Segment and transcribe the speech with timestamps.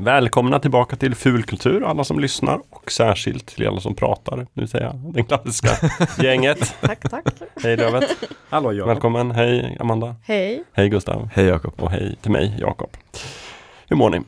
[0.00, 4.46] Välkomna tillbaka till Fulkultur, alla som lyssnar och särskilt till alla som pratar.
[4.52, 5.68] Nu säger jag den klassiska
[6.22, 6.74] gänget.
[6.80, 7.24] Tack, tack.
[7.62, 8.10] Hej Lövet.
[8.50, 8.88] Hallå Jakob.
[8.88, 9.30] Välkommen.
[9.30, 10.16] Hej Amanda.
[10.24, 10.64] Hej.
[10.72, 11.28] Hej Gustav.
[11.34, 11.72] Hej Jakob.
[11.76, 12.90] Och hej till mig Jakob.
[13.88, 14.20] Hur mår ni?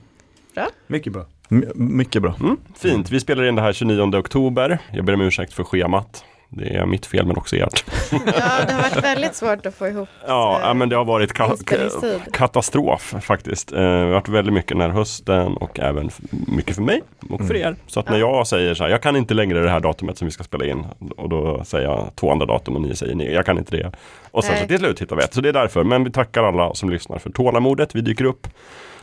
[0.87, 1.25] Mycket bra.
[1.49, 2.35] My- mycket bra.
[2.41, 3.11] Mm, fint.
[3.11, 4.79] Vi spelar in det här 29 oktober.
[4.93, 6.25] Jag ber om ursäkt för schemat.
[6.53, 7.85] Det är mitt fel men också ert.
[8.13, 8.19] Ja,
[8.67, 12.21] det har varit väldigt svårt att få ihop Ja, ja, men det har varit ka-
[12.33, 13.73] katastrof faktiskt.
[13.73, 17.47] Eh, Det har varit väldigt mycket den här hösten och även mycket för mig och
[17.47, 17.77] för er.
[17.87, 20.25] Så att när jag säger så här, jag kan inte längre det här datumet som
[20.27, 20.87] vi ska spela in
[21.17, 23.93] och då säger jag två andra datum och ni säger nej, jag kan inte det.
[24.31, 24.63] Och sen Nej.
[24.63, 25.35] så till slut hittar vi ett.
[25.35, 25.85] Så det är därför.
[25.85, 27.95] Men vi tackar alla som lyssnar för tålamodet.
[27.95, 28.47] Vi dyker upp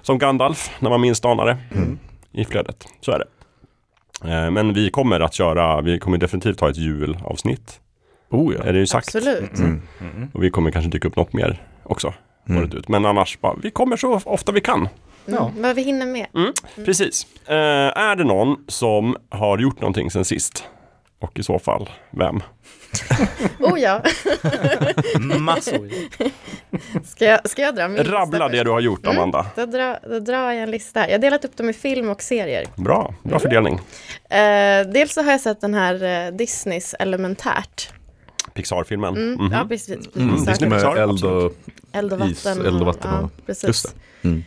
[0.02, 1.58] som Gandalf när man minst anar det
[2.42, 2.88] i flödet.
[3.02, 3.26] Så är det.
[4.24, 7.80] Eh, Men vi kommer att köra, vi kommer definitivt ha ett julavsnitt.
[8.30, 8.64] Oh ja.
[8.64, 9.08] Är det ju sagt.
[9.16, 9.60] Absolut.
[9.60, 9.82] Mm.
[10.34, 12.14] Och vi kommer kanske dyka upp något mer också.
[12.50, 12.64] Mm.
[12.64, 12.88] Ut.
[12.88, 14.90] Men annars, bara, vi kommer så ofta vi kan.
[15.28, 15.44] Mm.
[15.62, 16.28] Vad vi hinner med.
[16.86, 17.28] Precis.
[17.48, 20.64] Eh, är det någon som har gjort någonting sen sist?
[21.20, 22.40] Och i så fall, vem?
[23.60, 24.02] Oh ja,
[25.40, 25.90] Massor.
[27.06, 29.18] ska jag, ska jag dra min lista Rabbla det du har gjort, Mm.
[29.18, 29.46] Amanda.
[29.56, 31.06] Då drar, då drar jag en lista.
[31.08, 32.66] Jag har delat upp dem i film och serier.
[32.76, 33.74] Bra, bra fördelning.
[34.30, 37.90] Eh, dels så har jag sett den här eh, Disneys Elementärt.
[38.54, 39.16] Pixar-filmen.
[39.18, 39.34] Mm.
[39.34, 39.52] Mhm.
[39.54, 39.90] Ja, precis.
[40.16, 40.30] Mm.
[40.30, 40.48] precis.
[40.48, 41.54] Disney Med Pixar, eld och
[41.92, 42.32] Eld och vatten.
[42.32, 43.64] is, eld och vatten Ja, och- precis.
[43.64, 43.86] just
[44.22, 44.28] det.
[44.28, 44.44] Mm.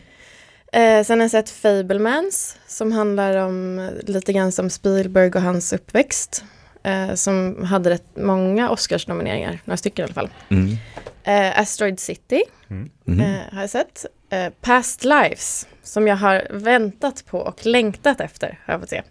[0.73, 5.73] Eh, sen har jag sett Fablemans som handlar om lite grann som Spielberg och hans
[5.73, 6.43] uppväxt.
[6.83, 10.29] Eh, som hade rätt många Oscarsnomineringar, några stycken i alla fall.
[10.49, 10.77] Mm.
[11.23, 13.21] Eh, Asteroid City Mhm.
[13.21, 14.05] eh, har jag sett.
[14.29, 19.01] Eh, Past Lives som jag har väntat på och längtat efter har jag fått se.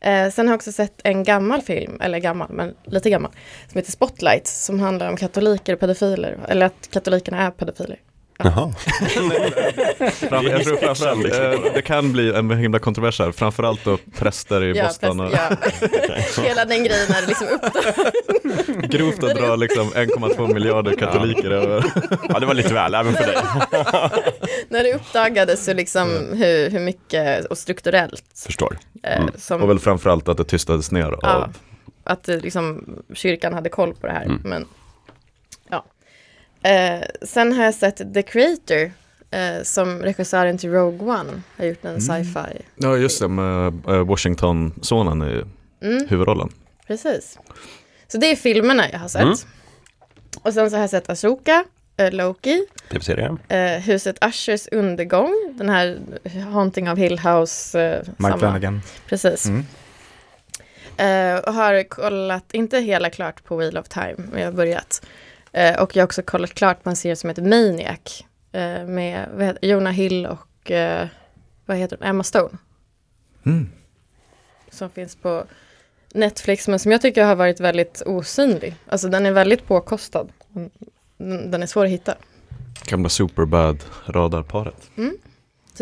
[0.00, 3.30] Eh, sen har jag också sett en gammal film, eller gammal, men lite gammal,
[3.70, 7.98] som heter Spotlight som handlar om katoliker och pedofiler, eller att katolikerna är pedofiler.
[8.38, 8.72] Jaha.
[10.30, 14.82] Jag tror framförallt, eh, det kan bli en himla kontrovers här, framförallt då präster i
[14.82, 15.56] Boston och ja.
[16.42, 17.62] Hela den grejen är liksom upp.
[18.90, 21.84] grovt att dra liksom 1,2 miljarder katoliker över.
[22.28, 23.36] Ja, det var lite väl, även för dig.
[24.68, 28.78] när det uppdagades så liksom hur, hur mycket och strukturellt Förstår.
[29.02, 29.34] eh, Mm.
[29.38, 31.52] som Och väl framförallt att det tystades ner Ja, av
[32.04, 32.84] att det liksom,
[33.14, 34.24] kyrkan hade koll på det här.
[34.24, 34.40] Mm.
[34.44, 34.81] Men, ja.
[36.62, 38.92] Eh, sen har jag sett The Creator,
[39.30, 42.62] eh, som regissören till Rogue One har gjort en sci-fi.
[42.76, 45.44] Ja just det, med eh, Washington-sonen i
[45.86, 46.48] Mm, huvudrollen.
[46.86, 47.38] precis.
[48.08, 49.22] Så det är filmerna jag har sett.
[49.22, 49.34] Mm.
[50.42, 51.64] Och sen så har jag sett Asoka,
[51.96, 53.36] eh, Loki, Tv-serie.
[53.48, 55.98] eh, Huset Ushers undergång, den här
[56.52, 57.80] Haunting of Hill House.
[57.80, 58.38] Eh, Mike.
[58.38, 58.82] Flanagan.
[59.08, 59.46] Precis.
[59.46, 59.64] Mm.
[60.96, 65.02] Eh, och har kollat, inte hela klart på Wheel of Time, men jag har börjat.
[65.52, 68.24] Eh, och jag har också kollat klart på en serie som heter Maniac.
[68.52, 71.08] Eh, med heter, Jonah Hill och eh,
[71.66, 72.08] vad heter hon?
[72.08, 72.58] Emma Stone.
[73.46, 73.68] Mm.
[74.70, 75.44] Som finns på
[76.14, 78.74] Netflix, men som jag tycker har varit väldigt osynlig.
[78.86, 80.28] Alltså den är väldigt påkostad.
[80.48, 82.14] Den, den är svår att hitta.
[82.84, 84.90] Gamla superbad radarparet.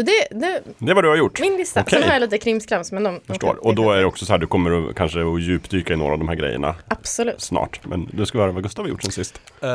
[0.01, 1.41] Så det, det Det är vad du har gjort.
[1.41, 1.81] min lista.
[1.81, 1.99] Okej.
[2.01, 3.49] Sen har jag lite krimskrams, men de, Förstår.
[3.49, 5.97] kan- Och då är det också så här, du kommer att, kanske att djupdyka i
[5.97, 7.41] några av de här grejerna Absolut.
[7.41, 7.81] snart.
[7.87, 9.41] Men du ska höra vad Gustav har gjort sen sist.
[9.65, 9.71] Uh,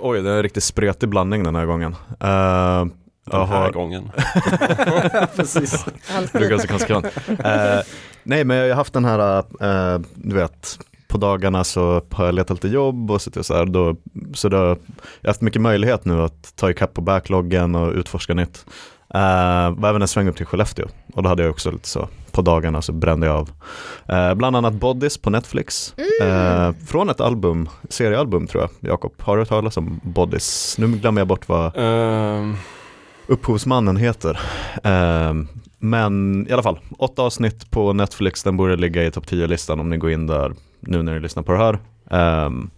[0.00, 1.92] oj, det är en riktigt spretig blandning den här gången.
[1.92, 2.86] Uh, Den
[3.32, 4.10] här har, gången.
[5.36, 5.84] Precis.
[6.32, 7.04] Brukar så konsekvent.
[7.44, 7.80] Eh,
[8.22, 12.34] nej, men jag har haft den här, eh, du vet, på dagarna så har jag
[12.34, 13.96] letat lite jobb och så, så här, då,
[14.34, 14.78] så då, jag har
[15.28, 18.66] haft mycket möjlighet nu att ta ikapp på backloggen och utforska nytt.
[19.14, 22.08] Uh, var även en sväng upp till Skellefteå och då hade jag också lite så,
[22.32, 23.50] på dagarna så brände jag av.
[24.08, 29.12] Eh, bland annat Bodies på Netflix, Eh, från ett album, seriealbum tror jag, Jakob.
[29.18, 30.76] Har du hört talas om Bodies?
[30.78, 32.56] Nu glömmer jag bort vad Ehm,
[33.26, 34.40] upphovsmannen heter.
[34.82, 35.48] Ehm,
[35.78, 39.90] men i alla fall, åtta avsnitt på Netflix, den borde ligga i topp 10-listan om
[39.90, 41.78] ni går in där nu när ni lyssnar på det här.
[42.10, 42.70] Ehm,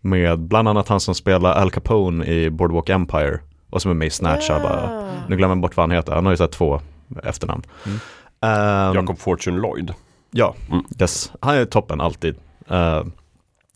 [0.00, 3.38] med bland annat han som spelar Al Capone i Boardwalk Empire
[3.70, 4.48] och som är med i Snatch.
[4.48, 6.80] jag Bara, nu glömmer jag bort vad han heter, han har ju sett två
[7.22, 7.62] efternamn.
[7.86, 7.98] Mm.
[8.40, 9.94] Ehm, Jacob Fortune Lloyd.
[10.30, 10.84] Ja, Mm.
[11.00, 11.32] yes.
[11.40, 12.36] han är toppen alltid.
[12.68, 13.04] Eh,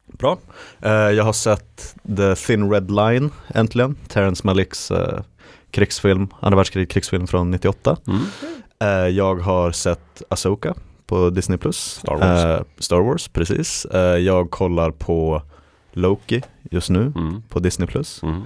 [0.07, 0.39] bra.
[0.81, 4.99] Eh, jag har sett The Thin Red Line äntligen, Terrence Malicks uh,
[5.71, 7.97] krigsfilm, andra världskrig krigsfilm från 98.
[8.07, 8.21] Mm.
[8.81, 10.75] Eh, jag har sett Asoka
[11.07, 11.59] på Disney+.
[11.73, 12.67] Star Wars.
[12.79, 13.87] Star Wars, precis.
[14.21, 15.43] Jag kollar på
[15.93, 17.43] Loki just nu Mm.
[17.49, 17.89] på Disney+.
[18.23, 18.43] Mm.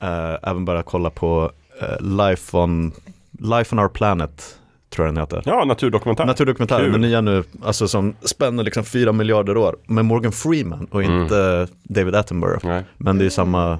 [0.00, 1.50] Eh, även bara kolla på
[1.80, 2.92] eh, Life, on,
[3.38, 4.58] Life on Our Planet,
[4.90, 5.42] tror jag den heter.
[5.44, 6.24] Ja, naturdokumentär.
[6.26, 6.92] Naturdokumentären, Kul.
[6.92, 11.22] den nya nu, alltså som spänner liksom fyra miljarder år med Morgan Freeman och Mm.
[11.22, 12.66] inte David Attenborough.
[12.66, 12.84] Nej.
[12.96, 13.78] Men det är samma,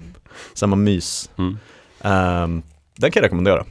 [0.54, 1.30] samma mys.
[1.38, 1.58] Mm.
[2.00, 2.62] Ehm,
[2.96, 3.64] den kan jag rekommendera.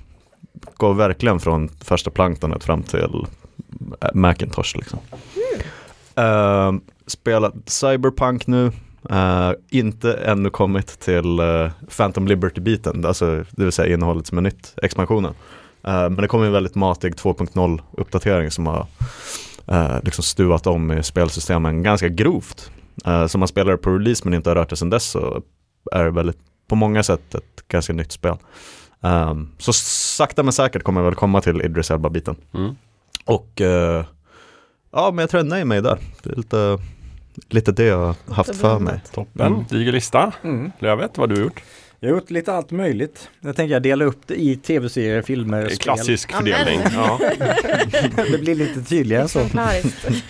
[0.78, 3.00] går verkligen från första planktonet fram till
[4.02, 5.00] äh, Macintosh liksom.
[6.20, 8.72] Uh, spelat Cyberpunk nu,
[9.12, 14.42] uh, inte ännu kommit till uh, Phantom Liberty-biten, alltså det vill säga innehållet som är
[14.42, 15.34] nytt, expansionen.
[15.88, 18.88] Uh, men det kommer en väldigt matig 2.0 uppdatering som har
[20.04, 22.72] liksom stuvat om i spelsystemen ganska grovt.
[23.08, 25.42] Uh, så man spelar på release men inte har rört det sedan dess så
[25.92, 28.36] är det väldigt på många sätt ett ganska nytt spel.
[29.02, 32.36] Um, så sakta men säkert kommer jag väl komma till Idris Elba-biten.
[32.54, 32.76] Mm.
[33.26, 33.62] Och
[34.92, 35.98] ja, men jag tror jag nöjer mig där.
[36.24, 36.78] Det är lite,
[37.50, 37.98] lite det jag
[38.28, 39.02] har haft för mig.
[39.14, 39.66] Toppen, Mm.
[39.70, 40.32] diger lista.
[40.44, 40.72] Mm.
[40.80, 41.64] Lövet, vad har du gjort?
[42.00, 43.30] Jag har gjort lite allt möjligt.
[43.42, 45.78] Jag tänker jag dela upp det i tv-serier, filmer, spel.
[45.78, 46.80] Klassisk fördelning.
[46.94, 47.20] Ja.
[48.32, 49.40] det blir lite tydligare så.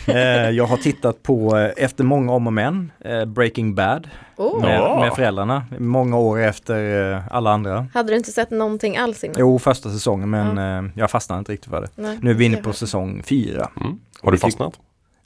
[0.08, 4.62] Eh, jag har tittat på, eh, efter många om och men, eh, Breaking Bad Oh.
[4.62, 5.66] med, med föräldrarna.
[5.80, 7.88] Många år efter alla andra.
[7.94, 9.36] Hade du inte sett någonting alls innan?
[9.40, 11.88] Jo, första säsongen men eh, jag fastnade inte riktigt för det.
[11.96, 12.20] Nej.
[12.22, 13.70] Nu är vi inne på säsong fyra.
[13.82, 14.00] Mm.
[14.22, 14.74] Har du fastnat?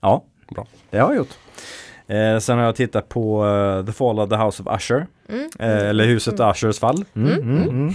[0.02, 0.68] Ja, Bra.
[0.90, 1.30] det har jag gjort.
[2.08, 5.08] Eh, sen har jag tittat på eh, The Fall of the House of Usher.
[5.30, 5.50] Mm.
[5.60, 7.06] Eh, eller Huset Ushers fall.
[7.16, 7.42] Mm, Mm.
[7.62, 7.94] mm, mm.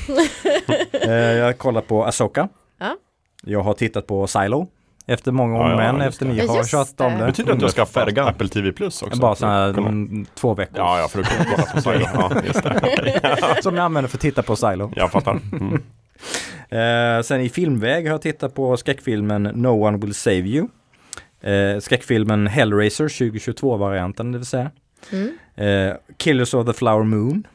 [1.03, 2.49] eh, jag har kollat på Asoka.
[2.81, 2.97] Ja.
[3.45, 4.69] Jag har tittat på Silo.
[5.07, 7.19] Efter många om Ja, men, efter ni Ja, har kört om det.
[7.19, 7.27] det.
[7.27, 8.29] Betyder det att du har skaffat Färgan.
[8.29, 9.21] Apple TV Plus också?
[9.21, 10.79] Bara sådana kunna- mm, två veckor.
[10.79, 12.07] Ja, ja, för att kunna kolla på Silo.
[12.15, 12.81] Ja, just det.
[12.83, 13.63] Okej.
[13.63, 14.93] Som jag använder för att titta på Silo.
[14.97, 15.39] Jag fattar.
[15.53, 15.83] Mm.
[16.69, 20.69] Eh, sen i filmväg har jag tittat på skräckfilmen No One Will Save You.
[21.43, 24.71] Eh, skräckfilmen Hellraiser 2022-varianten det vill säga.
[25.13, 25.33] Mm.
[25.57, 27.47] Eh, Killers of the Flower Moon.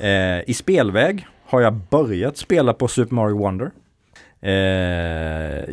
[0.00, 3.70] Eh, I spelväg har jag börjat spela på Super Mario Wonder.
[4.40, 4.50] Eh,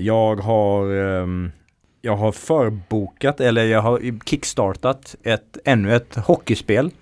[0.01, 1.51] jag har ehm,
[2.01, 6.92] jag har förbokat eller jag har kickstartat ett, ännu ett hockeyspel.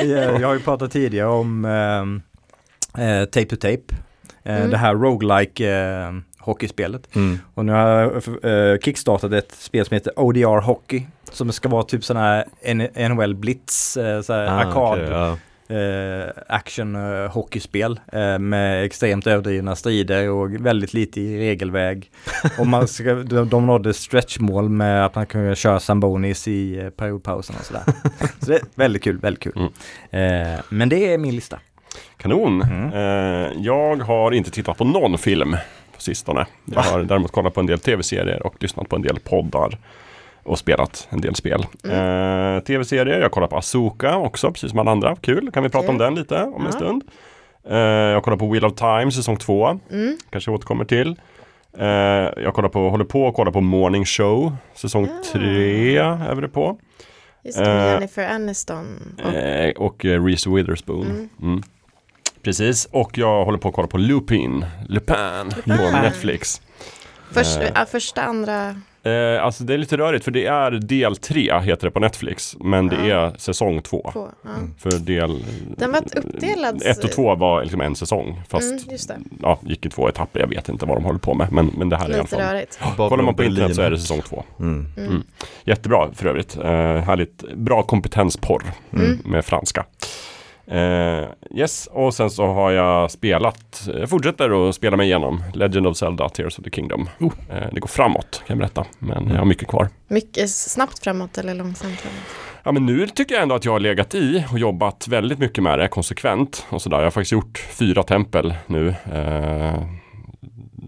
[0.00, 2.22] Eh, jag har ju pratat tidigare om ehm,
[2.98, 3.94] eh, Tape to Tape.
[4.44, 4.70] Eh, Mm.
[4.70, 6.12] Det här roguelike eh,
[6.46, 7.16] hockeyspelet.
[7.16, 7.38] Mm.
[7.54, 11.06] Och nu har jag eh, kickstartat ett spel som heter ODR Hockey.
[11.32, 12.44] Som ska vara typ sån här
[13.08, 15.36] NHL Blitz, eh, så här Ah, arkad okej, ja.
[15.76, 22.10] eh, action eh, hockeyspel eh, med extremt överdrivna strider och väldigt lite i regelväg.
[22.58, 27.56] och man ska, de, de nådde stretchmål med att man kunde köra sambonis i periodpausen
[27.58, 27.82] och sådär.
[28.40, 29.52] Så det är väldigt kul, väldigt kul.
[30.10, 31.58] Eh, men det är min lista.
[32.16, 32.62] Kanon.
[32.62, 33.62] Mm.
[33.62, 35.56] Jag har inte tittat på någon film
[35.96, 36.46] på sistone.
[36.64, 39.78] Jag har däremot kollat på en del tv-serier och lyssnat på en del poddar.
[40.42, 41.66] Och spelat en del spel.
[41.84, 45.16] Eh, tv-serier, jag kollar på Asoka också, precis som alla andra.
[45.16, 46.72] Kul, kan vi prata om den lite om en Ja.
[46.72, 47.02] stund.
[47.68, 49.80] Eh, jag kollar på Wheel of Time säsong 2.
[49.90, 50.16] Mm.
[50.30, 51.16] Kanske återkommer till.
[51.78, 51.86] Eh,
[52.42, 54.56] jag kollar på, håller på att kolla på Morning Show.
[54.74, 55.22] Säsong Ja.
[55.32, 56.78] 3 är vi det på.
[57.44, 59.16] Just det, med Eh, Jennifer Aniston.
[59.24, 61.28] Och, Eh, och eh, Reese Witherspoon.
[62.46, 62.54] Mm.
[62.60, 62.66] Mm.
[62.66, 65.16] Precis, och jag håller på att kolla på Lupin, Lupin,
[65.64, 65.92] på Lupin.
[66.02, 66.62] Netflix.
[67.32, 67.84] först, eh.
[67.90, 68.80] första, andra.
[69.02, 72.56] Eh, alltså det är lite rörigt för det är del 3 heter det på Netflix.
[72.60, 73.16] Men det Ja.
[73.26, 74.10] är säsong 2.
[74.12, 74.28] Två.
[74.44, 74.50] Ja.
[74.78, 75.44] För del...
[75.76, 76.82] Den var uppdelad.
[76.84, 78.42] 1 och 2 var liksom en säsong.
[78.48, 79.16] Fast Mm, just det.
[79.42, 80.40] ja, gick i två etapper.
[80.40, 81.52] Jag vet inte vad de håller på med.
[81.52, 82.44] Men, men det här är i alla Lite fall.
[82.54, 82.78] rörigt.
[82.96, 83.52] Kollar man på Berlin.
[83.52, 84.44] internet så är det säsong 2.
[84.60, 84.86] Mm.
[84.96, 85.22] Mm.
[85.64, 86.56] Jättebra för övrigt.
[86.56, 86.62] Eh,
[86.96, 87.44] härligt.
[87.54, 88.62] Bra kompetensporr
[88.92, 89.18] Mm.
[89.24, 89.84] med franska.
[90.66, 91.24] Eh,
[91.54, 95.96] yes, och sen så har jag spelat, jag fortsätter att spela mig igenom Legend of
[95.96, 97.08] Zelda, Tears of the Kingdom.
[97.20, 97.32] Oh.
[97.50, 99.88] Eh, det går framåt kan jag berätta, men jag har mycket kvar.
[100.08, 102.24] Mycket snabbt framåt eller långsamt framåt.
[102.62, 105.64] Ja men nu tycker jag ändå att jag har legat i och jobbat väldigt mycket
[105.64, 106.96] med det konsekvent och sådär.
[106.96, 108.94] Jag har faktiskt gjort fyra tempel nu.
[109.12, 109.82] Eh,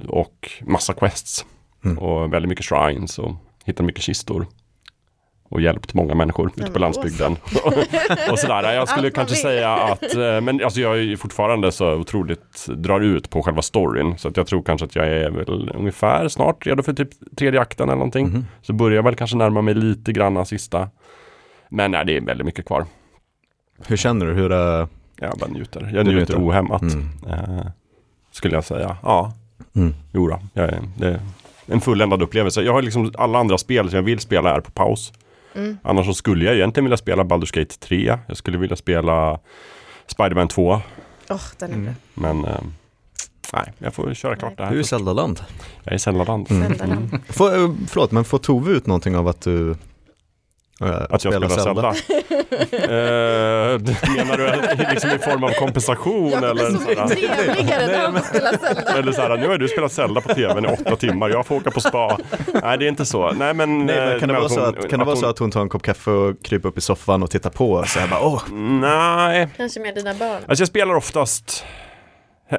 [0.09, 1.47] och massa quests.
[1.85, 1.99] Mm.
[1.99, 3.33] Och väldigt mycket shrines och
[3.65, 4.47] hittat mycket kistor.
[5.51, 7.33] Och hjälpt många människor ute på landsbygden.
[8.31, 8.73] och sådär.
[8.75, 13.31] Jag skulle kanske säga att, eh, men alltså jag är fortfarande så otroligt drar ut
[13.31, 14.19] på själva storyn.
[14.19, 17.61] Så att jag tror kanske att jag är väl ungefär snart redo för typ tredje
[17.61, 18.27] akten eller någonting.
[18.29, 18.47] Mhm.
[18.63, 20.89] Så börjar jag väl kanske närma mig lite grann sista.
[21.69, 22.85] Men nej, det är väldigt mycket kvar.
[23.87, 24.33] Hur känner du?
[24.33, 24.89] Hur är...
[25.21, 25.81] Jag bara njuter.
[25.95, 26.37] Jag njuter njuter.
[26.49, 26.83] ohämmat.
[26.83, 27.09] Mm.
[27.29, 27.67] Eh,
[28.33, 28.97] skulle jag säga.
[29.03, 29.33] Ja,
[29.77, 29.95] Mm.
[30.13, 31.21] jo då, jag är, det är
[31.67, 32.63] en fulländad upplevelse.
[32.63, 35.13] Jag har liksom alla andra spel som jag vill spela är på paus.
[35.55, 35.79] Mm.
[35.83, 38.19] Annars så skulle jag egentligen vilja spela Baldur's Gate 3.
[38.29, 39.39] Jag skulle vilja spela
[40.07, 40.81] Spider-Man 2.
[41.31, 41.85] Åh, den är Mm.
[41.85, 41.95] bra.
[42.15, 42.61] Men eh,
[43.53, 44.83] nej, jag får köra klart det Du är i här.
[44.83, 45.41] Zeldaland.
[45.85, 46.51] Jag är i Zeldaland.
[46.51, 46.69] Mm.
[46.69, 47.19] Zelda-land.
[47.29, 49.77] Får, eh, förlåt, men får Tove ut någonting av att du
[50.81, 51.95] eh, Att jag spelar Zelda.
[52.73, 53.81] Eh,
[54.17, 56.71] menar du liksom i form av kompensation Ja, eller?
[56.71, 57.07] så sådär?
[57.07, 58.99] trevligare när han får spela Zelda.
[58.99, 61.57] Eller så här, nu har du spelat Zelda på tvn i åtta timmar, jag får
[61.57, 62.19] åka på spa.
[62.63, 63.33] Nej, det är inte så.
[63.33, 63.87] Nej, men...
[63.87, 65.39] Nej, men eh, kan det, vara så hon- att, kan det vara så hon- att
[65.39, 68.01] hon tar en kopp kaffe och kryper upp i soffan och tittar på och så
[68.01, 70.43] här bara åh, Nej, Kanske med dina barn.
[70.49, 71.65] alltså jag spelar oftast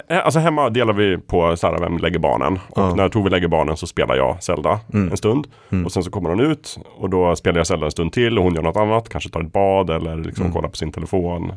[0.09, 2.53] alltså hemma delar vi på så här, vem lägger barnen.
[2.69, 2.95] Och Ja.
[2.95, 5.11] när Tove lägger barnen så spelar jag Zelda Mm.
[5.11, 5.47] en stund.
[5.71, 5.85] Mm.
[5.85, 8.43] Och sen så kommer hon ut och då spelar jag Zelda en stund till och
[8.43, 9.09] hon gör något annat.
[9.09, 10.53] Kanske tar ett bad eller liksom Mm.
[10.53, 11.53] kollar på sin telefon.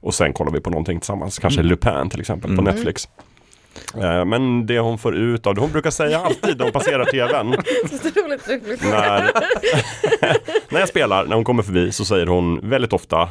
[0.00, 1.38] Och sen kollar vi på någonting tillsammans.
[1.38, 2.74] Kanske Lupin till exempel på Mm.
[2.74, 3.08] Netflix.
[4.02, 7.04] Eh, Men det hon får ut av det, hon brukar säga alltid när hon passerar
[7.04, 7.50] tvn.
[8.90, 9.30] När,
[10.72, 13.28] när jag spelar, när hon kommer förbi så säger hon väldigt ofta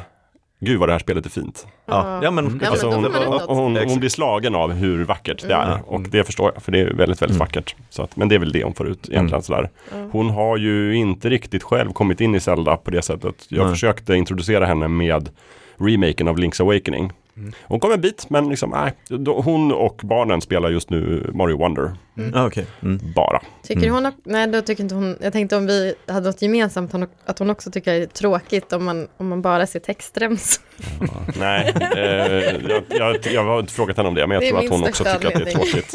[0.62, 1.66] Gud vad det här spelet är fint.
[1.86, 3.04] Ja, ja men, Alltså hon,
[3.48, 5.84] hon, hon, blir slagen av hur vackert det är Mm.
[5.84, 7.74] och det förstår jag för det är väldigt, väldigt vackert.
[7.90, 9.42] Så att, men det är väl det hon får ut egentligen Mm.
[9.42, 9.70] sådär.
[10.12, 13.34] Hon har ju inte riktigt själv kommit in i Zelda på det sättet.
[13.48, 13.74] Jag Nej.
[13.74, 15.28] försökte introducera henne med
[15.76, 17.12] remaken av Link's Awakening.
[17.62, 18.92] Hon kom en bit men liksom, nej.
[19.08, 21.92] Då- Hon och barnen spelar just nu Mario Wonder.
[22.34, 22.66] ja, okej.
[22.82, 23.00] Mm.
[23.14, 23.40] Bara.
[23.62, 24.04] Tycker Mm.
[24.04, 26.94] hon, nej då tycker inte hon, jag tänkte om vi hade något gemensamt,
[27.26, 30.64] att hon också tycker det är tråkigt om man, om man bara ser textremsor.
[31.38, 32.02] Nej, eh,
[32.68, 34.88] jag, jag, jag har inte frågat henne om det men jag Det tror att hon
[34.88, 35.94] också tycker att det är tråkigt.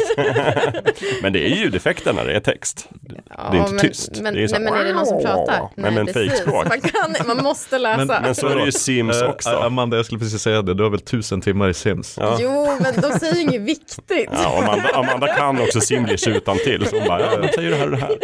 [1.22, 2.90] men det är ljudeffekter när det är text.
[3.38, 4.22] Ja, Det är inte men, tyst.
[4.22, 5.70] Men, Det är så nej, men är det någon som pratar?
[5.76, 6.68] Nej, men fejkspråk.
[6.70, 8.06] Man, kan, man måste läsa.
[8.06, 9.50] Men- Men så är det ju Sims Eh, också.
[9.50, 12.18] Amanda, jag skulle precis säga det, du har väl tusen timmar i Sims?
[12.22, 12.38] Ja.
[12.42, 14.30] Jo, men de säger ju inget viktigt.
[14.32, 16.86] Ja, Amanda, Amanda kan också Simlish utan till.
[16.88, 18.18] Så hon bara, ja, de säger det här och det här.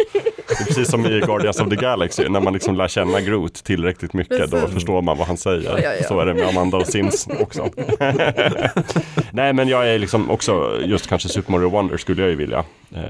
[0.48, 3.54] Det är precis som i Guardians of the Galaxy, när man liksom lär känna Groot
[3.54, 4.74] tillräckligt mycket, då Precis.
[4.74, 5.62] förstår man vad han säger.
[5.70, 6.08] Ja, ja, ja.
[6.08, 7.68] Så är det med Amanda och Sims också.
[9.30, 12.64] Nej, men jag är liksom också, just kanske Super Mario Wonder skulle jag ju vilja
[12.94, 13.02] eh,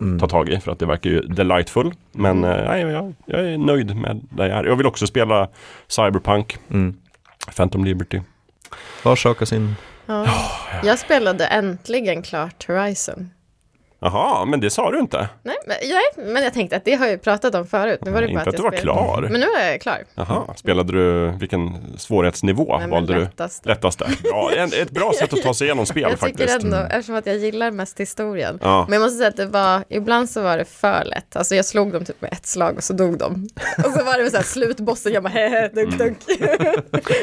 [0.00, 0.18] Mm.
[0.20, 1.92] ta tag i, för att det verkar ju delightful.
[2.12, 4.64] Men eh, nej, jag, jag är nöjd med det jag är.
[4.64, 5.48] Jag vill också spela
[5.88, 6.94] Cyberpunk, Mm.
[7.56, 8.20] Phantom Liberty.
[9.02, 9.76] Var sak har sin...
[10.06, 10.26] Ja.
[10.84, 13.30] Jag spelade äntligen klart Horizon.
[14.04, 15.28] Jaha, men det sa du inte.
[15.42, 17.98] Nej men, nej, men jag tänkte att det har jag ju pratat om förut.
[18.02, 18.98] Nu var det Nej, bara inte att jag du var spelade.
[19.20, 19.28] klar.
[19.30, 19.98] Men nu är jag klar.
[20.14, 23.20] Jaha, spelade du, vilken svårighetsnivå Nej, valde du?
[23.20, 23.66] lättast.
[23.66, 24.06] Lättaste.
[24.22, 26.64] Bra, en, ett bra sätt att ta sig igenom spel Jag tycker faktiskt.
[26.64, 28.58] ändå, eftersom att jag gillar mest historien.
[28.62, 28.84] Ja.
[28.88, 31.36] Men jag måste säga att det var, ibland så var det för lätt.
[31.36, 33.48] Alltså jag slog dem typ med ett slag och så dog de.
[33.84, 36.16] Och så var det så här slutbossen, jag bara hehe, dunk dunk.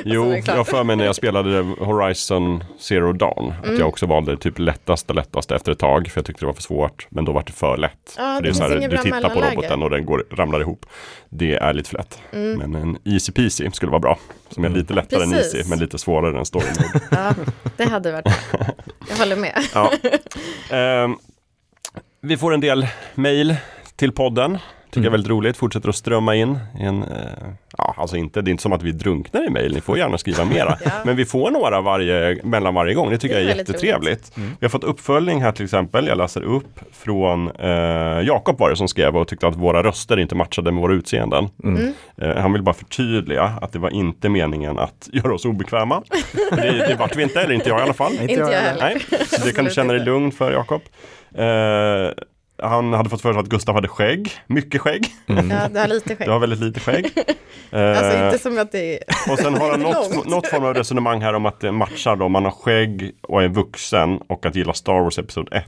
[0.05, 0.57] Jo, Så är det klart.
[0.57, 3.79] jag för mig när jag spelade Horizon Zero Dawn att Mm.
[3.79, 6.61] jag också valde typ lättaste lättaste efter ett tag för jag tyckte det var för
[6.61, 6.70] svårt.
[7.09, 8.15] Men då var det för lätt.
[8.17, 10.85] Ja, för det är så här, du tittar på roboten och den går, ramlar ihop.
[11.29, 12.21] Det är lite för lätt.
[12.33, 12.59] Mm.
[12.59, 14.17] Men en easy peasy skulle vara bra.
[14.49, 15.55] Som är lite lättare än Precis.
[15.55, 17.05] easy men lite svårare än story mode.
[17.11, 17.33] Ja,
[17.77, 18.27] det hade varit
[19.09, 19.63] Jag håller med.
[19.73, 19.91] Ja.
[20.77, 21.15] Ehm,
[22.21, 23.55] vi får en del mail
[23.95, 24.57] till podden.
[24.91, 25.12] Tycker jag är Mm.
[25.12, 25.57] väldigt roligt.
[25.57, 26.60] Fortsätter att strömma in.
[26.79, 27.10] En, eh,
[27.77, 29.74] ja, alltså inte, det är inte som att vi drunknar i mail.
[29.74, 30.77] Ni får gärna skriva mera.
[30.86, 30.91] Ja.
[31.05, 33.10] Men vi får några varje, mellan varje gång.
[33.10, 34.31] Det tycker Det är jag är jättetrevligt.
[34.36, 36.07] Vi har fått uppföljning här till exempel.
[36.07, 37.69] Jag läser upp från eh,
[38.27, 41.50] Jakob var det som skrev och tyckte att våra röster inte matchade med våra utseenden.
[41.63, 41.93] Mm.
[42.17, 46.03] Eh, han vill bara förtydliga att det var inte meningen att göra oss obekväma.
[46.51, 48.13] det, det vart vi inte, eller inte jag i alla fall.
[48.21, 48.81] Inte jag heller.
[49.10, 50.81] Nej, så det kan du känna dig lugn för Jakob.
[51.36, 51.43] Eh,
[52.62, 55.08] han hade fått för sig att Gustav hade skägg, mycket skägg.
[55.27, 55.50] Mm.
[55.50, 56.27] Ja, du har lite skägg.
[56.27, 57.12] Du har väldigt lite skägg.
[57.74, 59.00] Alltså Eh, inte som att det är...
[59.32, 62.30] och sen har han något, något form av resonemang här om att det matchar då.
[62.30, 65.65] Man har skägg och är vuxen och att gilla Star Wars Episod 1.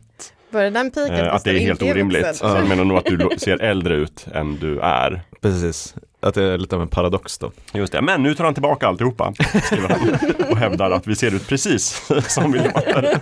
[0.49, 1.15] Var det den piken?
[1.15, 2.39] Eh, att det är helt orimligt.
[2.41, 5.21] Jag menar nog att du ser äldre ut än du är.
[5.41, 7.51] Precis, att det är lite av en paradox då.
[7.73, 10.49] Just det, men nu tar han tillbaka alltihopa, skriver han.
[10.51, 13.19] Och hävdar att vi ser ut precis som vi låter.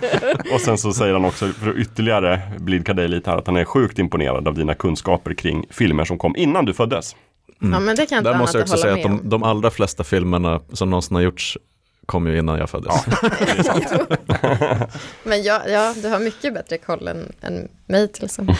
[0.54, 3.56] Och sen så säger han också, för att ytterligare blidka dig lite här, att han
[3.56, 7.16] är sjukt imponerad av dina kunskaper kring filmer som kom innan du föddes.
[7.58, 9.70] Ja, men det kan jag inte Där måste jag också säga att de, de allra
[9.70, 11.58] flesta filmerna som någonsin har gjorts
[12.06, 12.94] kom ju innan jag föddes.
[13.66, 13.86] Sant.
[15.24, 18.56] Men ja, ja, du har mycket bättre koll än, än mig till exempel.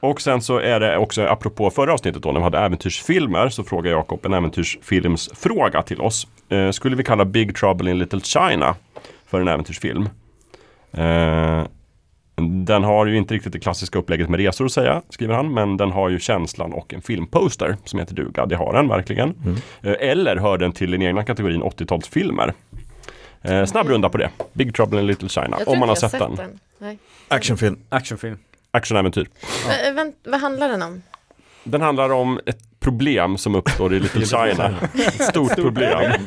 [0.00, 3.64] Och sen så är det också, apropå förra avsnittet då, när vi hade äventyrsfilmer, så
[3.64, 6.26] frågar Jakob en äventyrsfilmsfråga till oss.
[6.48, 8.74] Eh, skulle vi kalla Big Trouble in Little China
[9.26, 10.08] för en äventyrsfilm?
[10.92, 11.62] Eh,
[12.66, 15.76] den har ju inte riktigt det klassiska upplägget med resor att säga, skriver han, men
[15.76, 18.46] den har ju känslan och en filmposter som heter duga.
[18.46, 19.34] Det har den verkligen.
[19.82, 22.52] Eh, eller hör den till den egna kategorin 80-talsfilmer.
[23.42, 24.30] Eh, snabb runda på det.
[24.52, 26.58] Big Trouble in Little China, om man har sett jag den.
[26.78, 26.98] Nej.
[27.28, 27.78] Actionfilm.
[27.88, 28.38] Actionfilm.
[28.70, 29.28] Actionäventyr.
[29.88, 31.02] Äh, vänt, vad handlar den om?
[31.64, 34.74] Den handlar om ett problem som uppstår i Little China.
[34.94, 36.12] Ett stort problem.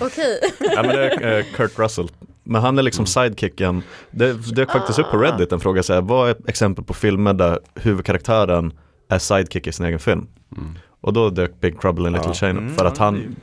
[0.00, 0.40] Okej.
[0.60, 2.08] Ja, men det är eh, Kurt Russell.
[2.44, 3.82] Men han är liksom sidekicken.
[4.10, 6.94] Det dök faktiskt upp på Reddit en fråga så här, vad är ett exempel på
[6.94, 8.72] filmer där huvudkaraktären
[9.08, 10.26] är sidekick i sin egen film?
[10.56, 10.78] Mm.
[11.00, 12.34] Och då dök Big Trouble in Little Ja.
[12.34, 13.36] China, Mm, för att ja, han,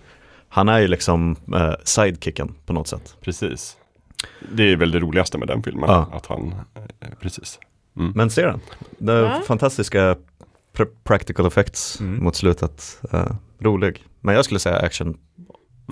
[0.50, 3.16] han är ju liksom eh, sidekicken på något sätt.
[3.22, 3.78] Precis.
[4.52, 5.90] Det är väl det roligaste med den filmen.
[5.90, 6.10] Ja.
[6.14, 7.60] Att han, eh, precis.
[8.16, 8.60] Men ser den?
[8.98, 9.42] Det är Ja.
[9.48, 10.16] fantastiska
[10.78, 12.24] pr- practical effects Mm.
[12.24, 13.00] mot slutet.
[13.14, 13.26] Eh,
[13.60, 14.04] rolig.
[14.22, 15.18] Men jag skulle säga action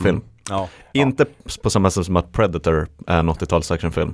[0.04, 0.22] film.
[0.50, 0.70] Ja.
[0.94, 1.26] Inte
[1.64, 4.14] på samma sätt som att Predator är en 80-tals actionfilm.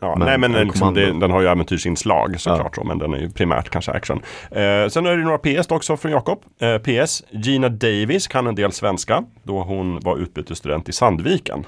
[0.00, 3.14] Ja, Men- nej men eller liksom, det, den har ju äventyrsinslag såklart, så, men den
[3.14, 4.16] är ju primärt kanske action.
[4.50, 6.42] Eh, sen är det några PS också från Jakob.
[6.60, 11.66] Eh, PS, Gina Davis kan en del svenska då hon var utbytesstudent i Sandviken.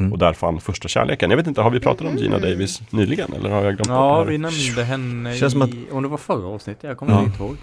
[0.00, 0.12] Mm.
[0.12, 1.30] Och där fann första kärleken.
[1.30, 3.32] Jag vet inte, har vi pratat om Gina Davis nyligen?
[3.32, 6.46] Eller har jag glömt Ja, vi nämnde henne Känns som i, om det var förra
[6.46, 7.22] avsnittet, jag kommer Ja.
[7.22, 7.56] inte ihåg.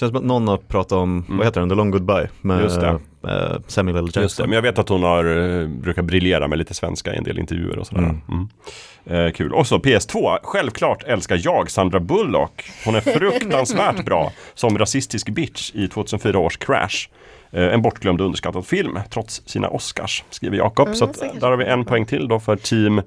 [0.00, 1.36] Känns som att någon har pratat om, Mm.
[1.38, 2.98] vad heter den, The Long Goodbye med Just det.
[3.28, 4.02] eh, Samuel L.
[4.04, 4.46] Just det, Jackson.
[4.48, 5.24] men jag vet att hon har,
[5.60, 8.02] eh, brukar briljera med lite svenska i en del intervjuer och sådär.
[8.02, 8.20] Mm.
[8.28, 9.26] Mm.
[9.26, 9.52] Eh, kul.
[9.52, 12.64] Och så PS2, självklart älskar jag Sandra Bullock.
[12.84, 17.08] Hon är fruktansvärt bra som rasistisk bitch i 2004 års Crash.
[17.54, 20.86] Eh, en bortglömd och underskattad film, trots sina Oscars, skriver Jakob.
[20.86, 23.02] Mm, så att, kanske där har vi en poäng till då för team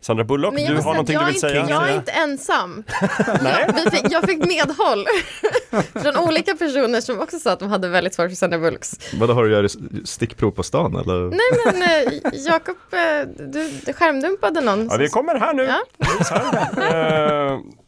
[0.00, 0.56] Sandra Bullock.
[0.56, 1.60] Du har säga någonting att du vill är säga?
[1.60, 2.84] inte, Jag är inte ensam.
[3.42, 3.64] Nej.
[3.66, 5.06] jag, vi fick, jag fick medhåll
[6.02, 9.14] från olika personer som också sa att de hade väldigt svårt för Sandra Bullocks.
[9.20, 9.70] Vadå, har du gjort
[10.04, 11.30] stickprov på stan eller?
[11.30, 12.12] Nej men eh,
[12.46, 14.88] Jakob, eh, du, du skärmdumpade någon.
[14.90, 15.62] Ja, vi kommer här nu.
[15.64, 15.84] Ja.
[16.80, 17.60] Här.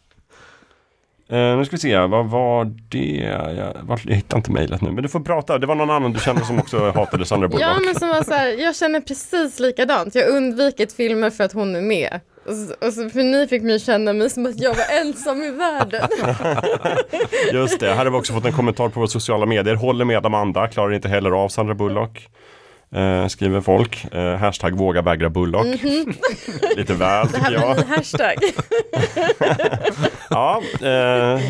[1.30, 3.16] Eh, nu ska vi se, vad var det?
[3.56, 5.58] Jag, vart- jag hittar inte mejlet nu, men du får prata.
[5.58, 7.62] Det var någon annan du kände som också hatade Sandra Bullock.
[7.62, 10.14] Ja men som var så här, jag känner precis likadant.
[10.14, 12.20] Jag har undvikit filmer för att hon är med.
[12.46, 15.42] Och så, och så, för ni fick mig känna mig som att jag var ensam
[15.42, 16.08] i världen.
[17.52, 19.74] Just det, här har vi också fått en kommentar på våra sociala medier.
[19.74, 22.28] Håller med Amanda, klarar inte heller av Sandra Bullock.
[22.94, 24.14] Eh, skriver folk.
[24.14, 25.66] Eh, hashtag våga vägra Bullock.
[26.76, 26.98] Lite väl Mhm.
[26.98, 27.74] Det här tycker jag.
[27.96, 28.34] hashtag.
[30.30, 31.40] Ja, eh,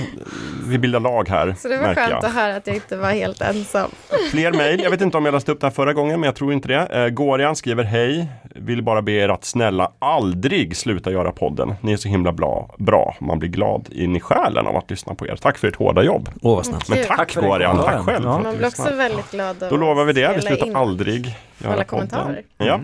[0.67, 1.55] vi bildar lag här.
[1.59, 2.25] Så det var skönt jag.
[2.25, 3.91] att höra att jag inte var helt ensam.
[4.31, 4.81] Fler mejl.
[4.83, 6.69] Jag vet inte om jag läste upp det här förra gången, men jag tror inte
[6.69, 6.87] det.
[7.03, 8.27] Eh, Gorian skriver hej.
[8.55, 11.75] Vill bara be er att snälla aldrig sluta göra podden.
[11.81, 12.75] Ni är så himla bra.
[12.79, 13.15] bra.
[13.21, 15.37] Man blir glad in i själen av att lyssna på er.
[15.37, 16.29] Tack för ert hårda jobb.
[16.43, 16.89] Åh vad snällt.
[16.89, 17.77] Men tack, Tack Gorian.
[17.77, 18.07] Tack själv.
[18.09, 18.33] Ja.
[18.33, 18.97] för att Man du blir också lyssnar.
[18.99, 20.33] väldigt glad Då lovar vi det.
[20.37, 21.28] Vi slutar in aldrig
[21.59, 22.43] göra alla kommentarer.
[22.59, 22.81] Ja.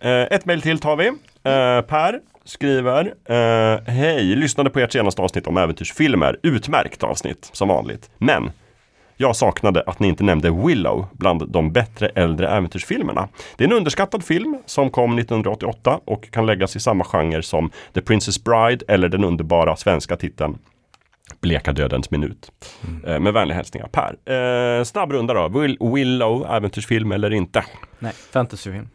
[0.00, 1.06] Eh, ett mejl till tar vi.
[1.06, 6.38] Eh, per skriver eh, Hej, lyssnade på ert senaste avsnitt om äventyrsfilmer.
[6.42, 8.10] Utmärkt avsnitt som vanligt.
[8.18, 8.50] Men
[9.16, 13.28] jag saknade att ni inte nämnde Willow bland de bättre äldre äventyrsfilmerna.
[13.56, 17.70] Det är en underskattad film som kom 1988 och kan läggas i samma genre som
[17.94, 20.58] The Princess Bride eller den underbara svenska titeln
[21.40, 22.52] Bleka dödens minut.
[23.04, 23.22] Mm.
[23.22, 24.78] med vänliga hälsningar Per.
[24.78, 25.60] Eh, snabb runda då.
[25.60, 27.64] Will, Willow, äventyrsfilm eller inte?
[27.98, 28.88] Nej, fantasyfilm.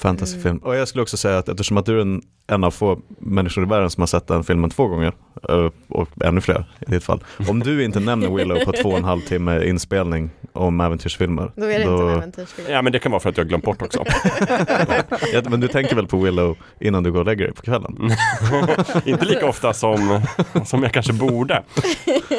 [0.00, 0.58] Fantasyfilm.
[0.58, 3.64] Och jag skulle också säga att eftersom att du är en, en av få människor
[3.64, 5.12] i världen som har sett den filmen två gånger,
[5.48, 7.24] eh, och ännu fler i ditt fall.
[7.48, 11.52] Om du inte nämner Willow på två och en halv timme inspelning om äventyrsfilmer.
[11.56, 12.68] Då är det inte en äventyrsfilm.
[12.70, 14.04] Ja men det kan vara för att jag har glömt bort också.
[15.32, 18.10] Ja, men du tänker väl på Willow innan du går och lägger dig på kvällen?
[19.04, 20.20] Inte lika ofta som,
[20.64, 21.62] som jag kanske borde.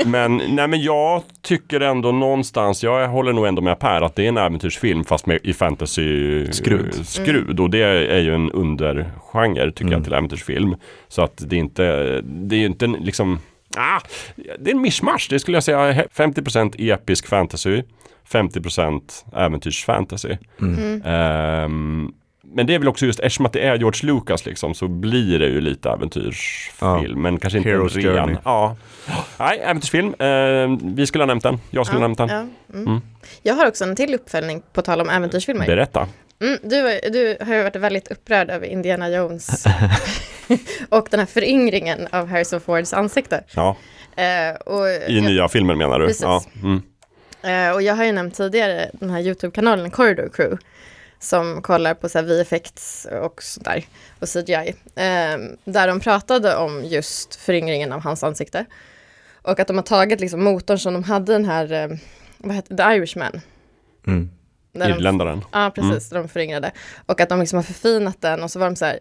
[0.06, 4.24] Men, nej, men jag tycker ändå någonstans, jag håller nog ändå med Per att det
[4.24, 7.08] är en äventyrsfilm fast med, i fantasy Skrud.
[7.08, 7.51] skrud.
[7.60, 10.04] Och det är ju en undergenre tycker jag Mm.
[10.04, 10.76] till äventyrsfilm.
[11.08, 11.84] Så att det är inte,
[12.24, 13.40] det är ju inte liksom,
[13.78, 14.00] ah,
[14.60, 15.28] det är en mischmasch.
[15.30, 17.84] Det skulle jag säga 50% episk fantasy,
[18.32, 20.38] 50% äventyrsfantasy.
[20.62, 21.02] Mm.
[21.06, 22.12] Ehm,
[22.54, 25.40] men det är väl också just eftersom att det är George Lucas liksom så blir
[25.40, 27.02] det ju lite äventyrsfilm.
[27.10, 27.16] Ja.
[27.16, 28.16] Men kanske inte en Hero's ren.
[28.16, 28.36] Journey.
[28.46, 28.76] Ja.
[29.40, 30.14] Nej, äventyrsfilm.
[30.20, 31.60] Ehm, vi skulle ha nämnt den.
[31.70, 32.30] Jag skulle ha nämnt den.
[32.30, 32.36] ja,
[32.74, 32.88] mm.
[32.88, 33.02] Mm.
[33.44, 35.66] Jag har också en till uppföljning på tal om äventyrsfilmer.
[35.68, 36.08] Berätta.
[36.42, 39.66] Mm, du, du har ju varit väldigt upprörd över Indiana Jones
[40.90, 43.44] och den här föryngringen av Harrison Fords ansikte.
[43.56, 43.78] Ja,
[44.16, 46.08] Eh, och, I jag, nya filmer menar du?
[46.08, 46.22] Precis.
[46.22, 46.44] Ja.
[46.64, 46.82] Mm.
[47.42, 50.58] eh, och jag har ju nämnt tidigare den här YouTube-kanalen Corridor Crew
[51.20, 53.84] som kollar på så VFX och sådär
[54.20, 54.76] och CGI.
[54.96, 58.66] Eh, där de pratade om just föryngringen av hans ansikte.
[59.42, 61.98] Och att de har tagit liksom motorn som de hade den här, eh,
[62.38, 63.42] vad heter The Irishman.
[64.08, 64.30] Mm.
[64.74, 65.46] Irländaren.
[65.52, 66.10] Ja, precis.
[66.10, 66.72] De föryngrade.
[67.06, 69.00] Och att de liksom har förfinat den och så var de så här,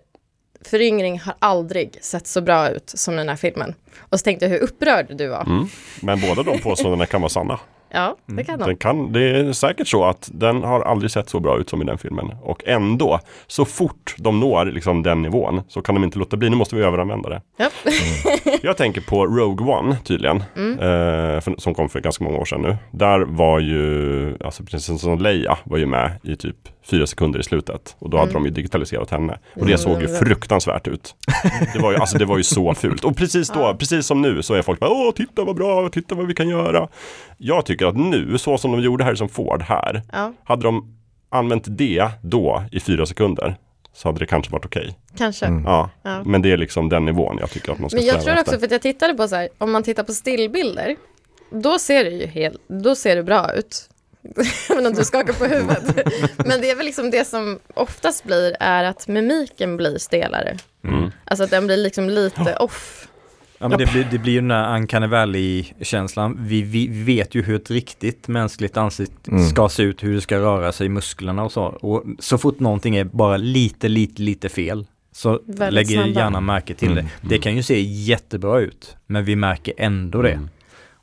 [0.64, 3.74] föryngring har aldrig sett så bra ut som i den här filmen.
[3.98, 5.42] Och så tänkte jag hur upprörd du var.
[5.42, 5.66] Mm.
[6.02, 7.60] Men båda de påståendena kan vara sanna.
[7.92, 8.64] Ja, det kan de.
[8.64, 11.82] Den kan, det är säkert så att den har aldrig sett så bra ut som
[11.82, 12.32] i den filmen.
[12.42, 16.50] Och ändå, så fort de når liksom den nivån så kan de inte låta bli.
[16.50, 17.42] Nu måste vi överanvända det.
[17.56, 17.70] Ja.
[18.62, 20.36] Jag tänker på Rogue One tydligen.
[20.36, 22.76] Eh, för, som kom för ganska många år sedan nu.
[22.90, 27.96] Där var ju, alltså prinsessan Leia var ju med i typ fyra sekunder i slutet.
[27.98, 29.38] Och då hade de ju digitaliserat henne.
[29.56, 30.18] Och det såg ju Mm.
[30.18, 31.14] fruktansvärt ut.
[31.72, 33.04] Det var ju, alltså det var ju så fult.
[33.04, 36.14] Och precis då, precis som nu, så är folk bara Åh, titta vad bra, titta
[36.14, 36.88] vad vi kan göra.
[37.38, 40.96] Jag tycker att nu, så som de gjorde här som Ford här, ja, hade de
[41.28, 43.56] använt det då i fyra sekunder
[43.92, 44.98] så hade det kanske varit okej.
[45.18, 45.46] kanske.
[45.46, 45.64] Mm.
[45.64, 45.90] Ja.
[46.02, 46.22] Ja.
[46.24, 48.40] Men det är liksom den nivån jag tycker att man ska Men jag tror efter.
[48.42, 50.96] också, för att jag tittade på så här, om man tittar på stillbilder,
[51.50, 53.88] då ser det ju helt, då ser det bra ut.
[54.68, 55.96] Jag om du skakar på huvudet.
[56.46, 60.56] Men det är väl liksom det som oftast blir är att mimiken blir stelare.
[60.84, 61.10] Mm.
[61.24, 63.06] Alltså att den blir liksom lite off.
[63.62, 66.36] Ja men det blir, det blir ju den där Uncanny Valley-känslan.
[66.40, 69.48] Vi, vi vet ju hur ett riktigt mänskligt ansikte Mm.
[69.48, 71.62] ska se ut, hur det ska röra sig i musklerna och så.
[71.64, 76.20] Och så fort någonting är bara lite, lite, lite fel så Väldigt lägger snabba.
[76.20, 77.28] gärna märke till Mm, det.
[77.28, 80.40] Det kan ju se jättebra ut, men vi märker ändå det.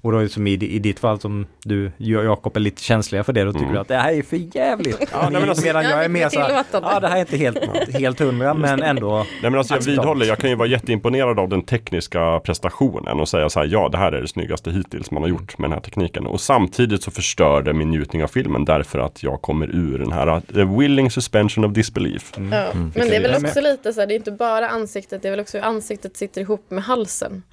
[0.08, 0.15] Mm.
[0.20, 3.43] Och då som i, i ditt fall som du, Jakob, är lite känsliga för det,
[3.43, 3.74] då tycker Mm.
[3.76, 5.08] du att det här är för jävligt.
[5.12, 6.89] Ja, nej, men alltså- Medan Ja, jag är mer vi så här, tillåtande.
[6.93, 7.58] ja det här är inte helt,
[8.00, 9.15] helt hundra, men ändå.
[9.17, 13.30] Nej men alltså jag vidhåller, jag kan ju vara jätteimponerad av den tekniska prestationen och
[13.30, 15.74] säga så här, ja det här är det snyggaste hittills man har gjort med den
[15.74, 16.28] här tekniken.
[16.28, 20.12] Och samtidigt så förstör det min njutning av filmen därför att jag kommer ur den
[20.12, 22.32] här uh, willing suspension of disbelief.
[22.36, 22.41] Ja.
[22.74, 23.32] Men det är Mm.
[23.32, 25.65] Väl också lite så här, det är inte bara ansiktet, det är väl också hur
[25.65, 27.43] ansiktet sitter ihop med halsen.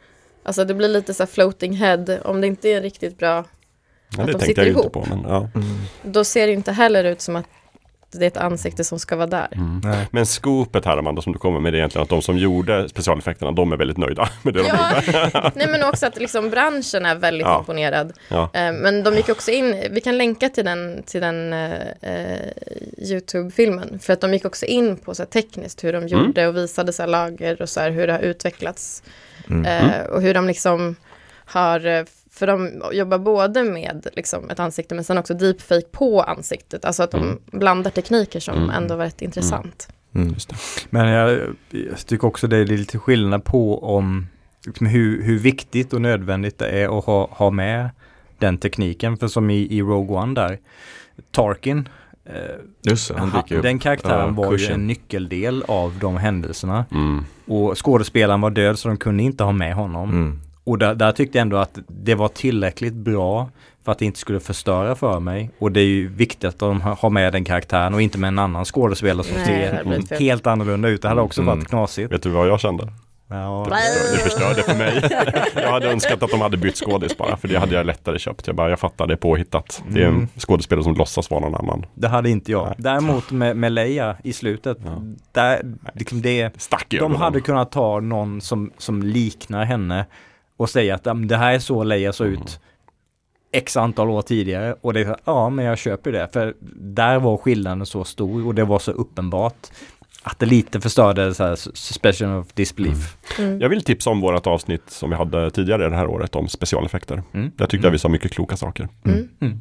[0.47, 3.45] Alltså det blir lite så här floating head, om det inte är riktigt bra,
[4.17, 4.93] Ja, Att det de tänkte sitter jag ju inte ihop.
[4.93, 5.17] på.
[5.17, 5.49] Men, ja.
[6.03, 7.47] då ser det inte heller ut som att
[8.19, 9.49] det är ett ansikte som ska vara där.
[9.85, 10.07] Nej.
[10.11, 13.53] Men skopet här Amanda som du kommer med är egentligen att de som gjorde specialeffekterna
[13.53, 15.53] de är väldigt nöjda med det de Ja, gjorde.
[15.55, 17.59] nej men också att liksom branschen är väldigt Ja.
[17.59, 18.13] imponerad.
[18.29, 18.43] Ja.
[18.53, 21.73] Eh, Men de gick också in, vi kan länka till den, till den eh,
[22.03, 22.49] eh,
[22.99, 26.57] YouTube-filmen, för att de gick också in på så här, tekniskt hur de gjorde och
[26.57, 29.03] visade så här, lager och så här, hur det har utvecklats.
[29.51, 29.65] Mm.
[29.65, 30.97] Eh, och hur de liksom
[31.47, 36.23] har, eh, för de jobbar både med liksom, ett ansikte men sen också deepfake på
[36.23, 37.39] ansiktet, alltså att de Mm.
[37.53, 38.71] blandar tekniker som Mm.
[38.71, 39.89] ändå varit intressant.
[40.15, 40.29] Mm.
[40.33, 40.57] Just det.
[40.91, 41.39] Men jag,
[41.71, 44.27] jag tycker också det är lite skillnad på om
[44.67, 47.91] liksom hur, hur viktigt och nödvändigt det är att ha, ha med
[48.39, 49.17] den tekniken.
[49.17, 50.59] För som i, i Rogue One där,
[51.31, 51.89] Tarkin,
[52.25, 52.33] eh,
[52.83, 56.85] Just det, han ha, den karaktären Ja, var ju en nyckeldel av de händelserna.
[56.91, 57.25] Mm.
[57.47, 60.11] Och skådespelaren var död så de kunde inte ha med honom.
[60.11, 60.41] Mm.
[60.65, 63.49] Och där, där tyckte jag ändå att det var tillräckligt bra
[63.85, 65.51] för att det inte skulle förstöra för mig.
[65.59, 68.39] Och det är ju viktigt att de har med den karaktären och inte med en
[68.39, 71.03] annan skådespelare som ser helt annorlunda ut.
[71.03, 71.57] Det hade också Mm.
[71.59, 72.13] varit knasigt.
[72.13, 72.89] Vet du vad jag kände?
[73.29, 73.67] Ja.
[74.13, 75.03] Det förstörde för mig.
[75.63, 78.47] Jag hade önskat att de hade bytt skådis bara, för det hade jag lättare köpt.
[78.47, 79.83] Jag bara, jag fattar, det är påhittat.
[79.89, 80.29] Det är en Mm.
[80.39, 81.87] skådespelare som låtsas vara någon annan.
[81.95, 82.67] Det hade inte jag.
[82.67, 82.75] Nej.
[82.79, 85.03] Däremot med, med Leia i slutet, Ja.
[85.33, 85.63] där,
[85.95, 90.07] liksom det, Stack de hade kunnat ta någon som, som liknar henne
[90.57, 92.43] och säga att "Ja, men det här är så Leia såg Mm.
[92.43, 92.61] ut
[93.53, 97.37] x antal år tidigare och det är ja men jag köper det för där var
[97.37, 99.67] skillnaden så stor och det var så uppenbart
[100.23, 103.17] att det lite förstörde så här suspension of disbelief.
[103.39, 103.61] Mm.
[103.61, 107.23] Jag vill tipsa om vårt avsnitt som vi hade tidigare det här året om specialeffekter.
[107.35, 107.51] Mm.
[107.57, 108.89] Där tyckte jag vi sa mycket kloka saker.
[109.05, 109.29] Mm.
[109.41, 109.61] Mm.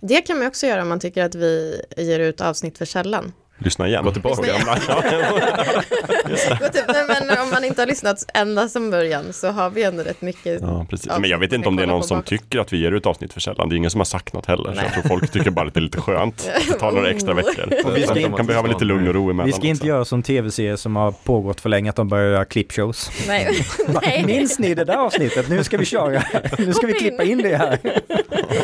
[0.00, 3.32] Det kan man också göra om man tycker att vi ger ut avsnitt för källan.
[3.58, 4.04] Lyssna igen.
[4.04, 4.42] Gå tillbaka.
[4.46, 4.76] Ja.
[6.66, 9.82] Och typ, nej, men om man inte har lyssnat ända som början så har vi
[9.82, 10.58] ändå rätt mycket.
[10.60, 11.10] Ja, precis.
[11.20, 13.32] Men jag vet inte om det är någon som tycker att vi ger ut avsnitt
[13.32, 13.68] för sällan.
[13.68, 14.72] Det är ingen som har sagt något heller.
[14.74, 16.50] Så jag tror folk tycker bara att det är lite skönt.
[16.72, 17.72] att ta några extra veckor.
[17.84, 19.86] Och vi ska inte- kan behöva lite lugn och ro emellan Vi ska inte också.
[19.86, 23.10] göra som tv-serier som har pågått för länge att de börjar göra klippshows.
[23.28, 23.48] Nej.
[24.02, 24.24] Nej.
[24.26, 25.48] Minns ni det där avsnittet?
[25.48, 26.22] Nu ska vi köra.
[26.58, 27.78] Nu ska vi klippa in det här.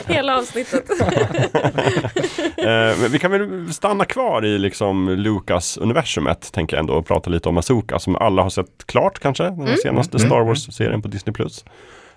[0.13, 0.85] Hela avsnittet.
[2.63, 7.31] Eh, men vi kan väl stanna kvar i liksom Lucas-universumet, tänker jag ändå, och prata
[7.31, 9.77] lite om Asoka som alla har sett klart kanske, den Mm.
[9.77, 10.29] senaste Mm.
[10.29, 11.35] Star Wars-serien på Disney+.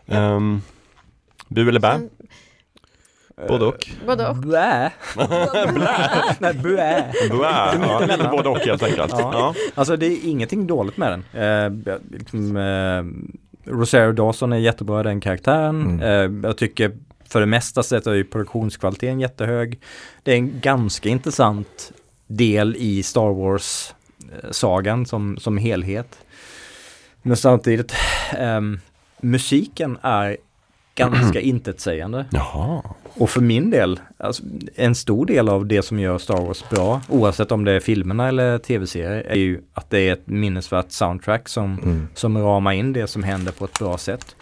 [0.07, 0.61] Um,
[1.47, 1.99] bu eller bä?
[3.47, 3.89] Både och.
[4.07, 4.35] Både och.
[4.35, 4.91] Blä.
[6.39, 7.05] Nej, blä.
[7.29, 9.11] Bä, ja, lite både och helt enkelt.
[9.11, 9.29] Ja.
[9.33, 9.53] Ja.
[9.75, 11.43] Alltså det är ingenting dåligt med den.
[11.43, 13.03] Eh, liksom, eh,
[13.71, 15.81] Rosario Dawson är jättebra i den karaktären.
[15.99, 16.01] Mm.
[16.43, 16.91] Eh, jag tycker
[17.29, 19.79] för det mesta sett är ju produktionskvaliteten jättehög.
[20.23, 21.91] Det är en ganska intressant
[22.27, 26.17] del i Star Wars-sagan som, som helhet.
[27.21, 27.93] Men samtidigt,
[28.37, 28.79] ehm,
[29.21, 30.37] musiken är
[30.95, 32.25] ganska intetsägande.
[32.31, 32.81] Jaha.
[33.13, 34.43] Och för min del, alltså,
[34.75, 38.27] en stor del av det som gör Star Wars bra, oavsett om det är filmerna
[38.27, 42.07] eller tv-serier, är ju att det är ett minnesvärt soundtrack som, Mm.
[42.13, 44.35] som ramar in det som händer på ett bra sätt.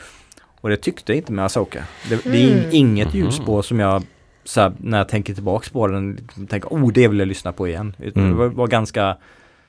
[0.64, 1.84] Och det tyckte jag inte med Asoka.
[2.10, 2.66] Det, det är Mm.
[2.72, 3.18] inget Mhm.
[3.18, 4.04] ljusspår som jag,
[4.44, 7.52] så här, när jag tänker tillbaks på den, liksom tänker oh det vill jag lyssna
[7.52, 7.96] på igen.
[8.16, 8.30] Mm.
[8.30, 9.18] Det var, var ganska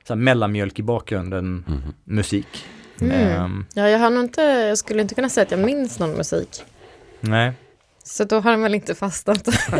[0.06, 1.82] så här, mellanmjölk i bakgrunden, Mhm.
[2.04, 2.64] musik.
[3.00, 3.12] Mm.
[3.12, 6.12] Ehm, Ja, jag har nog inte, jag skulle inte kunna säga att jag minns någon
[6.12, 6.62] musik.
[7.20, 7.52] nej.
[8.06, 9.48] Så då har den väl inte fastnat.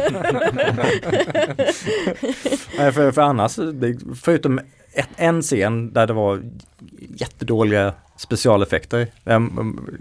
[2.79, 4.61] Nej, för, för annars, det- förutom
[4.95, 6.43] ett, en scen där det var
[7.17, 9.07] jättedåliga specialeffekter.
[9.25, 9.51] Jag,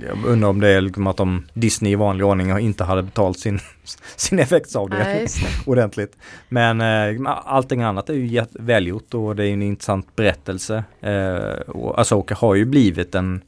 [0.08, 3.40] jag undrar om det är liksom att de Disney i vanlig ordning inte hade betalt
[3.40, 3.60] sin,
[4.16, 5.30] sin effektsavdelning det.
[5.72, 6.18] ordentligt.
[6.50, 10.84] Men eh, allting annat är ju välgjort och det är en intressant berättelse.
[11.02, 13.42] Eh, och Asoka har ju blivit en,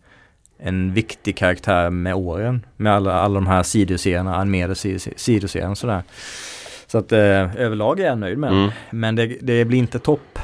[0.60, 2.66] en viktig karaktär med åren.
[2.78, 6.04] Med alla, alla de här sidoserierna, animerade si- si- sidoserierna sådär.
[6.88, 8.60] Så att eh, överlag är jag nöjd med den.
[8.60, 8.72] Mm.
[8.92, 10.40] Men det, det blir inte topp.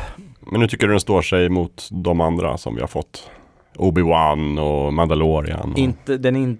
[0.51, 3.29] Men nu tycker du den står sig mot de andra som vi har fått?
[3.75, 5.71] Obi-Wan och Mandalorian.
[5.71, 5.77] Och...
[5.77, 6.57] Inte, den är in,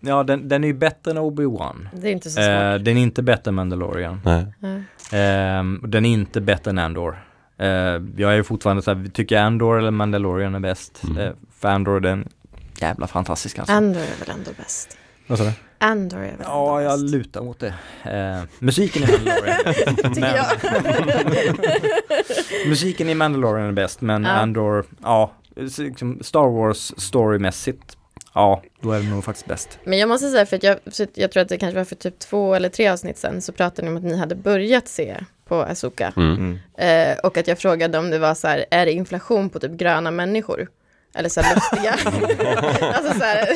[0.00, 1.88] ja, den, den är ju bättre än Obi-Wan.
[1.92, 4.20] Det är inte så Eh, den är inte bättre än Mandalorian.
[4.24, 4.46] Nej.
[4.58, 4.82] Nej.
[5.82, 7.18] Och den är inte bättre än Andor.
[7.58, 7.68] Eh,
[8.16, 11.02] jag är fortfarande så här, tycker jag Andor eller Mandalorian är bäst?
[11.04, 11.18] Mm.
[11.18, 12.28] Eh, för Andor är den
[12.80, 13.74] jävla fantastisk alltså.
[13.74, 14.96] Andor är väl ändå bäst.
[15.26, 15.52] Vad sa du?
[15.84, 17.14] Andor är väl Ja, jag bäst.
[17.14, 17.74] lutar mot det.
[18.04, 19.74] Eh, musiken i Mandalorian.
[22.68, 24.30] Musiken i Mandalorian är bäst, men Ja.
[24.30, 27.96] Andor, ja, liksom Star Wars storymässigt,
[28.34, 29.78] ja, då är det nog faktiskt bäst.
[29.84, 31.96] Men jag måste säga, för att jag, för jag tror att det kanske var för
[31.96, 35.16] typ två eller tre avsnitt sen, så pratade ni om att ni hade börjat se
[35.48, 36.12] på Asoka.
[36.16, 36.58] Mm.
[36.76, 37.12] Mm.
[37.12, 39.72] Eh, och att jag frågade om det var så här, är det inflation på typ
[39.72, 40.68] gröna människor?
[41.14, 41.92] Eller så här lustiga.
[42.94, 43.48] alltså så här,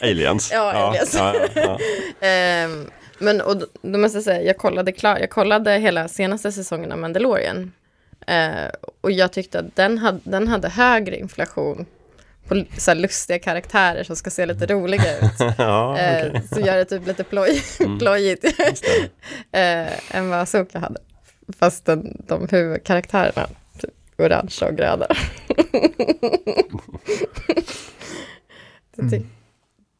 [0.10, 0.50] Aliens.
[0.52, 1.14] Ja, aliens.
[1.14, 1.78] Ja, ja, ja.
[2.26, 6.52] Ehm, men och då, då måste jag säga, jag kollade, klar, jag kollade hela senaste
[6.52, 7.72] säsongen av Mandalorian.
[8.26, 8.70] Eh,
[9.00, 11.86] och jag tyckte att den hade, den hade högre inflation
[12.48, 15.22] på så här lustiga karaktärer som ska se lite roliga ut.
[15.58, 16.42] ja eh, okej.
[16.54, 17.98] Så gör det typ lite ploj, Mm.
[17.98, 18.72] plojigt det.
[19.58, 21.00] eh, än vad Asoka hade.
[21.58, 23.48] Fast den, de huvudkaraktärerna,
[24.22, 25.06] orange och gröna.
[29.10, 29.22] ty-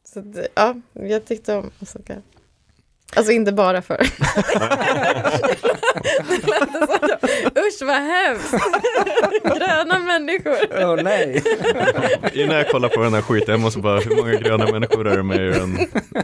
[0.04, 2.22] så det, ja, jag tyckte om Asoka.
[3.16, 3.96] Alltså inte bara för...
[6.28, 7.10] det lät så att
[7.54, 8.54] jag, usch vad hemskt!
[9.58, 10.56] Gröna människor.
[10.70, 11.42] Åh oh, nej!
[12.32, 15.16] Innan jag kollar på den här skiten, jag måste bara, hur många gröna människor är
[15.16, 15.78] det med i den?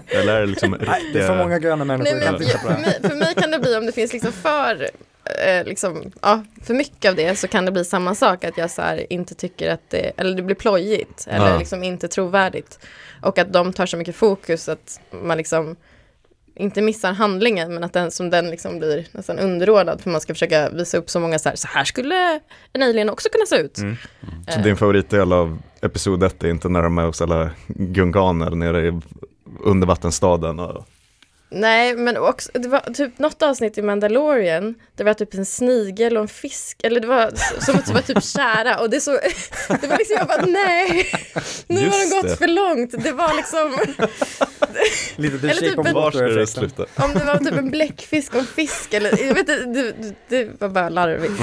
[0.07, 1.35] Eller är det liksom nej det är för riktiga?
[1.35, 4.13] många gröna människor, Nej, jag men, mig, för mig kan det bli om det finns
[4.13, 4.89] liksom för,
[5.47, 8.71] eh, liksom, ja, för mycket av det så kan det bli samma sak att jag
[8.71, 11.59] så här, inte tycker att det, eller det blir plojigt eller Ja.
[11.59, 12.79] liksom inte trovärdigt.
[13.23, 15.77] Och att de tar så mycket fokus att man liksom
[16.55, 20.35] inte missar handlingen men att den som den liksom blir nästan underordnad för man ska
[20.35, 22.41] försöka visa upp så många så här, så här skulle
[22.73, 23.79] en alien också kunna se ut.
[23.79, 23.97] Mm.
[24.49, 28.87] Så din favoritdel av episod 1 är inte när de är hos alla gunganer nere
[28.89, 29.01] i
[29.65, 30.61] undervattensstaden?
[30.61, 30.85] Och...
[31.51, 36.17] Nej, men också, det var typ något avsnitt i Mandalorian, det var typ en snigel
[36.17, 39.11] och en fisk, eller det var som att det var typ kära och det så,
[39.81, 41.07] det var liksom, jag bara nej,
[41.67, 42.37] nu har Just de gått det.
[42.37, 43.95] för långt, det var liksom,
[45.17, 46.87] Lite the shape typ of sluta?
[46.95, 50.61] om det var typ en bläckfisk och en fisk eller, jag vet inte, det, det,
[50.61, 51.35] var bara larvigt.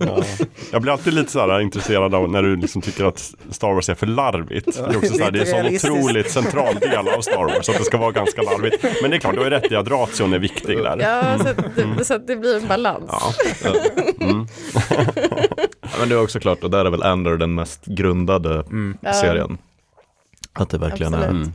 [0.00, 0.24] Ja.
[0.72, 3.88] Jag blir alltid lite så här intresserad av när du liksom tycker att Star Wars
[3.88, 4.66] är för larvigt.
[4.76, 7.68] Det är också så här, det är en sån otroligt central del av Star Wars,
[7.68, 8.84] att det ska vara ganska larvigt.
[9.02, 10.96] Men det är klart, du har ju rätt i att ration är viktig där.
[10.98, 11.56] Ja, så att
[11.98, 13.04] det, så att det blir en balans.
[13.08, 13.32] Ja.
[15.80, 18.96] Ja, men det är också klart, och där är väl Andor den mest grundade Mm.
[19.14, 19.58] Serien.
[20.52, 21.30] Att det verkligen Absolut.
[21.34, 21.40] är.
[21.40, 21.52] Mm.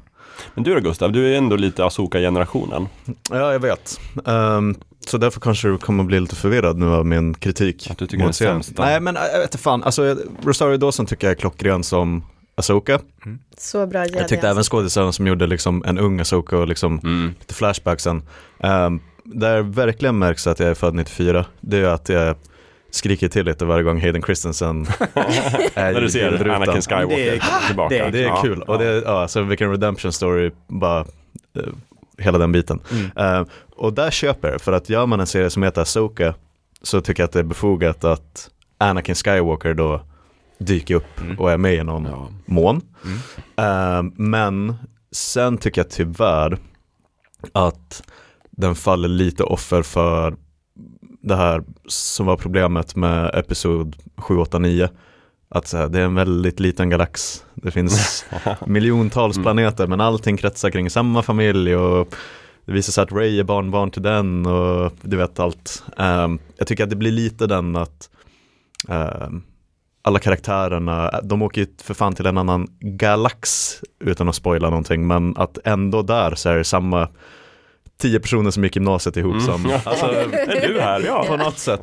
[0.53, 2.87] Men du då Gustav, du är ändå lite Asoka-generationen.
[3.29, 3.99] Ja, jag vet.
[4.25, 4.75] Ehm,
[5.07, 7.87] så därför kanske du kommer bli lite förvirrad nu av min kritik.
[7.91, 8.53] Att du tycker den är mot serien.
[8.63, 8.83] sämst då?
[8.83, 9.83] Nej, men jag vet inte fan.
[9.83, 12.23] Alltså, Rosario Dawson tycker jag är klockren som
[12.55, 12.99] Asoka.
[13.57, 14.71] Så bra Jag tyckte även alltså.
[14.77, 17.33] skådespelaren som gjorde liksom en ung Asoka och liksom Mm.
[17.39, 18.23] lite flashbacksen.
[18.59, 22.35] Um, där verkligen märks att jag är född 94, det är att jag
[22.91, 24.85] skriker till lite varje gång Hayden Christensen
[25.73, 26.61] är När du i ser bildrutan.
[26.61, 27.95] Anakin Skywalker Det är- tillbaka.
[27.95, 28.77] det är- Det är Ja, kul och ja.
[28.79, 31.05] det är, ja, så vilken redemption story, bara eh,
[32.17, 32.79] hela den biten.
[32.91, 33.11] Mm.
[33.41, 36.33] Eh, och där köper jag, för att gör man en serie som heter Asoka
[36.81, 40.01] så tycker jag att det är befogat att Anakin Skywalker då
[40.65, 41.39] dyker upp Mm.
[41.39, 42.27] och är med i någon Ja.
[42.45, 42.81] mån.
[43.05, 43.17] Mm.
[44.07, 44.73] Eh, men
[45.11, 46.57] sen tycker jag tyvärr
[47.51, 48.03] att
[48.51, 50.35] den faller lite offer för
[51.21, 54.89] det här som var problemet med episod 7, 8, 9.
[55.49, 57.45] Att så här, det är en väldigt liten galax.
[57.53, 58.25] Det finns
[58.67, 59.43] miljontals Mm.
[59.43, 62.15] planeter men allting kretsar kring samma familj och
[62.65, 65.83] det visar sig att Ray är barnbarn till den och du vet allt.
[65.97, 68.09] Ehm, jag tycker att det blir lite den att
[68.89, 69.43] ehm,
[70.05, 75.07] alla karaktärerna, de åker ju för fan till en annan galax utan att spoila någonting
[75.07, 77.07] men att ändå där så är det samma
[78.01, 79.45] tio personer som gick gymnasiet ihop Mm.
[79.45, 81.03] som, alltså Är du här?
[81.05, 81.25] Ja.
[81.27, 81.81] på något sätt.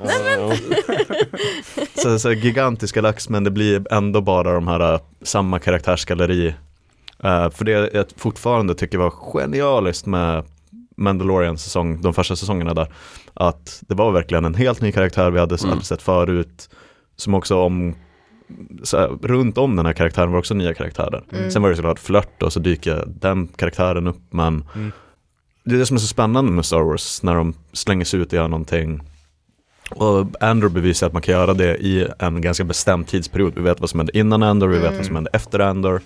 [1.95, 6.49] Så, så gigantisk galax men det blir ändå bara de här uh, samma karaktärsgalleri.
[7.25, 10.45] Uh, för det jag fortfarande tycker var genialiskt med
[10.97, 12.93] Mandalorian säsong, de första säsongerna där.
[13.35, 15.81] Att det var verkligen en helt ny karaktär vi hade Mm.
[15.81, 16.69] sett förut.
[17.17, 17.95] Som också om,
[18.93, 21.23] här, runt om den här karaktären var också nya karaktärer.
[21.33, 21.51] Mm.
[21.51, 24.93] Sen var det såklart flört och så dyker den karaktären upp men Mm.
[25.65, 28.27] det är det som är så spännande med Star Wars när de slänger sig ut
[28.27, 29.01] och gör någonting
[29.91, 33.53] Och Andor bevisar att man kan göra det i en ganska bestämd tidsperiod.
[33.57, 34.97] Vi vet vad som hände innan Andor, vi vet Mm.
[34.97, 36.01] vad som hände efter Andor.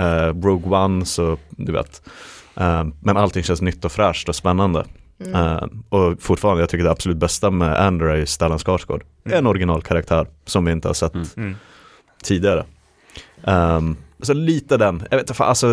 [0.00, 2.02] Uh, Rogue One, så du vet.
[2.56, 4.84] Eh, men allting känns nytt och fräscht och spännande.
[5.24, 5.34] Mm.
[5.34, 9.04] Eh, och fortfarande, jag tycker det absolut bästa med Andor är ju Stellan Skarsgård.
[9.24, 11.56] En originalkaraktär som vi inte har sett Mm.
[12.24, 12.64] Tidigare.
[13.42, 15.66] Um, så lite den, jag vet inte, alltså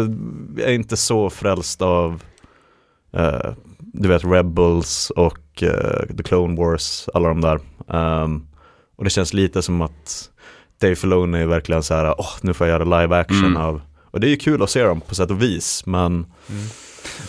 [0.58, 2.24] jag är inte så frälst av
[3.14, 7.60] eh, du vet Rebels och eh, The Clone Wars, alla de där.
[7.88, 8.48] Ehm,
[8.96, 10.30] och det känns lite som att
[10.82, 13.58] Dave Filoni är verkligen så här, åh nu får jag göra live action Mm.
[13.62, 16.14] av, och det är ju kul att se dem på sätt och vis, men
[16.50, 16.66] Mm.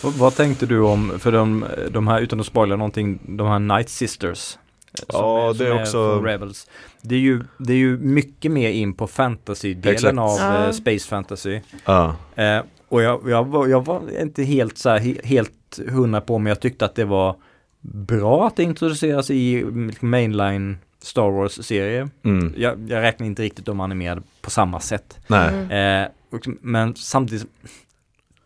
[0.03, 3.59] Och vad tänkte du om, för de, de här, utan att spoila någonting, de här
[3.59, 4.57] Night Sisters?
[4.93, 6.67] Som Ja, det är också- Rebels.
[7.01, 10.17] Det är, ju, det är ju mycket mer in på fantasy-delen Exakt.
[10.19, 10.65] av Ja.
[10.65, 11.59] eh, Space Fantasy.
[11.85, 12.15] ja.
[12.35, 16.37] Eh, och jag, jag, var, jag var inte helt så här, he, helt hundra på
[16.39, 17.35] men jag tyckte att det var
[17.81, 22.09] bra att det introduceras i mm, mainline Star Wars-serie.
[22.23, 22.53] Mm.
[22.57, 25.19] Jag, jag räknar inte riktigt de animerade på samma sätt.
[25.27, 25.49] Nej.
[25.69, 26.11] Mm.
[26.31, 27.47] Och, men samtidigt,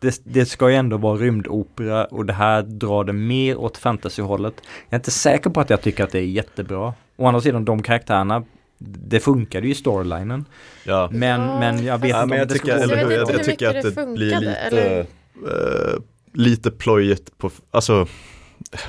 [0.00, 4.54] det, det ska ju ändå vara rymdopera och det här drar det mer åt fantasyhållet.
[4.88, 6.94] Jag är inte säker på att jag tycker att det är jättebra.
[7.16, 8.44] Å andra sidan, de karaktärerna,
[8.78, 10.44] det funkade ju i storylinen.
[10.84, 11.08] Ja.
[11.12, 13.12] Men, Ja, men jag vet Ja, inte om jag det tycker, ska eller Jag hur,
[13.16, 15.06] jag, jag tycker att det det blir funkade, lite,
[15.52, 15.98] eh,
[16.32, 18.06] lite plojigt på, alltså,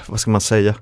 [0.08, 0.76] vad ska man säga?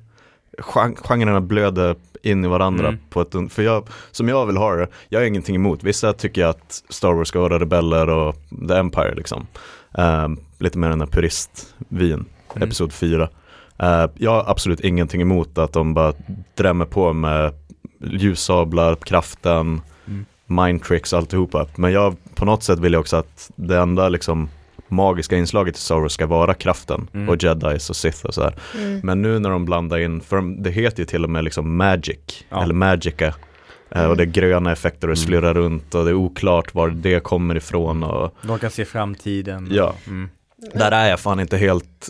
[0.75, 2.99] Gen- Genrerna blöder in i varandra Mm.
[3.09, 6.45] på ett, för jag, som jag vill ha det, jag har ingenting emot, vissa tycker
[6.45, 8.35] att Star Wars ska vara rebeller och
[8.67, 9.47] The Empire liksom.
[9.97, 12.67] Ehm, lite mer den här puristvin, Mm.
[12.67, 13.29] episod 4.
[13.79, 16.13] Eh, jag har absolut ingenting emot att de bara
[16.55, 17.53] drämmer på med
[18.11, 20.25] ljussablar, kraften, Mm.
[20.45, 21.65] mind tricks alltihopa.
[21.75, 24.49] Men jag på något sätt vill jag också att det enda liksom
[24.87, 27.29] magiska inslaget i Star Wars ska vara kraften Mm.
[27.29, 28.55] och jedis och sith och sådär.
[28.77, 28.99] Mm.
[29.03, 31.77] Men nu när de blandar in, för de- det heter ju till och med liksom
[31.77, 32.63] magic, Ja.
[32.63, 33.33] eller magica.
[33.89, 35.27] Eh, Och det är gröna effekter och det Mm.
[35.27, 39.67] slurrar runt och det är oklart var det kommer ifrån och De kan se framtiden.
[39.71, 39.95] Ja.
[40.07, 40.29] Mm.
[40.73, 42.09] där är jag fan inte helt,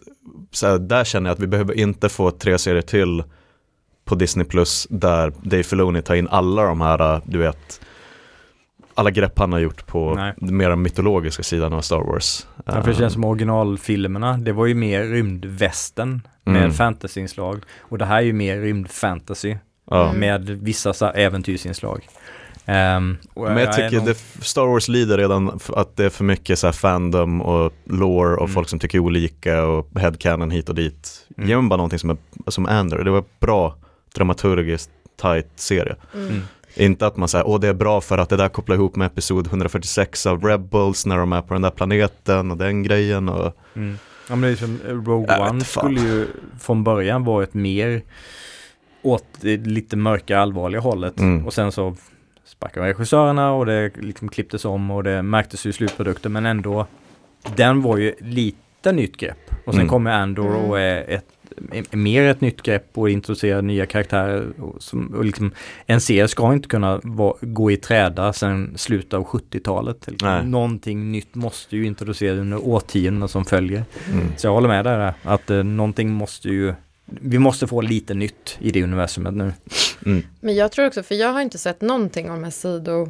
[0.52, 3.24] så här, där känner jag att vi behöver inte få tre serier till
[4.06, 7.82] på Disney Plus där Dave Filoni tar in alla de här, äh, du vet,
[8.94, 10.34] alla grepp han har gjort på Nej.
[10.38, 12.48] den mer mytologiska sidan av Star Wars.
[12.66, 16.72] Ja, för det Eh, känns som originalfilmerna, det var ju mer rymdvästen med Mm.
[16.74, 17.64] fantasyinslag.
[17.80, 19.56] Och det här är ju mer rymdfantasy.
[19.92, 20.20] Mm.
[20.20, 22.08] med vissa så äventyrsinslag.
[23.34, 26.68] Och Men jag tycker det, Star Wars lider redan att det är för mycket så
[26.68, 28.54] här fandom och lore och Mm.
[28.54, 31.26] folk som tycker olika och headcanon hit och dit.
[31.38, 31.50] Mm.
[31.50, 33.76] Ge mig bara någonting som är som Andor, det var bra
[34.16, 34.90] dramaturgiskt
[35.22, 35.96] tight serie.
[36.14, 36.28] Mm.
[36.28, 36.42] Mm.
[36.76, 39.06] Inte att man säger, åh det är bra för att det där kopplar ihop med
[39.06, 43.54] episod 146 av Rebels när de är på den där planeten och den grejen och
[43.76, 43.98] Mm.
[44.30, 46.28] Ja men det är som eh, Rogue One skulle ju
[46.60, 48.02] från början varit mer
[49.02, 51.20] åt det lite mörka allvarliga hållet.
[51.20, 51.46] Mm.
[51.46, 51.96] Och sen så
[52.46, 56.86] sparkade regissörerna och det liksom klipptes om och det märktes ju i slutprodukten men ändå
[57.56, 59.52] den var ju lite nytt grepp.
[59.66, 59.90] Och sen Mm.
[59.90, 60.62] kommer Andor Mm.
[60.70, 61.26] och är ett
[61.72, 64.62] är mer ett nytt grepp och introducerar nya karaktärer.
[64.62, 65.52] Och som, och liksom,
[65.86, 70.08] en serie ska inte kunna vara, gå i träda sedan slutet av 70-talet.
[70.08, 70.52] Liksom.
[70.52, 73.84] Någonting nytt måste ju introduceras under årtiondena som följer.
[74.12, 74.28] mm.
[74.38, 76.74] Så jag håller med där, att eh, någonting måste ju
[77.08, 79.54] vi måste få lite nytt i det universumet nu.
[80.06, 80.24] Mm.
[80.40, 83.10] Men jag tror också, för jag har inte sett någonting om de här sido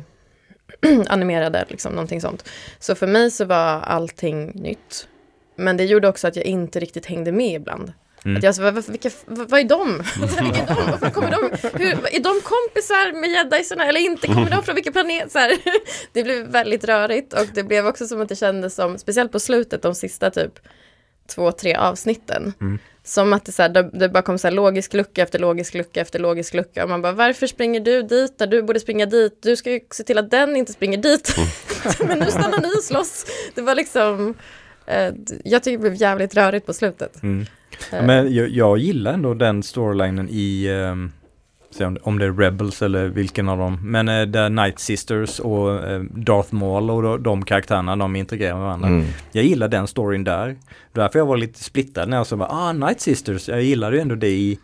[1.07, 2.49] animerade, liksom någonting sånt.
[2.79, 5.07] Så för mig så var allting nytt.
[5.55, 7.93] Men det gjorde också att jag inte riktigt hängde med ibland.
[8.25, 8.37] Mm.
[8.37, 9.97] Att jag så, vad, vad- vilka, vad, vad är de?
[10.43, 10.91] vilka är de?
[10.91, 11.69] Varför kommer de?
[11.83, 14.27] Hur, är de kompisar med jedisarna eller inte?
[14.27, 15.31] Kommer de från vilken planet?
[15.31, 15.51] Så här,
[16.13, 19.39] det blev väldigt rörigt och det blev också som att det kändes som, speciellt på
[19.39, 20.59] slutet, de sista typ
[21.27, 22.53] två, tre avsnitten.
[22.61, 22.79] Mm.
[23.03, 25.73] Som att det, så här, det, det bara kom så här logisk lucka efter logisk
[25.73, 26.83] lucka efter logisk lucka.
[26.83, 29.39] Och man bara, varför springer du dit där du borde springa dit?
[29.41, 31.35] Du ska ju se till att den inte springer dit.
[32.07, 33.25] Men nu stannar ni och slåss.
[33.55, 34.33] Det var liksom,
[34.85, 35.13] eh,
[35.43, 37.23] jag tycker det blev jävligt rörigt på slutet.
[37.23, 37.45] Mm.
[37.91, 41.11] Eh, Men jag, jag gillar ändå den storylinen i, um,
[41.85, 45.39] om, det- om det är Rebels eller vilken av dem, men uh, där Night Sisters
[45.39, 48.87] och eh, Darth Maul och de, de karaktärerna, de integrerar med varandra.
[48.87, 49.05] Mm.
[49.31, 50.55] Jag gillar den storyn där.
[50.93, 54.01] Därför jag var lite splittrad när jag så bara, ah, Night Sisters, jag gillade ju
[54.01, 54.59] ändå det i,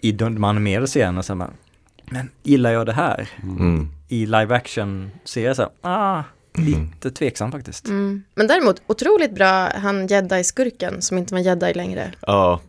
[0.00, 1.22] i de, de animerade serierna.
[1.22, 1.50] Så bara,
[2.04, 3.28] men gillar jag det här?
[3.42, 3.88] Mm.
[4.08, 6.22] I live action serier så här, ah,
[6.58, 7.88] lite tveksam faktiskt.
[7.88, 8.22] Mm.
[8.34, 12.12] Men däremot otroligt bra han jedi-skurken som inte var jedi längre.
[12.20, 12.60] Ja,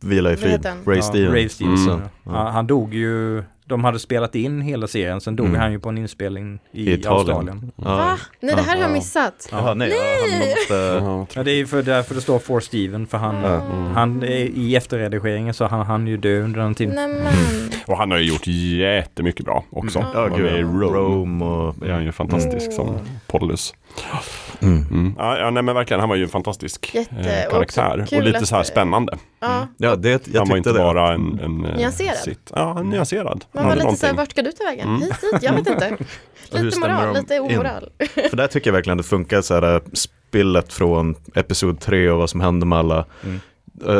[0.00, 0.66] vila i frid.
[0.86, 1.32] Ray Ja, Steven.
[1.32, 1.94] Ray Stevenson.
[1.94, 2.08] Mm.
[2.24, 5.60] Ja, han dog ju de hade spelat in hela serien, sen dog Mm.
[5.60, 7.18] han ju på en inspelning i, I Italien.
[7.18, 7.72] Australien.
[7.76, 8.18] Va?
[8.40, 8.94] Nej, det här har jag Ja.
[8.94, 9.48] missat.
[9.50, 9.96] Jaha, nej, ja,
[10.30, 10.74] han måste...
[11.04, 13.58] Ja, Ja, det är ju för därför det står For Steven, för han, Ja.
[13.94, 16.94] han är i efterredigeringen så han, han ju dö under den tiden.
[16.94, 17.32] Nämen.
[17.86, 19.98] Och han har ju gjort jättemycket bra också.
[19.98, 20.10] Mm.
[20.14, 20.84] Ja, i Rome.
[20.98, 21.86] Rome och...
[21.86, 23.74] Är han ju fantastisk som Pollus.
[24.62, 24.86] Mm.
[24.90, 25.14] Mm.
[25.18, 28.00] Ja, ja, nej men verkligen, han var ju en fantastisk Jätte- eh, och karaktär.
[28.02, 29.18] Och, kul lite så här spännande.
[29.40, 29.68] Ja.
[29.76, 30.78] Ja, det, jag han var inte det.
[30.78, 31.38] bara en...
[31.42, 32.16] en eh, Nyanserad.
[32.16, 32.52] Sitt.
[32.54, 33.44] Ja, nyanserad.
[33.52, 34.16] Man Han var lite någonting.
[34.16, 34.88] vart ska du ta vägen?
[34.88, 35.00] Mm.
[35.02, 35.96] Hit, dit, jag vet inte.
[36.52, 37.88] Och Lite moral, lite omoral.
[38.30, 42.30] För där tycker jag verkligen det funkar så här spillet från episod 3 och vad
[42.30, 43.04] som hände med alla.
[43.24, 43.40] Mm.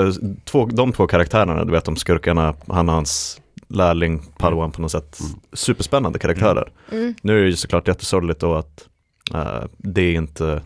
[0.08, 0.12] Eh,
[0.44, 4.90] två, de två karaktärerna, du vet de skurkarna, han och hans lärling, Padawan på något
[4.92, 5.20] sätt.
[5.20, 5.32] Mm.
[5.52, 6.68] Superspännande karaktärer.
[6.92, 7.14] Mm.
[7.22, 8.86] Nu är det ju såklart jättesorgligt då att eh,
[9.76, 10.62] det inte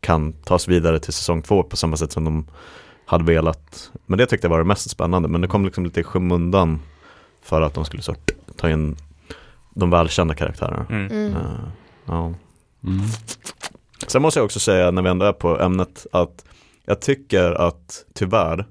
[0.00, 2.46] kan tas vidare till säsong två på samma sätt som de
[3.06, 3.90] hade velat.
[4.06, 6.80] Men det tyckte jag var det mest spännande, men det kom liksom lite i skymundan
[7.42, 8.14] för att de skulle så
[8.56, 8.96] ta in
[9.74, 10.86] de välkända karaktärerna.
[10.90, 11.32] Mm.
[11.36, 11.68] Eh,
[12.04, 12.34] ja.
[12.84, 13.00] Mm.
[14.06, 16.44] Sen måste jag också säga när vi ändå är på ämnet att
[16.84, 18.66] jag tycker att tyvärr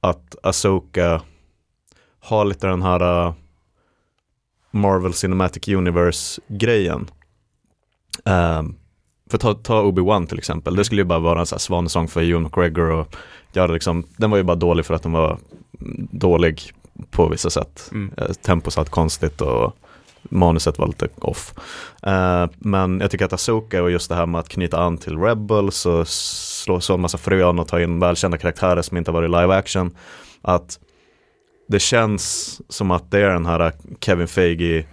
[0.00, 1.22] att Asoka
[2.20, 3.34] har lite den här uh,
[4.70, 7.10] Marvel Cinematic Universe-grejen.
[8.24, 8.76] Um,
[9.30, 12.42] för ta, ta Obi-Wan till exempel, det skulle ju bara vara en svanesång för Ewan
[12.42, 13.16] McGregor och
[13.52, 15.38] göra liksom, den var ju bara dålig för att den var
[16.10, 16.72] dålig
[17.10, 17.88] på vissa sätt.
[17.92, 18.12] Mm.
[18.16, 19.76] Eh, Tempo satt konstigt och
[20.22, 21.54] manuset var lite off.
[22.02, 25.18] Eh, men jag tycker att Asoka och just det här med att knyta an till
[25.18, 29.20] Rebels och slå så en massa frön och ta in välkända karaktärer som inte har
[29.20, 29.96] varit live action.
[30.42, 30.78] Att
[31.68, 34.84] det känns som att det är den här Kevin Feige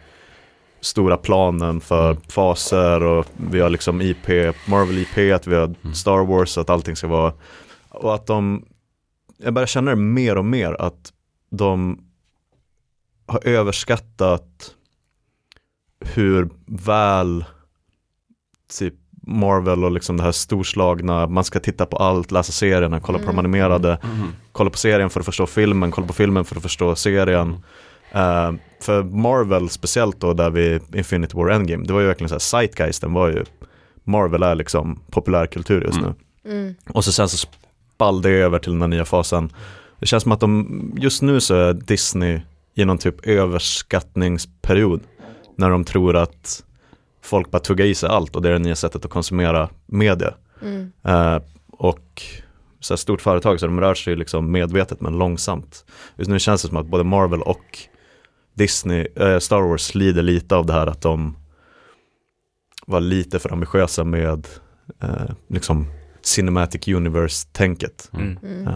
[0.82, 4.28] stora planen för faser och vi har liksom IP,
[4.68, 7.34] Marvel IP, att vi har Star Wars, att allting ska vara
[7.90, 8.66] och att de,
[9.38, 11.14] jag börjar känna det mer och mer att
[11.52, 12.00] de
[13.28, 14.76] har överskattat
[16.06, 17.46] hur väl
[18.80, 18.94] typ
[19.28, 23.24] Marvel och liksom det här storslagna, man ska titta på allt, läsa serierna, kolla på
[23.26, 23.40] de Mm.
[23.40, 24.28] animerade, Mm.
[24.52, 27.64] kolla på serien för att förstå filmen, kolla på filmen för att förstå serien.
[28.12, 28.52] Eh,
[28.82, 32.40] för Marvel, speciellt då där vi Infinity War Endgame, det var ju verkligen så här,
[32.40, 33.44] zeitgeisten var ju,
[34.04, 36.14] Marvel är liksom populärkultur just Mm.
[36.44, 36.52] nu.
[36.52, 36.76] Mm.
[36.94, 37.48] Och så sen så
[37.96, 39.50] spall det över till den här nya fasen.
[40.00, 42.40] Det känns som att de, just nu så är Disney
[42.76, 45.02] i någon typ överskattningsperiod.
[45.56, 46.64] När de tror att
[47.22, 50.34] folk bara tuggar i sig allt och det är det nya sättet att konsumera media.
[50.62, 50.92] Mm.
[51.04, 51.42] Eh,
[51.72, 52.22] och
[52.80, 55.86] så här stort företag så de rör sig liksom medvetet men långsamt.
[56.18, 57.78] Just nu känns det som att både Marvel och
[58.60, 61.36] Disney, eh, Star Wars lider lite av det här att de
[62.88, 64.48] var lite för ambitiösa med
[65.02, 65.88] eh, liksom
[66.22, 68.10] Cinematic Universe-tänket.
[68.14, 68.38] Mm.
[68.44, 68.68] Mm.
[68.68, 68.74] Eh,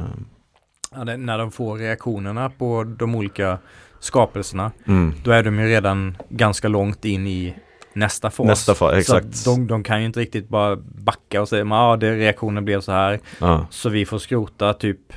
[0.96, 3.58] Ja, det, när de får reaktionerna på de olika
[4.00, 5.14] skapelserna, mm.
[5.24, 7.56] då är de ju redan ganska långt in i
[7.94, 8.48] nästa fas.
[8.48, 9.26] Nästa fas, Så exakt.
[9.26, 12.82] att de, de kan ju inte riktigt bara backa och säga, ja, det reaktionen blev
[12.82, 13.68] så här, Ja.
[13.70, 15.14] så vi får skrota typ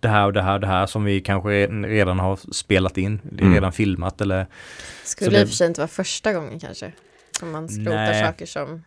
[0.00, 2.98] det här och det här och det här som vi kanske re- redan har spelat
[2.98, 3.54] in, Mm.
[3.54, 4.46] redan filmat eller
[5.04, 6.92] Skulle det- i och för sig inte vara första gången kanske.
[7.38, 8.24] Som man skrotar Nej.
[8.24, 8.82] saker som...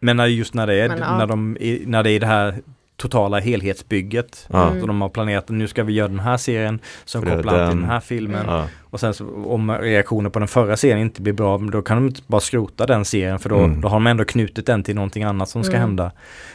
[0.00, 1.18] Men när, just när det är, Men, ja.
[1.18, 2.54] när, de, i- när det är det här
[2.96, 4.46] totala helhetsbygget.
[4.52, 4.68] Ja.
[4.68, 4.80] Mm.
[4.80, 7.58] Så de har planerat nu ska vi göra den här serien som För kopplar an
[7.58, 8.44] till den- den här filmen.
[8.46, 8.66] Ja.
[8.80, 12.06] Och sen så, om reaktionen på den förra serien inte blir bra, då kan de
[12.06, 13.80] inte bara skrota den serien för då, Mm.
[13.80, 15.80] då har de ändå knutit den till någonting annat som ska Mm.
[15.88, 16.12] hända.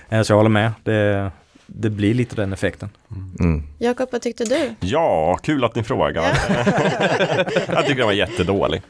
[0.10, 0.72] Eh, Så jag håller med.
[0.84, 1.32] Det,
[1.76, 2.90] det blir lite den effekten.
[3.40, 3.64] Mm.
[3.78, 4.88] Jakob, vad tyckte du?
[4.88, 6.24] Ja, kul att ni frågar.
[7.68, 8.82] jag tycker den var jättedålig.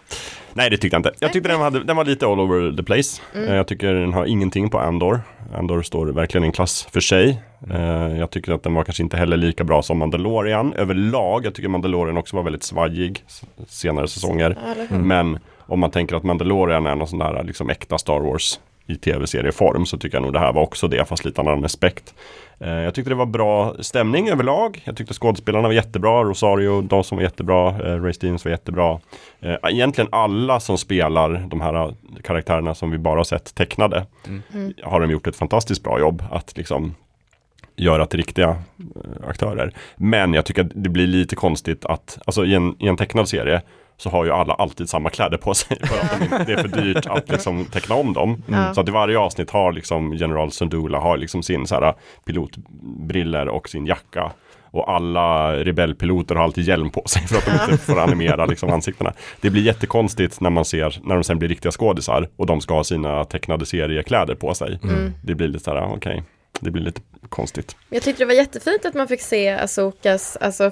[0.54, 1.12] Nej, det tyckte jag inte.
[1.20, 3.22] Jag tyckte den, hade, den var lite all over the place.
[3.36, 3.48] Mm.
[3.50, 5.22] Eh, Jag tycker den har ingenting på Andor.
[5.56, 7.42] Andor står verkligen i en klass för sig.
[7.72, 11.46] Eh, Jag tycker att den var kanske inte heller lika bra som Mandalorian överlag.
[11.46, 13.24] Jag tycker Mandalorian också var väldigt svajig
[13.68, 14.58] senare säsonger.
[14.92, 15.08] Mm.
[15.08, 18.96] Men om man tänker att Mandalorian är någon sån där liksom äkta Star Wars i
[18.96, 22.14] tv-serieform så tycker jag nog det här var också det fast lite annan aspekt.
[22.62, 24.82] Eh, jag tyckte det var bra stämning överlag.
[24.84, 26.24] Jag tyckte skådespelarna var jättebra.
[26.24, 27.70] Rosario Dawson var jättebra.
[27.70, 29.00] Eh, Ray Stevens var jättebra.
[29.40, 31.94] Eh, egentligen alla som spelar de här
[32.24, 34.06] karaktärerna som vi bara har sett tecknade
[34.54, 34.74] Mm.
[34.84, 36.96] har de gjort ett fantastiskt bra jobb att liksom
[37.76, 38.56] göra till riktiga
[39.28, 39.74] aktörer.
[39.96, 43.30] Men jag tycker att det blir lite konstigt att, alltså i en, i en tecknad
[43.30, 43.62] serie
[44.00, 47.06] så har ju alla alltid samma kläder på sig för att det är för dyrt
[47.06, 48.44] att liksom teckna om dem.
[48.48, 48.74] Ja.
[48.74, 51.94] Så att i varje avsnitt har liksom General Sundula har liksom sin så här
[52.26, 54.32] pilotbriller och sin jacka.
[54.72, 58.70] Och alla rebellpiloter har alltid hjälm på sig för att de inte får animera liksom
[58.70, 59.14] ansiktena.
[59.42, 62.74] Det blir jättekonstigt när man ser, när de sen blir riktiga skådisar och de ska
[62.74, 64.80] ha sina tecknade seriekläder på sig.
[64.84, 65.14] Mm.
[65.24, 66.24] Det blir lite så här, okej.
[66.60, 67.76] Det blir lite konstigt.
[67.90, 70.72] Jag tyckte det var jättefint att man fick se Asokas, alltså,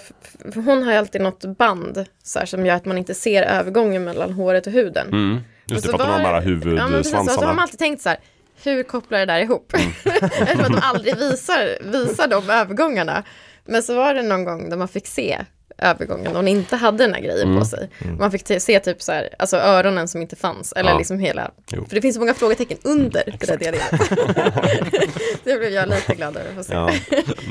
[0.56, 4.04] hon har ju alltid något band så här, som gör att man inte ser övergången
[4.04, 5.08] mellan håret och huden.
[5.08, 5.40] Mm.
[5.66, 7.62] Just det, för att de har de här Ja, precis, så har de huvudsvansarna.
[7.62, 8.20] alltid tänkt så här,
[8.64, 9.74] hur kopplar det där ihop?
[10.04, 13.24] Eftersom att de aldrig visar, visar de övergångarna.
[13.66, 15.46] Men så var det någon gång där man fick se
[15.78, 17.60] övergången och hon inte hade den här grejen Mm.
[17.60, 17.90] på sig.
[18.20, 20.98] Man fick se typ så här, alltså öronen som inte fanns, eller Ja.
[20.98, 21.86] liksom hela, Jo.
[21.90, 24.10] för det finns så många frågetecken under det där diagrammet.
[25.44, 26.74] det blev jag lite glad över att få se.
[26.74, 26.90] Ja,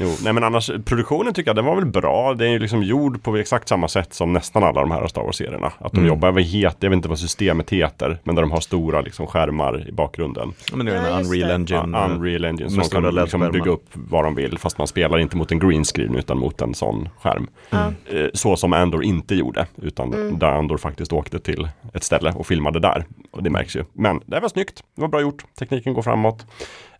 [0.01, 0.15] jo.
[0.23, 2.35] Nej men annars, produktionen tycker jag den var väl bra.
[2.35, 5.23] Den är ju liksom gjord på exakt samma sätt som nästan alla de här Star
[5.23, 5.73] Wars-serierna.
[5.79, 6.09] Att de Mm.
[6.09, 9.27] jobbar med het, jag vet inte vad systemet heter, men där de har stora liksom
[9.27, 10.53] skärmar i bakgrunden.
[10.71, 11.55] Ja, Men det är Ja, en Unreal det.
[11.55, 11.99] Engine.
[11.99, 14.87] Ja, eh, Unreal Engine, med som kan liksom bygga upp vad de vill, fast man
[14.87, 17.49] spelar inte mot en green screen utan mot en sån skärm.
[17.71, 17.93] Ja.
[18.25, 20.39] Eh, Så som Andor inte gjorde, utan Mm.
[20.39, 23.05] där Andor faktiskt åkte till ett ställe och filmade där.
[23.31, 23.85] Och det märks ju.
[23.93, 26.47] Men det var snyggt, det var bra gjort, tekniken går framåt.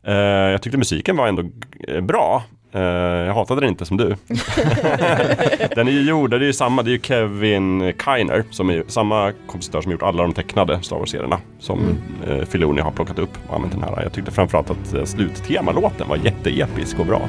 [0.03, 1.43] Eh, jag tyckte musiken var ändå
[1.89, 2.43] eh, bra.
[2.73, 4.07] Eh, jag hatade den inte som du.
[5.75, 8.85] den är ju gjord, det är ju samma, det är ju Kevin Kiner som är
[8.87, 11.39] samma kompositör som gjort alla de tecknade Star Wars-serierna.
[11.59, 11.81] Som
[12.29, 14.03] eh, Filoni har plockat upp och använt den här.
[14.03, 17.29] Jag tyckte framförallt att eh, sluttemalåten var jätteepisk och bra.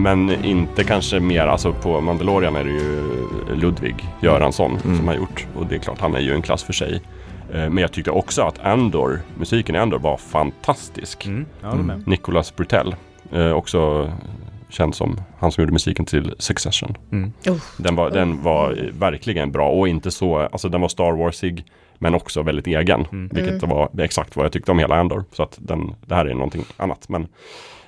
[0.00, 3.02] Men inte kanske mer, alltså på Mandalorian är det ju
[3.54, 4.96] Ludvig Göransson Mm.
[4.96, 5.46] som har gjort.
[5.56, 6.94] Och det är klart, han är ju en klass för sig.
[7.52, 11.26] Eh, men jag tyckte också att Andor, musiken i Andor var fantastisk.
[11.26, 11.46] Mm,
[11.86, 12.08] med.
[12.08, 12.94] Nicolas Brutell,
[13.32, 14.12] eh, också
[14.68, 16.96] känd som han som gjorde musiken till Succession.
[17.12, 17.32] Mm.
[17.76, 21.64] Den var, den var verkligen bra och inte så, alltså den var Star Warsig
[21.98, 23.06] men också väldigt egen.
[23.12, 23.28] Mm.
[23.32, 25.24] Vilket var exakt vad jag tyckte om hela Andor.
[25.32, 27.08] Så att den, det här är någonting annat.
[27.08, 27.28] Men,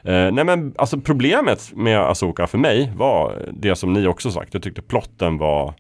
[0.04, 4.54] eh, nej men alltså problemet med Asoka för mig var det som ni också sagt.
[4.54, 5.74] Jag tyckte plotten var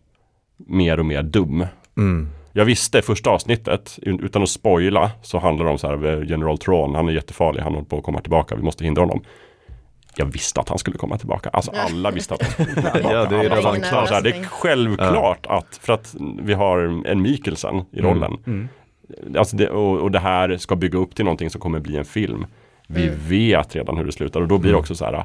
[0.56, 1.66] mer och mer dum.
[1.96, 2.28] Mm.
[2.52, 6.58] Jag visste första avsnittet, utan att spoila, så handlar det om så här, eh, General
[6.58, 9.24] Tron, han är jättefarlig, han håller på att komma tillbaka, vi måste hindra honom.
[10.16, 11.48] Jag visste att han skulle komma tillbaka.
[11.48, 13.14] Alltså alla visste att han skulle komma tillbaka.
[13.14, 14.08] Ja, det är redan var klart.
[14.08, 18.10] Så här, Det är självklart att, för att vi har en Mikkelsen i Mm.
[18.10, 18.32] rollen.
[18.46, 18.68] Mm.
[19.38, 22.04] Alltså det, och, och det här ska bygga upp till någonting som kommer bli en
[22.04, 22.46] film.
[22.94, 23.18] Vi Mm.
[23.28, 24.80] vet redan hur det slutar och då blir det Mm.
[24.80, 25.24] också så här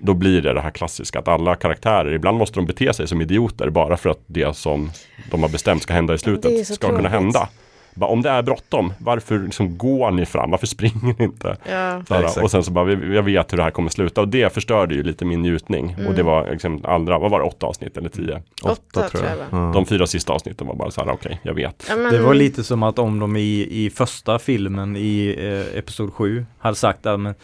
[0.00, 3.20] då blir det det här klassiska att alla karaktärer, ibland måste de bete sig som
[3.20, 4.90] idioter bara för att det som
[5.30, 7.12] de har bestämt ska hända i slutet ska kunna tråkigt.
[7.12, 7.48] hända.
[7.94, 10.50] Bara, om det är bråttom, varför liksom går ni fram?
[10.50, 11.56] Varför springer ni inte?
[11.70, 12.02] Ja.
[12.08, 12.44] Så här, exakt.
[12.44, 15.02] och sen så bara, jag vet hur det här kommer sluta och det förstörde ju
[15.02, 15.96] lite min njutning.
[16.08, 18.42] Och det var liksom andra, vad var det, åtta avsnitt eller tio?
[18.62, 19.36] Åtta tror jag.
[19.36, 19.44] va?
[19.50, 19.70] Ja.
[19.74, 21.86] De fyra sista avsnitten var bara så här, okej, jag vet.
[21.88, 25.36] Ja, men- Det var lite som att om de i, i första filmen i
[25.72, 27.34] eh, Episod 7 hade sagt att men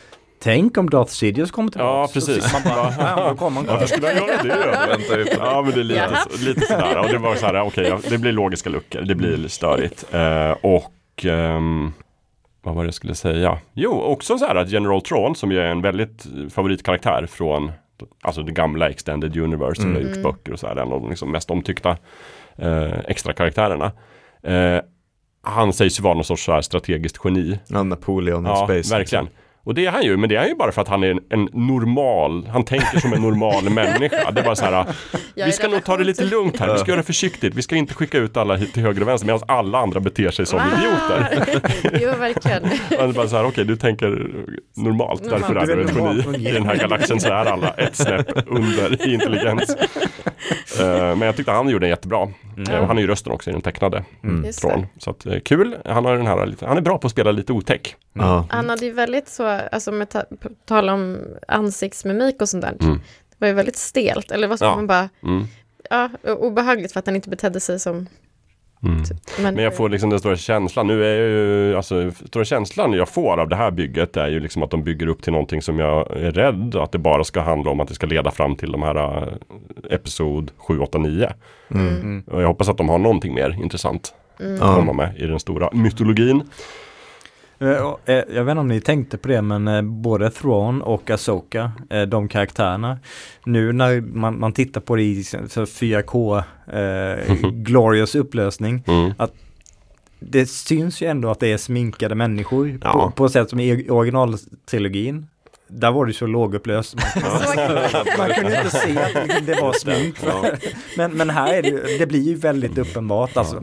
[0.42, 1.90] Tänk om Darth Sidious kommer tillbaka.
[2.00, 2.52] Ja, precis.
[2.52, 4.16] Man bara, ja, då kommer han Varför skulle jag
[4.46, 5.24] göra det?
[5.36, 5.44] På.
[5.44, 6.26] Ja men det är lite, Jaha.
[6.40, 6.98] lite sådär.
[6.98, 9.00] Och det var så här, okej, ja, det blir logiska luckor.
[9.00, 10.04] Det blir störigt.
[10.14, 11.92] Eh, och ehm,
[12.62, 13.58] vad var det jag skulle säga?
[13.74, 17.72] Jo, också så här att General Tron som ju är en väldigt favoritkaraktär från
[18.22, 20.02] Alltså det gamla Extended Universe som Mm.
[20.02, 20.76] har gjorts böcker och så här.
[20.76, 21.96] En av de liksom mest omtyckta
[22.58, 23.92] eh, extra karaktärerna.
[24.42, 24.80] Eh,
[25.42, 27.58] han sägs ju vara någon sorts så här strategiskt geni.
[27.68, 28.94] Ja, Napoleon Ja, space.
[28.96, 29.28] verkligen.
[29.68, 31.10] Och det är han ju, men det är han ju bara för att han är
[31.10, 34.30] en, en normal, han tänker som en normal människa.
[34.30, 34.84] Det är bara så här,
[35.34, 37.76] vi ska nog ta det lite lugnt här, vi ska göra det försiktigt, vi ska
[37.76, 40.66] inte skicka ut alla till höger och vänster medan alla andra beter sig som Wow.
[40.78, 41.46] idioter.
[42.02, 42.62] jo, verkligen.
[42.98, 44.06] Man är bara så här, okej du tänker
[44.76, 45.42] normalt, Normalt.
[45.48, 45.96] därför är du ett
[46.26, 46.48] geni.
[46.48, 49.76] I den här galaxen så är alla ett snäpp under i intelligens.
[50.80, 52.22] Eh, men jag tyckte han gjorde den jättebra.
[52.70, 54.42] Eh, Han är ju rösten också i den tecknade Mm.
[54.42, 54.52] Det.
[54.98, 57.30] Så att, eh, kul, han, har den här, lite- han är bra på att spela
[57.30, 57.96] lite otäck.
[58.12, 58.44] Ja.
[58.50, 60.22] Han hade ju väldigt så, alltså med ta,
[60.64, 62.74] tal om ansiktsmimik och sånt där.
[62.80, 62.94] Mm.
[63.30, 64.74] Det var ju väldigt stelt, eller vad ska Ja.
[64.76, 65.44] man bara, Mm.
[65.90, 68.06] ja, obehagligt för att han inte betedde sig som
[68.82, 68.94] Mm.
[68.96, 69.16] människor.
[69.52, 73.08] Men jag får liksom den stora känslan, nu är jag ju, alltså stora känslan jag
[73.08, 75.78] får av det här bygget är ju liksom att de bygger upp till någonting som
[75.78, 78.72] jag är rädd att det bara ska handla om att det ska leda fram till
[78.72, 79.28] de här eh,
[79.94, 81.32] Episod 7, 8, 9.
[81.70, 81.86] Mm.
[81.88, 82.24] Mm.
[82.26, 84.54] Och jag hoppas att de har någonting mer intressant Mm.
[84.62, 86.42] att komma med i den stora mytologin.
[87.60, 87.68] Eh,
[88.04, 91.72] eh, Jag vet inte om ni tänkte på det men eh, både Thrawn och Asoka,
[92.08, 92.98] de karaktärerna.
[93.44, 96.38] Nu när man, man tittar på det i så- så 4K
[96.72, 98.82] eh, glorious upplösning.
[98.86, 99.12] Mm.
[100.20, 102.92] det syns ju ändå att det är sminkade människor Ja.
[102.92, 105.26] på, på sätt som i originaltrilogin.
[105.70, 106.94] Där var det så lågupplöst.
[106.94, 107.66] Man,
[108.18, 110.16] man kunde inte se att det var smink.
[110.96, 113.36] Men, men här är det det blir ju väldigt uppenbart.
[113.36, 113.62] Alltså,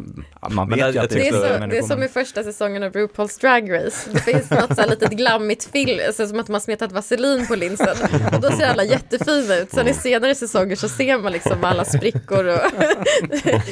[0.50, 3.42] man vet ju att Det är, så, det är som i första säsongen av RuPaul's
[3.42, 4.10] Drag Race.
[4.12, 7.56] Det finns något så här litet glammigt film, alltså som att man smetat vaselin på
[7.56, 7.96] linsen.
[8.36, 9.72] Och då ser alla jättefina ut.
[9.72, 12.60] Sen i senare säsonger så ser man liksom alla sprickor och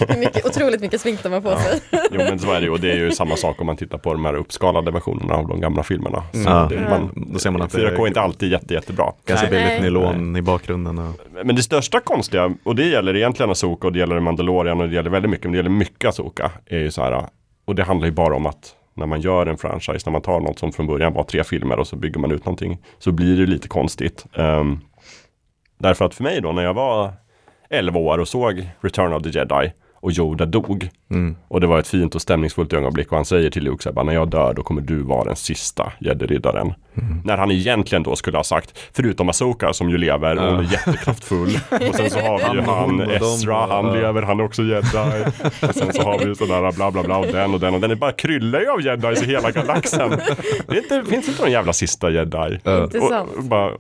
[0.18, 1.80] mycket, otroligt mycket smink de har på sig.
[1.92, 3.98] Jo men så är det ju och det är ju samma sak om man tittar
[3.98, 6.24] på de här uppskalade versionerna av de gamla filmerna.
[6.34, 6.68] Så Ja.
[6.70, 6.90] det, Mm.
[6.90, 9.14] man, Då ser man att det 4K är är inte alltid jätte, jättebra.
[9.26, 9.56] ganska Nej.
[9.60, 9.82] billigt Nej.
[9.82, 11.00] nylon i bakgrunden.
[11.00, 11.16] Och,
[11.46, 14.96] Men det största konstiga, och det gäller egentligen Asoka och det gäller Mandalorian och det
[14.96, 17.26] gäller väldigt mycket, men det gäller mycket Asoka, är ju så här,
[17.66, 20.40] och det handlar ju bara om att när man gör en franchise, när man tar
[20.40, 23.38] något som från början var tre filmer och så bygger man ut någonting, så blir
[23.38, 24.26] det lite konstigt.
[24.34, 24.80] Ehm,
[25.78, 27.14] därför att för mig då, när jag var
[27.70, 29.74] 11 år och såg Return of the Jedi
[30.04, 31.36] och Yoda dog, mm.
[31.48, 33.94] och det var ett fint och stämningsfullt ögonblick och han säger till Luke så här,
[33.94, 36.74] bara, när jag dör då kommer du vara den sista jedi-riddaren.
[37.24, 40.60] När han egentligen då skulle ha sagt, förutom Asoka som ju lever och Ja.
[40.60, 41.60] är jättekraftfull.
[41.90, 43.94] Och sen så har vi ju Han han, Ezra, han ja.
[43.94, 45.26] lever, han är också jedi.
[45.68, 47.82] Och sen så har vi ju sådär bla bla bla och den och den och
[47.82, 47.90] den.
[47.90, 50.10] Det bara kryllar ju av jedis i hela galaxen.
[50.68, 52.60] Det är inte, finns inte någon jävla sista jedi.
[52.64, 52.84] Ja.
[52.84, 53.72] Och, och bara,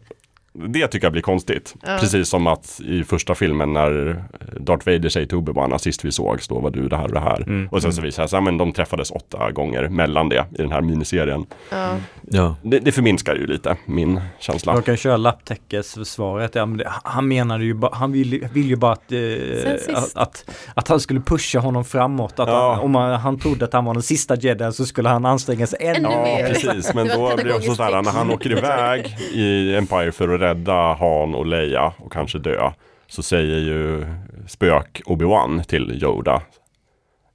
[0.53, 1.75] det tycker jag blir konstigt.
[1.81, 1.97] Ja.
[1.99, 4.23] Precis som att i första filmen när
[4.59, 7.19] Darth Vader säger till Obi-Wan sist vi sågs då var du det här och det
[7.19, 7.41] här.
[7.41, 7.67] Mm.
[7.71, 10.57] Och sen så visar det sig att men de träffades åtta gånger mellan det i
[10.57, 11.45] den här miniserien.
[11.69, 11.97] Ja.
[12.31, 12.55] Ja.
[12.61, 14.73] Det, det förminskar ju lite min känsla.
[14.73, 16.55] De kan köra lapptäckesförsvaret.
[16.55, 20.15] Ja, men det, han menade ju bara, han vill, vill ju bara att, eh, att,
[20.15, 20.45] att,
[20.75, 22.39] att han skulle pusha honom framåt.
[22.39, 25.25] Att han, om han, han trodde att han var den sista jedin så skulle han
[25.25, 26.47] anstränga sig ännu Ännu Ja, mer.
[26.47, 26.93] precis.
[26.95, 30.39] Men då blir det också så här när han åker iväg i Empire för att
[30.43, 32.71] rädda Han och Leia och kanske dö.
[33.07, 34.05] Så säger ju
[34.47, 36.41] spök Obi-Wan till Yoda.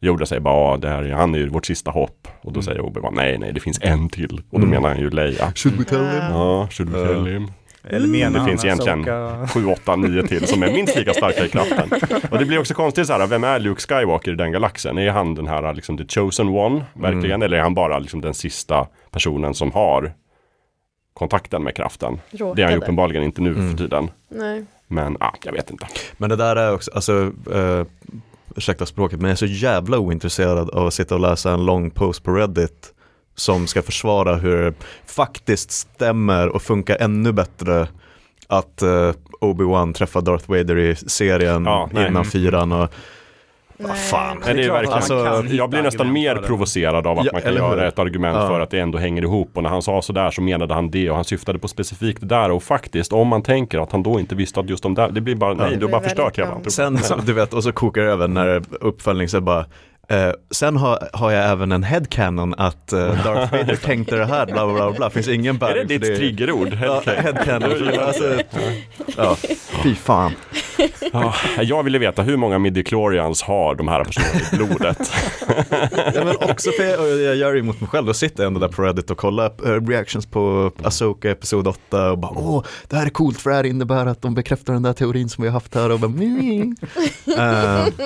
[0.01, 2.29] Yoda säger bara, "Ja, det här, är- han är ju vårt sista hopp.
[2.43, 4.43] Och då säger Obi-Wan, nej, nej, det finns en till.
[4.51, 4.71] Och då Mm.
[4.71, 5.53] menar han ju Leia.
[5.55, 6.23] Should we tell him?
[6.31, 7.51] Ja, should we tell him?
[7.91, 10.97] Eller menar Det han finns att egentligen Ahsoka- 7, 8, 9 till som är minst
[10.97, 11.91] lika starka i kraften.
[12.31, 14.99] Och det blir också konstigt så här, vem är Luke Skywalker i den galaxen?
[14.99, 17.43] Är han den här liksom the chosen one, verkligen?
[17.43, 20.13] Eller är han bara liksom den sista personen som har
[21.19, 22.21] kontakten med kraften?
[22.31, 22.77] Det är han ju Råkade.
[22.77, 23.71] uppenbarligen inte nu Mm.
[23.71, 24.11] för tiden.
[24.29, 24.65] Nej.
[24.87, 25.87] Men ah, jag vet inte.
[26.17, 27.85] Men det där är också, alltså, eh,
[28.57, 31.91] ursäkta språket, men jag är så jävla ointresserad av att sitta och läsa en lång
[31.91, 32.93] post på Reddit
[33.35, 34.75] som ska försvara hur det
[35.07, 37.89] faktiskt stämmer och funkar ännu bättre
[38.47, 42.93] att eh, Obi-Wan träffar Darth Vader i serien Ja, innan fyran och
[43.81, 43.97] Nej.
[43.97, 44.43] fan.
[44.45, 47.51] Nej, det är verkligen, hitta jag blir nästan mer provocerad av att Ja, man kan
[47.53, 47.59] hur?
[47.59, 48.49] göra ett argument Ja.
[48.49, 49.51] för att det ändå hänger ihop.
[49.55, 52.27] Och när han sa sådär så menade han det och han syftade på specifikt det
[52.27, 52.51] där.
[52.51, 55.21] Och faktiskt, om man tänker att han då inte visste att just de där, det
[55.21, 56.59] blir bara, nej, Det du har bara förstört hela.
[56.69, 59.65] Sen, så, du vet, och så kokar det över när uppföljning så bara
[60.09, 64.47] eh, sen har, har jag även en headcanon att eh, Darth Vader tänkte det här,
[64.47, 66.79] bla bla bla, finns ingen Är bäring det ditt triggerord?
[66.83, 67.17] Ja, Okej.
[67.23, 67.99] headcanon.
[68.01, 68.41] alltså,
[69.17, 69.37] ja,
[69.83, 70.33] fy fan.
[71.13, 75.13] Ja, jag ville veta hur många midichlorians har de här personerna i blodet?
[76.15, 78.61] Ja, men också för jag, jag gör det emot mig själv, då sitter jag ändå
[78.61, 82.97] där på Reddit och kollar eh, reactions på Asoka episod 8 och bara åh, det
[82.97, 85.49] här är coolt för det här innebär att de bekräftar den där teorin som vi
[85.49, 86.77] har haft här och bara mm.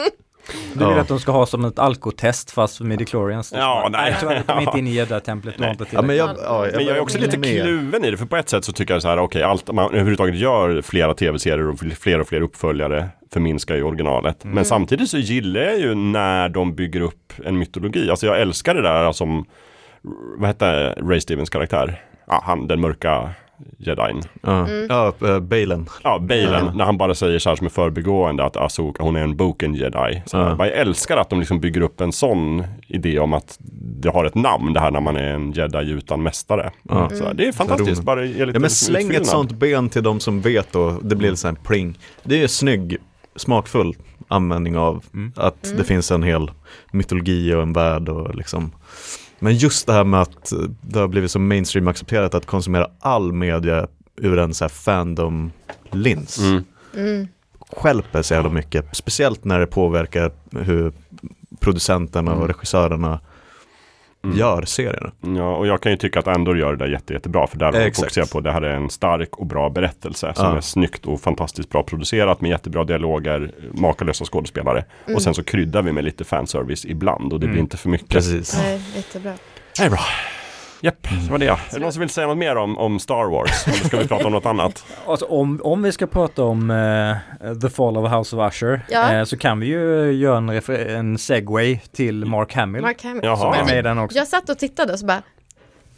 [0.72, 1.00] Du vill Ja.
[1.00, 3.52] att de ska ha som ett alkotest fast för midichlorians?
[3.56, 4.16] Ja, nej.
[4.20, 5.54] Tyvärr, de kommer inte in i gädda-templet.
[5.58, 5.76] Nej.
[5.90, 7.62] ja, men jag, ja, Men jag är också lite med.
[7.62, 9.84] kluven i det, för på ett sätt så tycker jag så här, okej, allt man
[9.90, 14.44] överhuvudtaget gör flera tv-serier och fler och fler uppföljare förminskar ju originalet.
[14.44, 18.10] Men samtidigt så gillar jag ju när de bygger upp en mytologi.
[18.10, 19.44] Alltså jag älskar det där som,
[20.38, 22.00] vad hette Ray Stevens karaktär?
[22.26, 23.30] Ja, han, den mörka
[23.78, 24.22] jedin.
[24.42, 25.86] Ja, ja uh, Balen.
[26.04, 29.20] Ja, Balen, när han bara säger så här som är förbigående att Asoka, hon är
[29.22, 30.22] en boken jedi.
[30.26, 30.56] Så Ja.
[30.58, 33.58] jag älskar att de liksom bygger upp en sån idé om att
[34.02, 36.70] det har ett namn, det här när man är en jedi utan mästare.
[36.82, 37.08] Ja.
[37.08, 39.26] Så det är fantastiskt, bara ge lite Ja men släng ett utfyllnad.
[39.26, 41.98] sånt ben till de som vet och det blir lite här pling.
[42.22, 42.96] Det är snygg,
[43.36, 43.94] smakfull
[44.28, 45.32] användning av Mm.
[45.36, 45.78] att Mm.
[45.78, 46.50] det finns en hel
[46.92, 48.72] mytologi och en värld och liksom
[49.42, 53.32] Men just det här med att det har blivit så mainstream accepterat att konsumera all
[53.32, 53.86] media
[54.16, 56.38] ur en så här fandom-lins.
[56.38, 56.64] Mm.
[56.96, 57.28] Mm.
[57.76, 60.92] Skälper så jävla mycket, speciellt när det påverkar hur
[61.60, 62.48] producenterna och Mm.
[62.48, 63.20] regissörerna
[64.24, 64.36] Mm.
[64.38, 65.10] gör serierna.
[65.20, 67.46] Ja, och jag kan ju tycka att Andor gör det där jätte, jättebra.
[67.46, 67.96] För där Exakt.
[67.96, 70.32] fokuserat på att det här är en stark och bra berättelse.
[70.36, 70.56] Som Ja.
[70.56, 74.84] är snyggt och fantastiskt bra producerat med jättebra dialoger, makalösa skådespelare.
[75.06, 75.16] Mm.
[75.16, 77.64] Och sen så kryddar vi med lite fanservice ibland och det blir Mm.
[77.64, 78.08] inte för mycket.
[78.08, 78.56] Precis.
[78.58, 79.32] Nej, jättebra.
[79.78, 80.00] Det är bra.
[80.84, 81.46] Japp, det var det.
[81.46, 83.66] Är det någon som vill säga något mer om, om Star Wars?
[83.66, 84.84] Eller ska vi prata om något annat?
[85.06, 89.12] Alltså, om, om vi ska prata om eh, The Fall of House of Usher Ja.
[89.14, 90.48] eh, så kan vi ju göra en,
[90.96, 92.82] en segway till Mark Hamill.
[92.82, 93.20] Mark Hamill.
[93.24, 93.36] Jaha.
[93.36, 94.18] som är med i den också.
[94.18, 95.22] Jag satt och tittade och så bara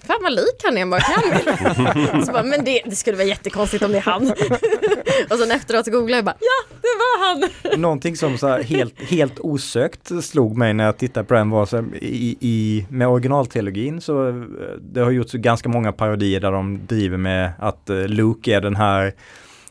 [0.07, 3.85] Fan vad lik han är bara, kan så bara, men det, det skulle vara jättekonstigt
[3.85, 4.23] om det är han.
[5.31, 7.81] och sen efteråt googlade jag bara, ja det var han.
[7.81, 11.67] Någonting som så här helt, helt osökt slog mig när jag tittade på den var
[11.67, 14.35] så här, i, i, med originaltrilogin så eh,
[14.81, 18.77] det har gjorts ganska många parodier där de driver med att eh, Luke är den
[18.77, 19.15] här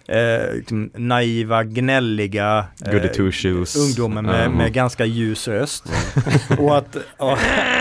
[0.08, 2.94] eh, liksom naiva, gnälliga eh,
[3.78, 4.58] ungdomen med, Mm.
[4.58, 5.84] med ganska ljus röst.
[6.60, 7.38] och att ja,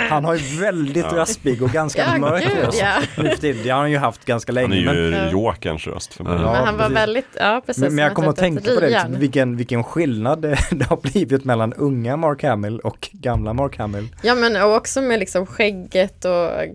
[0.08, 1.16] han har ju väldigt Ja.
[1.16, 2.82] raspig och ganska Ja, mörk gud röst.
[3.16, 3.52] ja.
[3.62, 4.84] Det har han ju haft ganska Han är länge.
[4.84, 5.30] Men, ju Ja.
[5.30, 6.32] Jokerns röst för mig.
[6.32, 6.38] Ja.
[6.52, 6.96] men han var precis.
[6.96, 7.82] väldigt, ja precis.
[7.82, 10.96] men, men jag kommer att tänka på det, liksom, vilken, vilken skillnad det, det har
[10.96, 14.08] blivit mellan unga Mark Hamill och gamla Mark Hamill.
[14.22, 16.68] Ja men och också med liksom skägget och eh,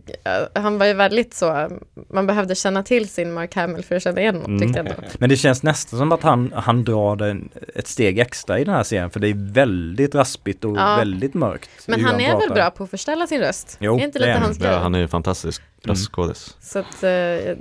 [0.54, 1.70] han var ju väldigt så,
[2.14, 4.62] man behövde känna till sin Mark Hamill för att känna igen honom Mm.
[4.62, 5.02] tyckte jag ändå.
[5.20, 8.74] Men det känns nästan som att han, han drar den ett steg extra i den
[8.74, 10.96] här serien för det är väldigt raspigt och Ja.
[10.96, 11.70] väldigt mörkt.
[11.88, 12.56] Men hur han är väl pratar.
[12.56, 13.78] bra på att förställa sin röst?
[13.80, 14.44] Jo, är inte det är lite han.
[14.44, 14.60] hans?
[14.60, 16.56] Ja, han är ju fantastisk röstskådis.
[16.62, 17.10] Så att, eh,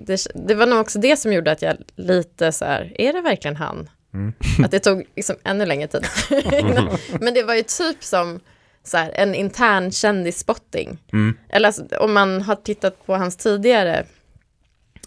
[0.07, 3.21] det, det var nog också det som gjorde att jag lite så här, är det
[3.21, 3.89] verkligen han?
[4.15, 4.33] Mm.
[4.65, 6.05] Att det tog liksom ännu längre tid.
[6.53, 6.89] innan-
[7.21, 8.41] Men det var ju typ som
[8.85, 10.99] så här, en intern kändisspotting.
[11.13, 11.37] Mm.
[11.49, 14.07] Eller alltså, om man har tittat på hans tidigare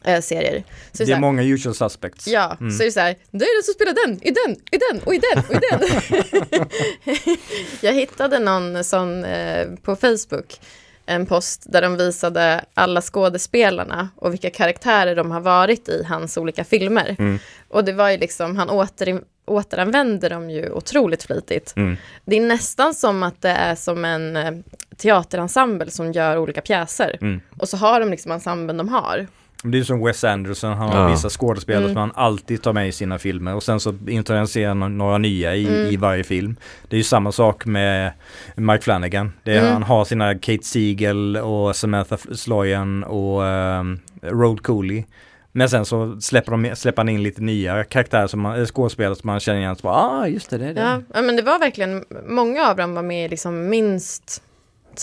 [0.03, 0.51] eh, serier.
[0.51, 2.27] Så är det Det så är här, många usual suspects.
[2.27, 2.71] Ja, Mm.
[2.71, 5.01] så är det så här, det är den som spelar den, i den, i den
[5.05, 6.67] och i den och i den.
[7.81, 10.59] jag hittade någon sån eh, på Facebook,
[11.05, 16.37] en post där de visade alla skådespelarna och vilka karaktärer de har varit i hans
[16.37, 17.15] olika filmer.
[17.19, 17.39] Mm.
[17.67, 21.73] Och det var ju liksom, han åter, återanvänder dem ju otroligt flitigt.
[21.75, 21.97] Mm.
[22.25, 24.51] Det är nästan som att det är som en eh,
[24.97, 27.17] teaterensemble som gör olika pjäser.
[27.21, 27.41] Mm.
[27.59, 29.27] Och så har de liksom ensemblen de har.
[29.63, 31.11] Det är som Wes Anderson, han har Ja.
[31.11, 31.93] vissa skådespelare Mm.
[31.93, 35.55] som han alltid tar med i sina filmer och sen så introducerar han några nya
[35.55, 35.87] i, Mm.
[35.93, 36.55] i varje film.
[36.87, 38.11] Det är ju samma sak med
[38.55, 39.31] Mike Flanagan.
[39.43, 39.73] Det är, Mm.
[39.73, 45.03] Han har sina Kate Siegel och Samantha Sloyan och um, Road Cooley.
[45.51, 49.15] Men sen så släpper, de, släpper han in lite nya karaktärer som man, eller skådespelare
[49.15, 49.75] som man känner igen.
[49.75, 50.81] Så bara, ah, just det, det är det.
[50.81, 54.41] Ja, ja, men det var verkligen, många av dem var med liksom minst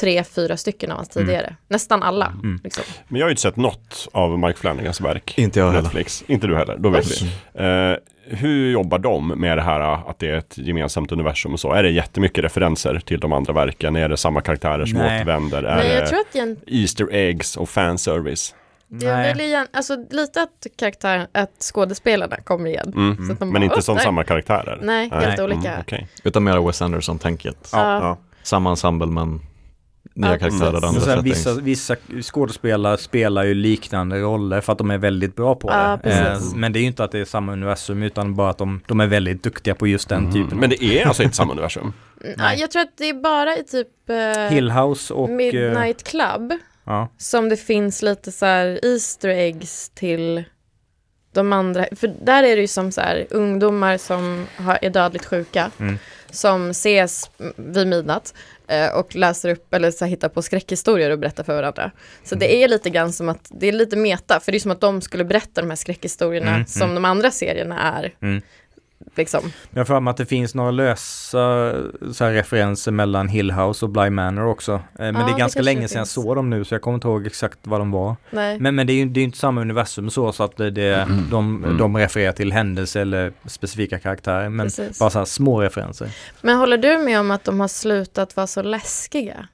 [0.00, 1.56] tre, fyra stycken av hans tidigare.
[1.68, 2.26] Nästan alla.
[2.26, 2.60] Mm.
[2.64, 2.84] Liksom.
[3.08, 5.34] Men jag har ju inte sett något av Mike Flanagans verk.
[5.38, 5.82] Inte jag heller.
[5.82, 6.24] Netflix.
[6.26, 7.26] Inte du heller, då vet vi.
[7.54, 7.96] Eh,
[8.28, 9.80] hur jobbar de med det här
[10.10, 11.72] att det är ett gemensamt universum och så?
[11.72, 13.96] Är det jättemycket referenser till de andra verken?
[13.96, 15.16] Är det samma karaktärer som Nej.
[15.20, 15.62] återvänder?
[15.62, 18.54] Är Nej, det jag tror att igen, Easter eggs och fanservice?
[18.88, 19.34] jag Nej.
[19.34, 22.92] vill igen, alltså lite att karaktär, att skådespelarna kommer igen.
[22.96, 23.26] Mm.
[23.26, 24.78] Så att de Men bara, inte "Åh, som nej." samma karaktärer?
[24.82, 25.68] Nej, helt olika.
[25.68, 26.08] Mm, okej.
[26.24, 27.68] Utan mera Wes Anderson-tänket.
[27.72, 28.00] Ja.
[28.00, 28.18] Ja.
[28.42, 29.40] Samma ensemble men
[30.16, 30.82] nya Ja, karaktärer precis.
[30.82, 34.98] och andra Men sen, vissa, vissa skådespelare spelar ju liknande roller för att de är
[34.98, 36.10] väldigt bra på Ja, det.
[36.10, 36.54] Eh, precis.
[36.54, 39.00] men det är ju inte att det är samma universum utan bara att de, de
[39.00, 40.32] är väldigt duktiga på just den Mm.
[40.32, 40.58] typen.
[40.58, 41.92] Men det är alltså inte samma universum?
[42.24, 45.28] Mm, Ja, jag tror att det är bara i typ eh, Hill House och...
[45.28, 46.52] eh, Midnight Club
[46.84, 47.08] ja.
[47.18, 50.44] som det finns lite så här Easter eggs till
[51.32, 51.86] de andra.
[51.96, 55.98] För där är det ju som så här ungdomar som har, är dödligt sjuka Mm.
[56.36, 58.34] Som ses vid midnatt
[58.68, 61.90] eh, och läser upp eller så här, hittar på skräckhistorier och berättar för varandra.
[62.24, 62.38] Så Mm.
[62.40, 64.80] det är lite grann som att det är lite meta för det är som att
[64.80, 66.94] de skulle berätta de här skräckhistorierna Mm, som mm.
[66.94, 68.14] de andra serierna är.
[69.16, 69.22] Mm.
[69.22, 69.52] Liksom.
[69.70, 71.72] Jag har för mig att det finns några lösa
[72.12, 74.72] så här, referenser mellan Hill House och Bly Manor också.
[74.72, 76.64] Eh, Men Ja, det är det ganska kanske länge det sedan jag såg dem nu
[76.64, 78.16] så jag kommer inte ihåg exakt vad de var.
[78.30, 78.60] Nej.
[78.60, 81.06] Men, men det är ju det är inte samma universum så, så att det, det,
[81.30, 81.78] de, Mm.
[81.78, 84.48] de refererar till händelser eller specifika karaktärer.
[84.48, 84.98] Men Precis.
[84.98, 86.10] bara så här små referenser.
[86.40, 89.48] Men håller du med om att de har slutat vara så läskiga?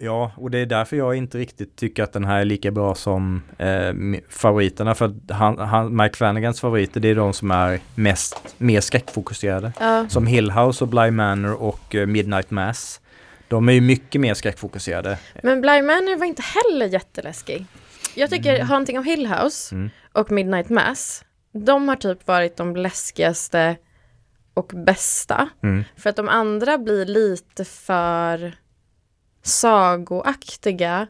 [0.00, 2.94] Ja, och det är därför jag inte riktigt tycker att den här är lika bra
[2.94, 3.92] som eh,
[4.28, 4.94] favoriterna.
[4.94, 9.72] För han, han, Mike Flanagans favoriter, det är de som är mest, mer skräckfokuserade.
[9.80, 10.06] Ja.
[10.08, 13.00] Som Hill House och Bly Manor och eh, Midnight Mass.
[13.48, 15.18] De är ju mycket mer skräckfokuserade.
[15.42, 17.66] Men Bly Manor var inte heller jätteläskig.
[18.14, 19.90] Jag tycker Haunting of Hill House Mm.
[20.12, 23.76] och Midnight Mass, de har typ varit de läskigaste
[24.54, 25.48] och bästa.
[25.62, 25.84] Mm.
[25.96, 28.52] För att de andra blir lite för
[29.48, 31.06] sagoaktiga.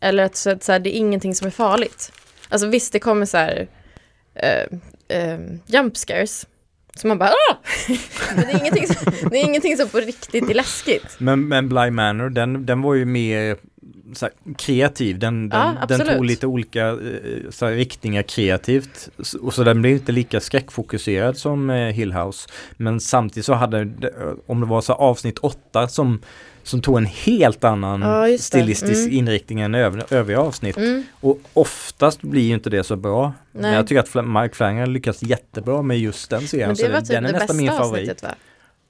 [0.00, 2.12] Eller att, så att så här, det är ingenting som är farligt.
[2.48, 3.68] Alltså visst, det kommer så här
[4.34, 6.46] eh, eh, jump scares.
[6.96, 7.56] Så man bara ah!
[8.36, 11.06] Men det är, ingenting som, det är ingenting som på riktigt är läskigt.
[11.18, 13.56] Men, men Bly Manor, den, den var ju mer
[14.14, 15.18] så här, kreativ.
[15.18, 16.96] Den, den, Ja, den tog lite olika eh,
[17.50, 19.08] så här, riktningar kreativt.
[19.20, 22.48] S- Och så den blev inte lika skräckfokuserad som eh, Hill House.
[22.76, 23.88] Men samtidigt så hade,
[24.46, 26.22] om det var så här, avsnitt åtta som,
[26.62, 29.12] som tog en helt annan Ja, stilistisk Mm.
[29.18, 30.76] inriktning än övriga, övriga avsnitt.
[30.76, 31.04] Mm.
[31.20, 33.32] Och oftast blir ju inte det så bra.
[33.52, 33.74] Men Nej.
[33.74, 36.68] jag tycker att Fla- Mike Flanagan lyckas jättebra med just den serien.
[36.68, 38.22] Men det var den, typ den är det nästan min favorit.
[38.22, 38.34] va?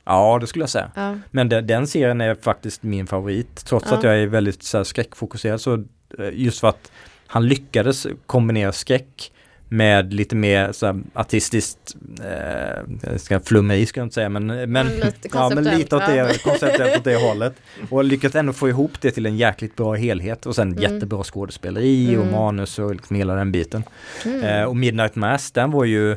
[0.04, 0.90] Ja, det skulle jag säga.
[0.94, 1.16] Ja.
[1.30, 3.64] Men den, den serien är faktiskt min favorit.
[3.64, 3.96] Trots Ja.
[3.96, 6.90] att jag är väldigt så här, skräckfokuserad så eh, just för att
[7.26, 9.32] han lyckades kombinera skräck
[9.72, 14.46] med lite mer så här, artistiskt eh, jag ska flummeri ska jag inte säga men,
[14.46, 17.54] men, Men lite ja, men lite åt det, konceptuellt åt det hållet.
[17.90, 20.82] Och lyckats ändå få ihop det till en jäkligt bra helhet och sen Mm.
[20.82, 22.32] jättebra skådespeleri och Mm.
[22.32, 23.84] manus och liksom hela den biten.
[24.24, 24.42] Mm.
[24.44, 26.16] Eh, och Midnight Mass den var ju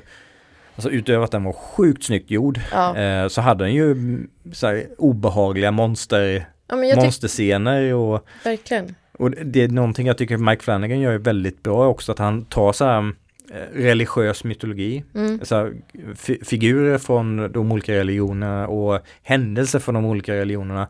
[0.76, 2.98] Alltså utöver att den var sjukt snyggt gjord Ja.
[2.98, 8.96] eh, så hade den ju mm, så här, obehagliga monster, ja, monsterscener och, verkligen.
[9.20, 12.74] och det är någonting jag tycker Mike Flanagan gör väldigt bra också att han tar
[12.74, 13.14] så här
[13.74, 15.40] religiös mytologi, Mm.
[15.46, 15.74] så här,
[16.16, 20.88] fi- figurer från de olika religionerna och händelser från de olika religionerna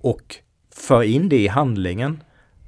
[0.00, 0.36] och
[0.74, 2.22] för in det i handlingen.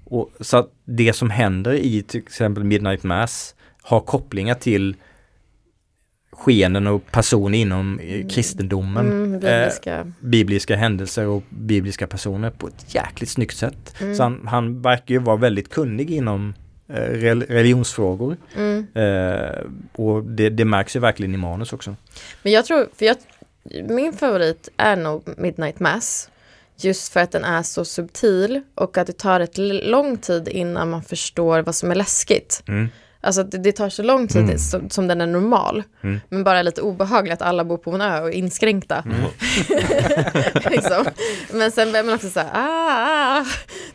[0.04, 4.96] Och så att det som händer i till exempel Midnight Mass har kopplingar till
[6.32, 9.06] skenen och personer inom eh, kristendomen.
[9.06, 10.12] Mm, Eh, bibliska.
[10.20, 13.94] bibliska händelser och bibliska personer på ett jäkligt snyggt sätt.
[14.00, 14.14] Mm.
[14.14, 16.54] Så han, han verkar ju vara väldigt kunnig inom eh,
[16.88, 18.36] religionsfrågor.
[18.56, 18.86] Mm.
[18.94, 21.96] Eh, och det, det märks ju verkligen i manus också.
[22.42, 23.16] Men jag tror, för jag,
[23.88, 26.30] min favorit är nog Midnight Mass.
[26.80, 30.90] Just för att den är så subtil och att det tar ett lång tid innan
[30.90, 32.62] man förstår vad som är läskigt.
[32.68, 32.88] Mm.
[33.20, 34.58] Alltså det, det tar så lång tid Mm.
[34.58, 35.82] som, som den är normal.
[36.02, 36.20] Mm.
[36.28, 39.04] Men bara lite obehagligt att alla bor på en ö och är inskränkta.
[39.06, 39.20] Mm.
[40.70, 41.04] liksom.
[41.52, 43.44] Men sen börjar man också säga, ah, ah,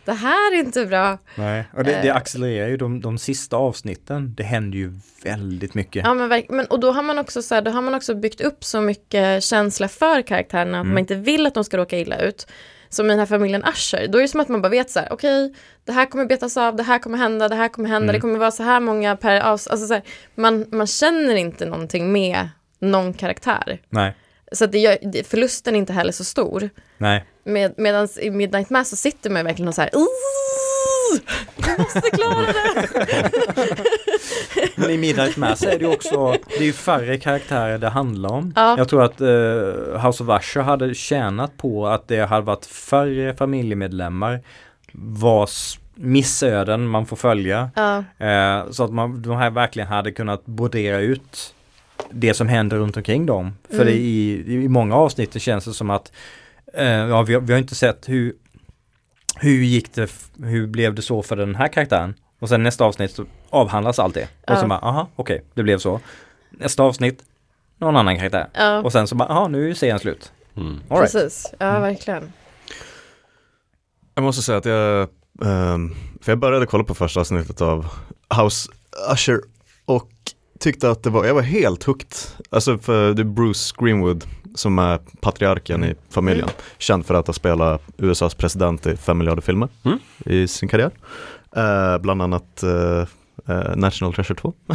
[0.04, 1.18] det här är inte bra.
[1.34, 1.64] Nej.
[1.76, 2.16] Och det, det Eh.
[2.16, 4.34] accelererar ju de, de sista avsnitten.
[4.36, 6.04] Det händer ju väldigt mycket.
[6.04, 8.40] Ja, men, men, och då har, man också, så här, då har man också byggt
[8.40, 10.94] upp så mycket känsla för karaktärerna att Mm.
[10.94, 12.46] man inte vill att de ska råka illa ut.
[12.94, 14.98] Som i den här familjen Asher, då är det som att man bara vet så
[15.00, 18.04] här, okej, det här kommer betas av, det här kommer hända, det här kommer hända,
[18.04, 18.14] Mm.
[18.14, 19.66] det kommer vara så här många per avs...
[19.66, 20.02] Alltså så här,
[20.34, 23.78] man, man känner inte någonting med någon karaktär.
[23.88, 24.14] Nej.
[24.52, 26.70] Så att det gör, det, förlusten är inte heller så stor.
[26.98, 27.24] Nej.
[27.44, 29.90] Med, Medan i Midnight Mass så sitter man verkligen och så här,
[31.14, 33.30] "Ooh, jag måste klara det.
[34.76, 38.32] Men i Midnight Mass är det ju också, det är ju färre karaktärer det handlar
[38.32, 38.52] om.
[38.56, 38.74] Ja.
[38.78, 43.34] Jag tror att eh, House of Usher hade tjänat på att det hade varit färre
[43.34, 44.40] familjemedlemmar
[44.92, 47.70] vars missöden man får följa.
[47.74, 51.54] Ja, Eh, så att man, de här verkligen hade kunnat brodera ut
[52.10, 53.52] det som händer runt omkring dem.
[53.70, 53.94] För Mm.
[53.94, 56.12] i, i många avsnitt det känns det som att
[56.74, 58.32] eh, ja, vi, har, vi har inte sett hur
[59.36, 60.10] hur gick det,
[60.42, 62.14] hur blev det så för den här karaktären?
[62.40, 64.22] Och sen nästa avsnitt så avhandlas allt det.
[64.24, 64.60] Och Ja.
[64.60, 66.00] så bara, aha, okej, det blev så.
[66.50, 67.22] Nästa avsnitt,
[67.78, 68.46] någon annan karaktär.
[68.54, 70.32] ja Och sen så bara, aha, nu är serien slut.
[70.56, 70.80] Mm.
[70.88, 71.12] All right.
[71.12, 71.52] precis.
[71.58, 72.32] Ja, verkligen.
[74.14, 75.08] Jag måste säga att jag,
[75.44, 77.86] ehm, för jag började kolla på första avsnittet av
[78.42, 78.70] House
[79.12, 79.40] Usher
[79.84, 80.08] och
[80.60, 82.08] tyckte att det var, jag var helt hooked.
[82.50, 84.24] Alltså för det är Bruce Greenwood
[84.54, 86.48] som är patriarken i familjen.
[86.78, 89.98] Känd för att ha spelat USAs president i fem miljarder filmer Mm.
[90.26, 90.90] i sin karriär.
[91.56, 93.06] Eh, bland annat eh,
[93.48, 94.52] eh, National Treasure 2.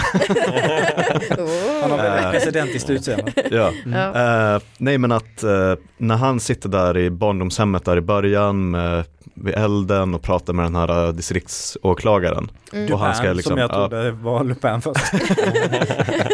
[1.82, 2.32] Han har väl Eh.
[2.32, 3.32] presidentiskt utseende.
[3.52, 3.72] ja.
[3.86, 4.56] Ja.
[4.56, 9.04] Eh, nej men att eh, när han sitter där i barndomshemmet där i början med,
[9.34, 12.52] vid elden och pratar med den här uh, distriktsåklagaren.
[12.74, 12.94] Mm.
[12.94, 13.74] Och han ska liksom, som jag ja.
[13.88, 15.14] trodde var Lupin först.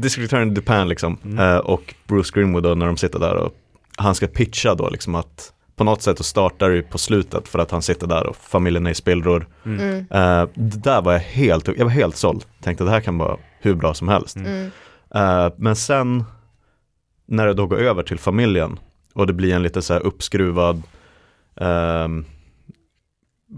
[0.00, 1.18] District Attorney Dupin liksom.
[1.24, 1.38] Mm.
[1.38, 3.54] Eh, och Bruce Greenwood då när de sitter där och
[3.96, 7.58] han ska pitcha då liksom att på något sätt så startar det på slutet för
[7.58, 9.48] att han sitter där och familjen är i spillror.
[9.64, 9.80] Mm.
[9.80, 9.98] Mm.
[10.10, 12.44] Eh, det där var jag helt, jag var helt såld.
[12.62, 14.36] Tänkte det här kan vara hur bra som helst.
[15.14, 16.24] Eh, men sen
[17.26, 18.78] när det då går över till familjen
[19.14, 20.82] och det blir en lite så här uppskruvad,
[21.56, 22.24] ehm,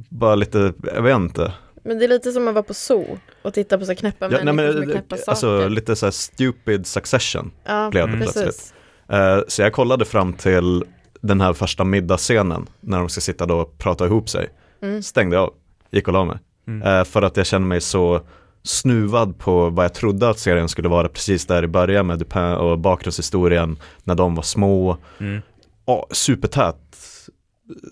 [0.08, 1.52] bara lite, jag vet inte.
[1.82, 4.38] Men det är lite som att vara på zoo och titta på så knäppa Ja,
[4.44, 5.68] nej, människor men, som knäppa alltså saker.
[5.68, 8.22] lite så här stupid succession ja, blev det Mm.
[8.22, 8.74] plötsligt.
[9.08, 10.84] Eh, så jag kollade fram till
[11.20, 14.48] den här första middagsscenen när de ska sitta då och prata ihop sig.
[14.82, 15.02] Mm.
[15.02, 15.54] Stängde jag av,
[15.90, 16.38] gick och la mig.
[16.68, 16.82] Mm.
[16.98, 18.20] Eh, för att jag kände mig så
[18.62, 22.42] snuvad på vad jag trodde att serien skulle vara precis där i början med Dupin
[22.42, 24.96] och bakgrundshistorien när de var små.
[25.20, 25.40] Mm.
[25.86, 26.76] Ja, supertät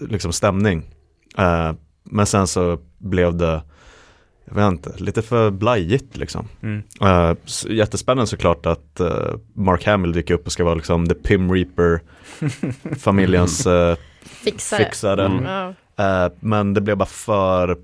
[0.01, 0.95] liksom stämning.
[1.39, 1.73] Eh,
[2.05, 3.63] men sen så blev det,
[4.55, 6.49] jag vet inte, lite för blajigt liksom.
[6.63, 6.83] Mm.
[7.03, 7.37] Uh,
[7.69, 12.01] jättespännande såklart att eh, Mark Hamill dyker upp och ska vara liksom the Pim Reaper,
[12.99, 14.85] familjens uh, Fixare.
[14.85, 15.27] fixare.
[15.27, 15.75] Mm.
[15.99, 17.77] Eh, men det blev bara för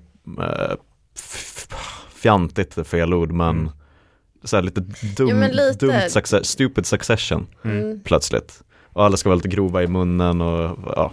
[1.15, 1.67] f-
[2.15, 3.69] fjantigt, är fel ord, men Mm.
[4.43, 5.85] så här lite dum, Jo, men lite.
[5.85, 7.99] dumt success, stupid succession Mm.
[8.03, 8.63] plötsligt.
[8.93, 11.11] Och alla ska vara lite grova i munnen och ja.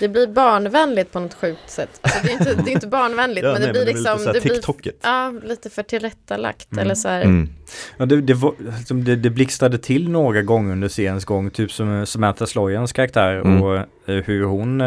[0.00, 1.88] Det blir barnvänligt på något sjukt sätt.
[2.00, 4.18] Alltså, det, är inte, det är inte barnvänligt ja men det nej, blir men liksom,
[4.18, 4.40] lite det
[4.82, 6.82] blir ja, lite för tillrättalagt Mm.
[6.84, 7.22] eller så här.
[7.22, 7.48] Mm.
[7.96, 11.72] Ja, det, det, var, liksom, det, det blixtrade till några gånger under seriens gång, typ
[11.72, 13.62] som Samantha Sloyans karaktär Mm.
[13.62, 14.86] och eh, hur hon, eh,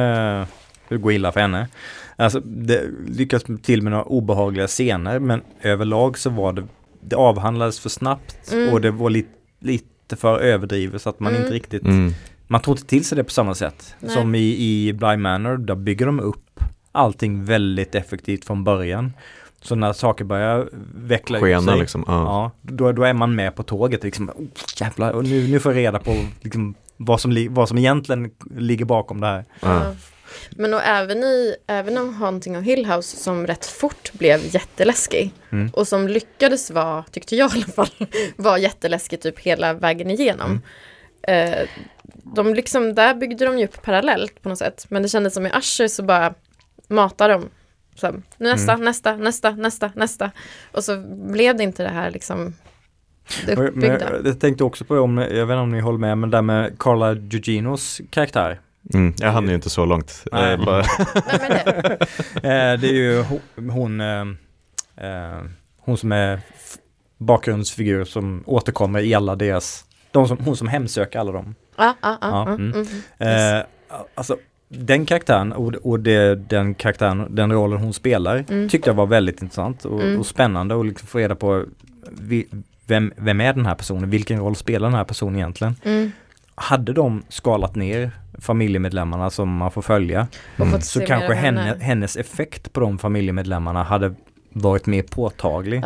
[0.88, 1.68] hur det går illa för henne.
[2.16, 6.64] Alltså det lyckas till med några obehagliga scener men överlag så var det,
[7.02, 8.74] det avhandlades för snabbt Mm.
[8.74, 11.42] och det var lite, lite för överdrivet så att man Mm.
[11.44, 12.14] inte riktigt, Mm.
[12.48, 13.96] Man tog inte till sig det på samma sätt.
[14.00, 14.12] Nej.
[14.12, 14.40] Som i,
[14.88, 16.60] i Bly Manor, där bygger de upp
[16.92, 19.14] allting väldigt effektivt från början.
[19.62, 22.04] Så när saker börjar veckla ut Skena sig, liksom.
[22.08, 22.14] Ja.
[22.14, 24.30] Ja, då, då är man med på tåget liksom.
[24.30, 24.46] Oh,
[24.80, 28.86] jävlar, och nu, nu får jag reda på liksom, vad, som, vad som egentligen ligger
[28.86, 29.46] bakom det här.
[29.60, 29.84] Ja.
[29.86, 29.96] Ja.
[30.52, 35.32] Men och även i, även om Haunting of Hill House som rätt fort blev jätteläskig
[35.50, 35.70] Mm.
[35.74, 40.62] och som lyckades vara, tyckte jag i alla fall, var jätteläskig typ hela vägen igenom.
[41.28, 41.68] Eh,
[42.24, 44.86] de liksom, där byggde de ju upp parallellt på något sätt.
[44.90, 46.34] Men det kändes som i Usher så bara
[46.88, 47.50] matar de.
[47.96, 50.32] Så, här, nästa, nästa, nästa, nästa, nästa.
[50.72, 52.54] Och så blev det inte det här liksom
[53.46, 54.22] det uppbyggda.
[54.26, 56.80] jag, tänkte också på, om, jag vet inte om ni håller med, men där med
[56.80, 58.60] Carla Giuginos karaktär.
[58.94, 59.14] Mm.
[59.18, 60.24] Jag hann ju inte så långt.
[60.32, 60.54] Nej.
[60.54, 60.82] Eh, bara,
[61.24, 61.98] det?
[62.36, 65.44] Eh, det är ju ho- hon, eh,
[65.78, 66.40] hon som är
[67.18, 71.56] bakgrundsfigur som återkommer i alla deras, de som, hon som hemsöker alla dem.
[71.78, 72.72] Ja, ja, mm.
[72.72, 72.86] mm,
[73.20, 73.58] mm.
[73.60, 73.66] Eh,
[74.16, 74.38] alltså
[74.70, 79.42] den karaktären och, och det, den karaktären, den rollen hon spelar tyckte jag var väldigt
[79.42, 81.66] intressant och, och spännande och liksom få reda på
[82.12, 82.48] vi,
[82.88, 85.76] vem, vem är den här personen, vilken roll spelar den här personen egentligen?
[86.56, 90.28] Hade de skalat ner familjemedlemmarna som man får följa
[90.82, 94.14] så kanske henne, hennes effekt på de familjemedlemmarna hade
[94.50, 95.84] varit mer påtaglig.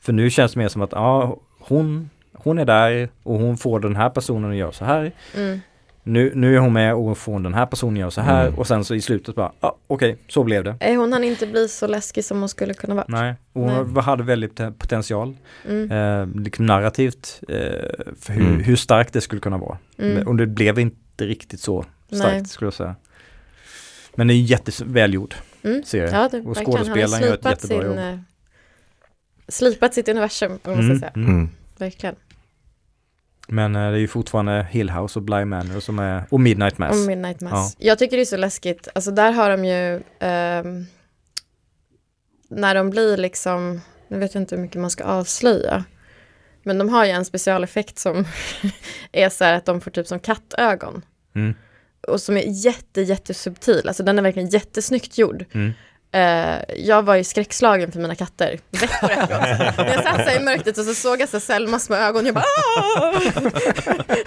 [0.00, 2.10] För nu känns det mer som att ja, hon,
[2.44, 5.12] hon är där och hon får den här personen att göra så här.
[5.36, 5.60] mm.
[6.06, 8.58] Nu, nu är hon med och får den här personen göra så här Mm.
[8.58, 10.94] och sen så i slutet bara, ja okej, så blev det.
[10.96, 13.04] Hon hann inte bli så läskig som hon skulle kunna vara.
[13.08, 14.02] Nej, hon Nej.
[14.02, 15.36] hade väldigt poten- potential,
[15.68, 15.90] Mm.
[15.90, 17.54] eh, liksom narrativt, eh,
[18.20, 18.60] för hur, Mm.
[18.60, 19.78] hur starkt det skulle kunna vara.
[19.98, 20.26] Mm.
[20.28, 22.44] Och det blev inte riktigt så starkt Nej.
[22.46, 22.94] skulle jag säga.
[24.14, 25.82] Men det är jättevälgjord Mm.
[25.84, 26.10] serie.
[26.12, 27.98] Ja, det, Och skådespelaren gör ett jättebra sin, jobb.
[27.98, 28.18] eh,
[29.48, 31.12] Slipat sitt universum, om man ska Mm, säga.
[31.16, 31.48] mm.
[31.78, 32.14] Verkligen.
[33.48, 36.78] Men eh, det är ju fortfarande Hill House och Bly Manor som är, och Midnight
[36.78, 36.92] Mass.
[36.92, 37.76] Om Midnight Mass.
[37.78, 38.88] Jag tycker det är så läskigt.
[38.94, 40.86] Alltså där har de ju, ehm,
[42.48, 45.84] när de blir liksom, nu vet jag inte hur mycket man ska avslöja.
[46.62, 48.24] Men de har ju en specialeffekt som
[49.12, 51.02] är så här att de får typ som kattögon.
[51.34, 51.54] Mm.
[52.08, 53.88] Och som är jätte, jättesubtil.
[53.88, 55.44] Alltså den är verkligen jättesnyggt gjord.
[55.52, 55.72] Mm.
[56.14, 59.30] Eh, jag var ju skräckslagen för mina katter veckor efteråt.
[59.78, 62.26] När jag satt så i mörkret och så såg jag så Selmas små ögon.
[62.26, 63.20] Jag bara "Aah!"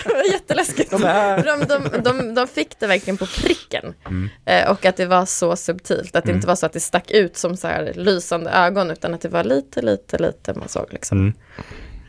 [0.04, 0.92] Det var jätteläskigt.
[0.92, 3.94] De är- De, de, de, de fick det verkligen på pricken.
[4.06, 4.30] Mm.
[4.46, 6.16] Eh, och att det var så subtilt.
[6.16, 6.36] Att det Mm.
[6.38, 8.92] inte var så att det stack ut som så här lysande ögon.
[8.92, 11.18] Utan att det var lite, lite, lite man såg liksom.
[11.20, 11.34] Mm.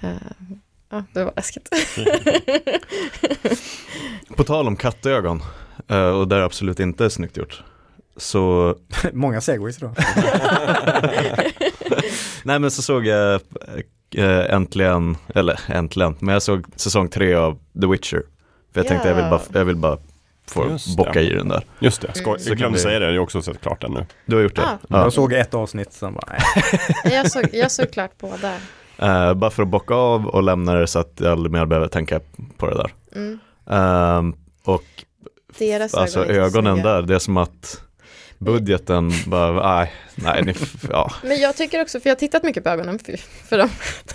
[0.02, 0.10] Eh,
[0.90, 1.68] ja, det var läskigt.
[4.36, 5.42] På tal om kattögon,
[6.18, 7.62] och där absolut inte är snyggt gjort.
[8.18, 8.74] Så,
[9.12, 9.90] Många segways idag.
[12.42, 13.40] nej men så såg jag
[14.14, 18.22] eh, äntligen, eller äntligen, men jag såg säsong tre av The Witcher.
[18.72, 19.98] För jag tänkte jag vill bara, jag vill bara
[20.46, 21.22] få Just bocka det.
[21.22, 21.62] i den där.
[21.78, 22.38] Just det, skoj.
[22.46, 24.06] Jag glömde säga det, jag har också sett klart den nu.
[24.26, 24.62] Du har gjort det?
[24.62, 24.78] Ah.
[24.88, 25.02] Ja.
[25.02, 26.40] Jag såg ett avsnitt sen bara, nej.
[27.14, 28.54] jag, såg, jag såg klart båda.
[28.98, 31.88] Eh, bara för att bocka av och lämna det så att jag aldrig mer behöver
[31.88, 32.20] tänka
[32.56, 32.92] på det där.
[33.14, 33.38] Mm.
[33.70, 34.84] Ehm, och
[35.58, 37.80] Deras alltså ögonen där, det är som att
[38.38, 40.54] budgeten bara, nej, nej, ni,
[40.90, 41.12] ja.
[41.22, 43.16] Men jag tycker också, för jag har tittat mycket på ögonen, för,
[43.48, 43.68] för de,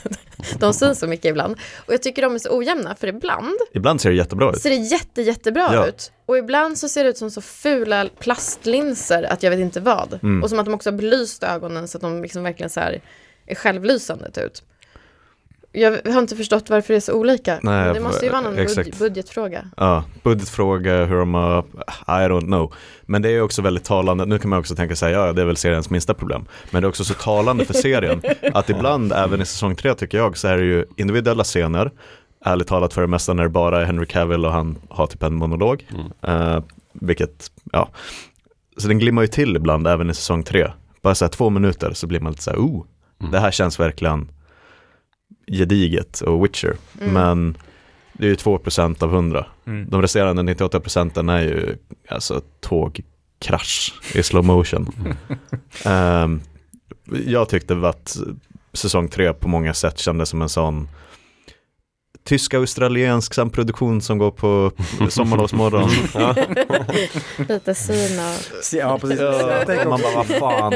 [0.60, 1.56] de syns så mycket ibland.
[1.86, 4.62] Och jag tycker de är så ojämna, för ibland Ibland ser det jättebra ut.
[4.62, 5.88] ser det jätte, jättebra Ja.
[5.88, 6.12] ut.
[6.26, 10.20] Och ibland så ser det ut som så fula plastlinser att jag vet inte vad.
[10.24, 10.44] Mm.
[10.44, 13.02] Och som att de också har belyst ögonen så att de liksom verkligen så här
[13.48, 14.64] är självlysande ut.
[15.76, 17.60] Jag har inte förstått varför det är så olika.
[17.64, 18.90] Nej, det måste ju vara någon exakt.
[18.90, 19.66] bud- budgetfråga.
[19.78, 21.60] Ja, budgetfråga, hur de har,
[22.08, 22.74] I don't know.
[23.02, 25.46] Men det är också väldigt talande, nu kan man också tänka sig, ja det är
[25.46, 26.46] väl seriens minsta problem.
[26.72, 28.22] Men det är också så talande för serien,
[28.54, 31.92] att ibland, även i säsong tre tycker jag, så är det ju individuella scener,
[32.46, 35.24] ärligt talat för det mesta när det bara är Henry Cavill och han har typ
[35.24, 35.86] en monolog.
[35.94, 36.42] Mm.
[36.56, 36.64] Eh,
[36.94, 37.90] vilket, ja.
[38.78, 40.68] Så den glimmar ju till ibland, även i säsong tre.
[41.02, 42.86] Bara så här två minuter så blir man lite så här, oh,
[43.20, 43.32] Mm.
[43.32, 44.30] det här känns verkligen
[45.48, 46.76] gediget och Witcher.
[47.02, 47.14] Mm.
[47.14, 47.58] Men
[48.14, 49.46] det är ju 2% av 100.
[49.66, 49.90] Mm.
[49.90, 51.76] De resterande 98 procenten är ju
[52.10, 54.94] alltså tågkrasch i slow motion.
[55.86, 56.42] Ehm,
[57.26, 58.18] jag tyckte att
[58.74, 60.88] säsong tre på många sätt kändes som en sån
[62.24, 64.72] tysk-australiensk samproduktion som går på
[65.10, 65.90] sommarlovsmorgon.
[66.14, 66.36] ja.
[67.50, 68.36] Lite syn och...
[68.74, 69.20] Ja, precis.
[69.20, 70.74] Ja, man bara, vad fan.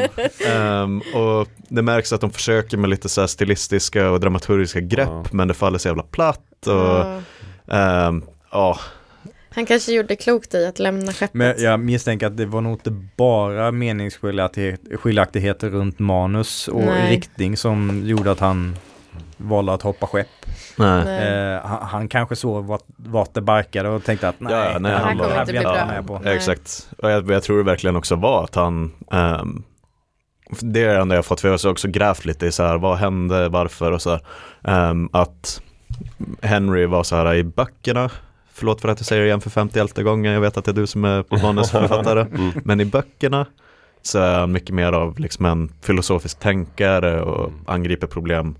[0.48, 5.10] Ehm, och det märks att de försöker med lite så här stilistiska och dramaturgiska grepp,
[5.10, 5.26] Ja.
[5.32, 6.68] men det faller så jävla platt.
[6.68, 7.22] Och, Ja.
[7.72, 8.80] ehm, ja,
[9.50, 11.34] Han kanske gjorde klokt i att lämna skeppet.
[11.34, 17.12] Men jag misstänker att det var nog inte bara meningsskiljaktigheter runt manus och Nej.
[17.12, 18.78] riktning som gjorde att han
[19.38, 20.28] valde att hoppa skepp.
[20.80, 20.86] Eh,
[21.68, 24.98] han, han kanske såg vart, vart det barkade och tänkte att nej, Ja, nej, det
[24.98, 25.86] han här, här inte bli bra.
[25.86, 26.20] med på.
[26.24, 26.36] Nej.
[26.36, 26.90] Exakt.
[26.98, 29.64] Och jag, jag tror det verkligen också var att han, ehm,
[30.62, 32.78] det är det enda jag fått, för jag har också grävt lite i så här,
[32.78, 34.22] vad hände, varför och så här.
[34.64, 35.62] Ehm, att
[36.42, 38.10] Henry var så här i böckerna,
[38.54, 40.76] förlåt för att jag säger det igen för 50 gången, jag vet att det är
[40.76, 42.52] du som är manusförfattare, Mm.
[42.64, 43.46] men i böckerna
[44.02, 48.56] så är han mycket mer av liksom en filosofisk tänkare och angriper problem.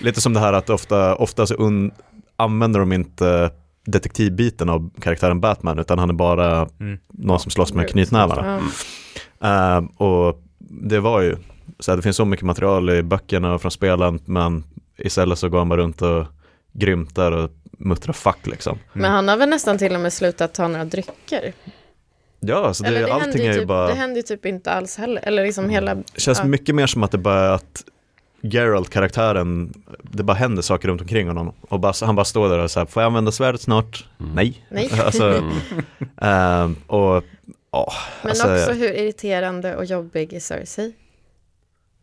[0.00, 1.90] Lite som det här att ofta, ofta så un,
[2.36, 3.50] använder de inte
[3.86, 6.98] detektivbiten av karaktären Batman utan han är bara Mm.
[7.08, 8.62] någon som slåss med knytnävarna.
[9.40, 9.48] Ja.
[9.48, 11.36] Ehm, och det var ju,
[11.78, 14.64] så här, det finns så mycket material i böckerna och från spelen men
[14.98, 16.26] istället så går han bara runt och
[16.72, 18.78] grymtar och muttrar fuck liksom.
[18.92, 21.52] Men han har väl nästan till och med slutat ta några drycker.
[22.40, 24.46] Ja, så det, Eller det allting är ju ju typ, bara, det händer ju typ
[24.46, 25.22] inte alls heller.
[25.22, 25.94] Eller liksom hela...
[25.94, 26.44] det känns ja.
[26.44, 27.84] mycket mer som att det bara är att
[28.42, 29.72] Geralt-karaktären,
[30.02, 31.52] det bara händer saker runt omkring honom.
[31.60, 34.06] Och bara, han bara står där och här, får jag använda svärdet snart?
[34.20, 34.32] Mm.
[34.32, 34.64] Nej.
[34.70, 34.90] Nej.
[35.04, 35.50] alltså, Mm.
[36.16, 37.24] ehm, och,
[37.70, 40.92] ja, Men alltså, också hur irriterande och jobbig är Cersei?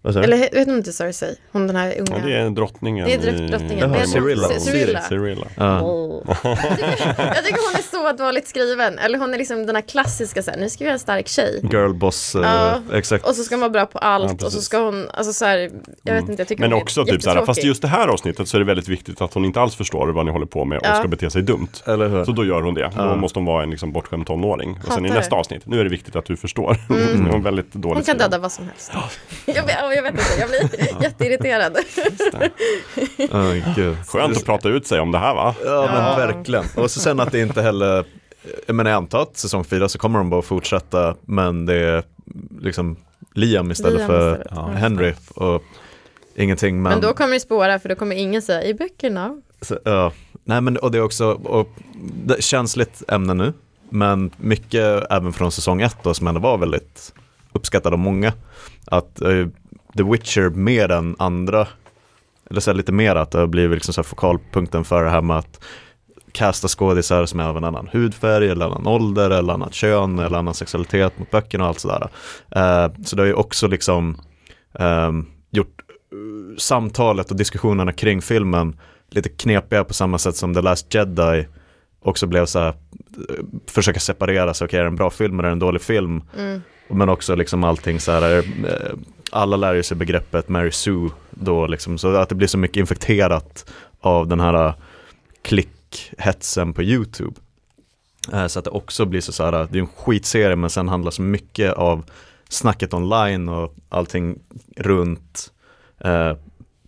[0.04, 1.36] Eller vet du inte Cersei?
[1.52, 2.26] Hon den här Ja, unga...
[2.26, 3.06] det är drottningen.
[3.08, 3.80] Det är drott- i- drottningen.
[3.80, 4.48] Jaha, Beatrix- Cyrilla.
[4.60, 5.02] Cyrilla.
[5.02, 5.48] Cyrilla.
[5.58, 5.82] Ja.
[5.82, 6.22] Åh.
[6.43, 7.82] Jag, tycker, jag tycker hon är
[8.18, 9.00] så dåligt skriven.
[9.00, 11.28] Eller hon är liksom den här klassiska så här, nu ska vi göra en stark
[11.28, 11.60] tjej.
[11.72, 12.82] Girlboss, eh, Ja.
[12.93, 13.26] exakt.
[13.28, 15.45] Och så ska hon vara bra på allt Ja, och så ska hon, alltså så
[15.45, 15.70] här,
[16.04, 17.82] jag vet inte, jag tycker Men hon också är typ så här, fast i just
[17.82, 20.32] det här avsnittet så är det väldigt viktigt att hon inte alls förstår vad ni
[20.32, 20.95] håller på med och Ja.
[20.95, 21.68] ska bete sig dumt.
[21.86, 22.26] Eller hur?
[22.26, 22.82] Så då gör hon det.
[22.95, 23.16] Då Ja.
[23.16, 24.80] måste hon vara en liksom bortskämd tonåring.
[24.88, 26.78] Och sen i Hatar nästa avsnitt, nu är det viktigt att du förstår.
[26.89, 27.26] Mm.
[27.26, 28.18] hon är väldigt dåligt Hon kan skriven.
[28.32, 28.91] döda vad som helst.
[29.45, 31.77] Jag, ja, jag vet inte, jag blir jätteirriterad.
[33.31, 33.97] Oj, gud.
[34.07, 35.55] Skönt att prata ut sig om det här va?
[35.65, 36.15] Ja men Ja.
[36.17, 36.65] verkligen.
[36.75, 38.05] Och så sen att det inte heller,
[38.65, 42.03] jag menar jag antar att säsong fyra så kommer de bara fortsätta men det är
[42.61, 42.95] liksom
[43.33, 44.67] Liam istället Liam för istället, ja.
[44.67, 45.63] Henry och
[46.35, 49.41] ingenting men, Men då kommer det spåra för då kommer ingen säga i böckerna.
[49.61, 50.11] så, ja.
[50.43, 51.69] Nej men och det är också och,
[52.25, 53.53] det, känsligt ämne nu
[53.89, 57.13] men mycket även från säsong ett då som ändå var väldigt
[57.53, 58.33] uppskattad av många
[58.85, 59.47] att eh,
[59.98, 61.68] The Witcher mer än andra
[62.50, 65.38] eller så lite mer att det har blivit liksom så fokalpunkten för det här med
[65.38, 65.64] att
[66.32, 70.38] casta skådisar som är av en annan hudfärg eller annan ålder eller annat kön eller
[70.38, 72.10] annan sexualitet mot böckerna och allt sådär.
[72.56, 74.22] Eh, så det har ju också liksom
[74.80, 75.82] ehm, gjort
[76.12, 78.80] eh, samtalet och diskussionerna kring filmen
[79.10, 81.48] lite knepiga på samma sätt som The Last Jedi
[82.02, 82.74] också blev så här, eh,
[83.68, 86.24] försöka separera sig, okej är det en bra film eller är det en dålig film?
[86.38, 86.62] Mm.
[86.89, 88.43] Men också liksom allting så här,
[89.32, 92.78] alla lär ju sig begreppet Mary Sue då liksom, så att det blir så mycket
[92.78, 93.65] infekterat
[93.99, 94.73] av den här eh,
[95.41, 97.36] klickhetsen på YouTube.
[98.34, 100.88] Eh, Så att det också blir så, så här, det är en skitserie men sen
[100.89, 102.03] handlar så mycket av
[102.49, 104.39] snacket online och allting
[104.78, 105.51] runt
[105.99, 106.34] eh,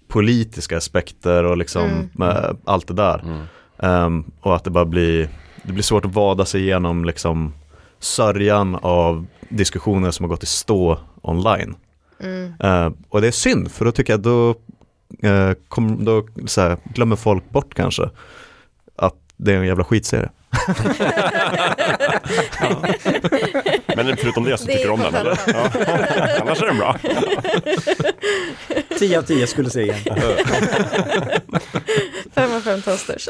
[0.07, 3.19] politiska aspekter och liksom eh, allt det där.
[3.19, 3.45] Mm.
[3.79, 5.29] Ehm, och att det bara blir,
[5.63, 7.53] det blir svårt att vada sig igenom liksom
[7.99, 11.75] sörjan av diskussioner som har gått i stå online.
[12.20, 12.53] Mm.
[12.59, 14.49] Eh, och det är synd, för då tycker jag då,
[15.24, 18.09] eh, kom, då så här, glömmer folk bort kanske
[18.95, 20.30] att det är en jävla skitserie.
[23.95, 25.39] Men förutom det så tycker du om den eller?
[25.47, 25.70] Ja.
[26.41, 26.97] Annars är den bra.
[28.99, 29.97] 10 av 10 skulle se igen.
[32.35, 33.29] Fem av fem toasters.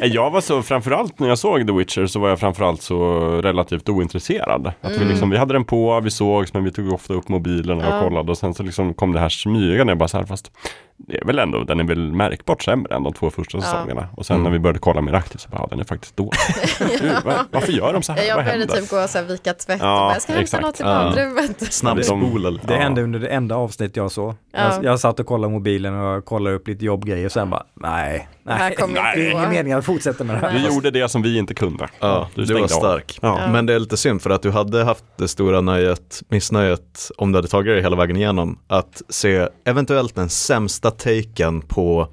[0.00, 3.20] Nej, Jag var så, framförallt när jag såg The Witcher så var jag framförallt så
[3.42, 4.66] relativt ointresserad.
[4.80, 5.08] Att vi, Mm.
[5.08, 7.96] liksom, vi hade den på, vi sågs men vi tog ofta upp mobilerna Ja.
[7.98, 9.90] och kollade och sen så liksom kom det här smygande.
[9.90, 10.50] Jag bara så här, fast
[10.98, 13.62] det är väl ändå, den är väl märkbart sämre än de två första Ja.
[13.62, 14.08] säsongerna.
[14.16, 14.44] Och sen Mm.
[14.44, 16.32] när vi började kolla mer aktivt så bara, ja, den är faktiskt dålig.
[17.00, 18.22] Gud, va- Varför gör de så här?
[18.24, 20.42] Jag började typ gå och så här, vika tvätt Ja, och bara, jag ska hämta
[20.42, 20.62] exakt.
[20.62, 20.94] något till Ja.
[20.94, 21.72] badrummet.
[21.72, 22.50] Snabbspola.
[22.50, 22.74] Det Ja.
[22.76, 24.34] hände under det enda avsnitt jag såg.
[24.52, 24.74] Ja.
[24.74, 28.28] Jag, jag satt och kollade mobilen och kollade upp lite jobbgrejer och sen bara, nej,
[28.42, 30.58] nej, kommer det är ingen mening att fortsätta med det här.
[30.58, 31.88] Du gjorde det som vi inte kunde.
[32.00, 33.18] Ja, du, stängde var stark.
[33.22, 33.48] Ja.
[33.52, 37.32] Men det är lite synd för att du hade haft det stora nöjet, missnöjet, om
[37.32, 42.08] du hade tagit det hela vägen igenom, att se eventuellt den sämsta taken på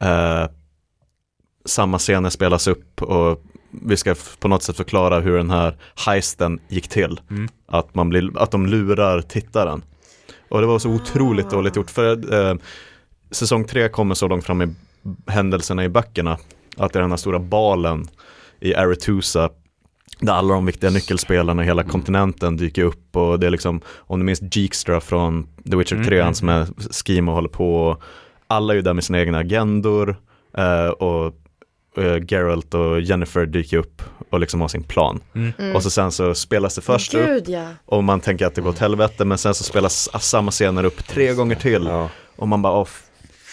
[0.00, 0.46] eh,
[1.64, 5.76] samma scener spelas upp och vi ska på något sätt förklara hur den här
[6.06, 7.20] heisten gick till.
[7.30, 7.48] Mm.
[7.68, 9.82] Att, man blir, att de lurar tittaren.
[10.52, 11.90] Och det var så otroligt dåligt gjort.
[11.90, 12.54] För eh,
[13.30, 14.74] säsong tre kommer så långt fram i
[15.26, 16.38] händelserna i böckerna.
[16.76, 18.08] Att det är den här stora balen
[18.60, 19.50] i Aretusa.
[20.20, 23.16] Där alla de viktiga nyckelspelarna i hela kontinenten dyker upp.
[23.16, 26.34] Och det är liksom, om du minns Jeekstra från The Witcher Mm, 3, mm, han
[26.34, 26.66] som är
[27.04, 27.96] scheme och håller på.
[28.46, 30.16] Alla är ju där med sina egna agendor.
[30.56, 31.34] Eh, och
[31.96, 34.02] eh, Geralt och Jennifer dyker upp
[34.32, 35.20] och liksom har sin plan.
[35.34, 35.52] Mm.
[35.58, 35.76] Mm.
[35.76, 37.66] Och så sen så spelas det först upp Gud ja.
[37.86, 41.06] och man tänker att det går åt helvete men sen så spelas samma scener upp
[41.08, 42.08] tre gånger till Ja.
[42.36, 42.86] och man bara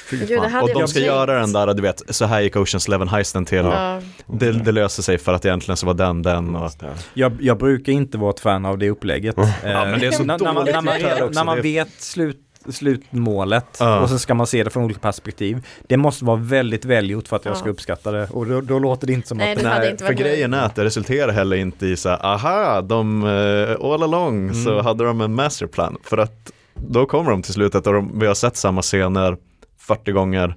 [0.09, 3.07] fy Gud, Och de ska göra den där, du vet, så här gick Oceans Eleven
[3.07, 3.57] heisten till.
[3.57, 4.01] Ja.
[4.27, 6.71] Det, det löser sig för att egentligen så var den den och.
[7.13, 9.37] Jag, jag brukar inte vara ett fan av det upplägget.
[9.37, 12.37] Eh, men det är så när, när man, dåligt när man, när man vet slut,
[12.71, 13.99] slutmålet Ja.
[13.99, 15.65] och så ska man se det från olika perspektiv.
[15.87, 17.55] Det måste vara väldigt välgjort för att jag Ja.
[17.59, 20.53] ska uppskatta det och då, då låter det inte som Nej, att inte För grejen
[20.53, 24.71] är att det resulterar heller inte i så här, aha, de, eh, all along så
[24.71, 24.85] Mm.
[24.85, 25.97] hade de en masterplan.
[26.03, 29.37] För att då kommer de till slutet och de, vi har sett samma scener
[29.79, 30.55] 40 gånger.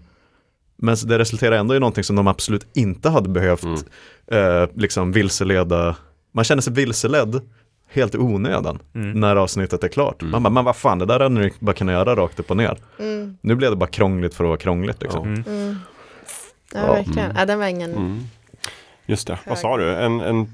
[0.77, 4.63] Men så det resulterar ändå i någonting som de absolut inte hade behövt Mm.
[4.63, 5.97] eh, liksom vilseleda.
[6.35, 7.41] Man känner sig vilseledd
[7.93, 9.21] helt onödan Mm.
[9.21, 10.23] när avsnittet är klart.
[10.23, 10.31] Mm.
[10.33, 12.57] Man bara, men vad fan, det där hade ni bara kunnat göra rakt upp och
[12.57, 12.77] ner.
[12.99, 13.37] Mm.
[13.41, 15.25] Nu blev det bara krångligt för att vara krångligt liksom.
[15.29, 15.45] Mm.
[15.47, 15.77] Mm.
[16.75, 17.19] Ja, verkligen.
[17.25, 17.37] Mm.
[17.37, 17.91] Ja, den var ingen...
[17.91, 18.21] Mm.
[19.07, 19.95] Just det, vad sa du?
[19.95, 20.53] En, en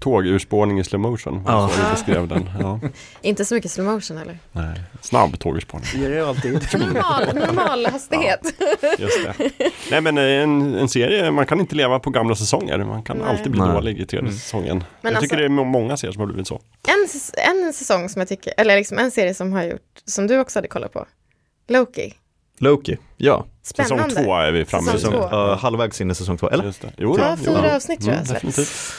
[0.00, 1.42] tågurspårning i slow motion?
[1.46, 1.52] Ja.
[1.52, 1.68] Ja.
[1.76, 2.50] Så du beskrev den.
[2.60, 2.80] Ja.
[3.22, 4.38] Inte så mycket slow motion eller?
[4.52, 4.80] Nej.
[5.00, 5.86] Snabb tågurspårning.
[5.94, 6.52] Det är det alltid.
[6.80, 8.40] Normal, normal hastighet.
[8.98, 9.50] Just det.
[9.90, 12.78] Nej men eh, en, en serie, man kan inte leva på gamla säsonger.
[12.78, 13.26] Man kan Nej.
[13.30, 13.72] alltid bli Nej.
[13.72, 14.32] dålig i tredje Mm.
[14.38, 14.84] säsongen.
[15.02, 16.60] Men jag tycker alltså- det är må- många serier som har blivit så.
[16.88, 20.38] En, en säsong som jag tycker, eller liksom en serie som har gjort, som du
[20.40, 21.06] också hade kollat på.
[21.68, 22.14] Loki.
[22.58, 23.46] Loki, ja.
[23.62, 24.04] Spännande.
[24.10, 24.90] Säsong två är vi framme.
[24.90, 26.64] Säsong, ja, halvvägs in i säsong två, eller?
[26.64, 26.92] Just det.
[26.96, 28.92] Jo, Ja, då, jo, fyra avsnitt tror jag Mm, definitivt.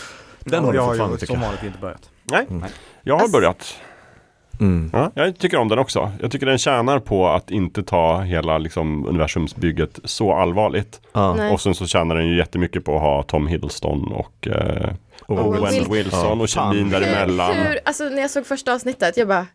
[0.45, 2.09] Den har du jag har fortfarande ju som vanligt inte börjat.
[2.23, 2.69] Nej, Nej.
[3.01, 3.75] jag har börjat.
[4.59, 4.89] Mm.
[4.93, 6.11] Ja, jag tycker om den också.
[6.21, 11.01] Jag tycker den tjänar på att inte ta hela liksom, universumsbygget så allvarligt.
[11.13, 11.33] Ja.
[11.33, 11.53] Nej.
[11.53, 14.89] Och sen så tjänar den ju jättemycket på att ha Tom Hiddleston och eh,
[15.21, 15.93] Och Owen Wilson.
[15.93, 16.73] Wilson och fan.
[16.73, 17.55] kemin däremellan.
[17.55, 19.45] Hur, hur, alltså när jag såg första avsnittet, jag bara,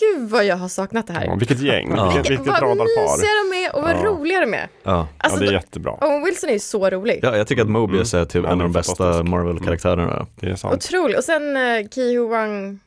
[0.00, 1.24] gud vad jag har saknat det här.
[1.24, 2.04] Ja, vilket gäng, Ja.
[2.04, 3.16] vilket, Vilket, vilket vad radarpar.
[3.16, 4.04] mysiga de är och vad Ja.
[4.04, 4.68] roliga de är.
[4.82, 5.08] Ja.
[5.18, 5.92] Alltså, ja, det är jättebra.
[6.00, 7.20] Owen Wilson är ju så rolig.
[7.22, 8.22] ja, jag tycker att Mobius Mm.
[8.22, 9.30] är typ Ja, en av de bästa fantastiskt.
[9.30, 10.26] Marvel-karaktärerna.
[10.56, 10.74] Sant.
[10.74, 11.16] Otrolig.
[11.18, 12.80] Och sen uh, Ki Hu Wang.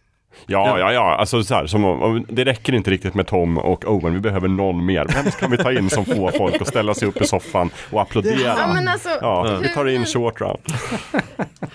[0.45, 1.15] Ja, ja, ja.
[1.15, 4.14] Alltså så här, som, om- det räcker inte riktigt med Tom och Owen.
[4.14, 5.05] Vi behöver någon mer.
[5.14, 8.01] Vem ska vi ta in som får folk att ställa sig upp i soffan och
[8.01, 8.39] applådera?
[8.57, 10.60] Ja, men alltså, Ja, vi tar in Short Round.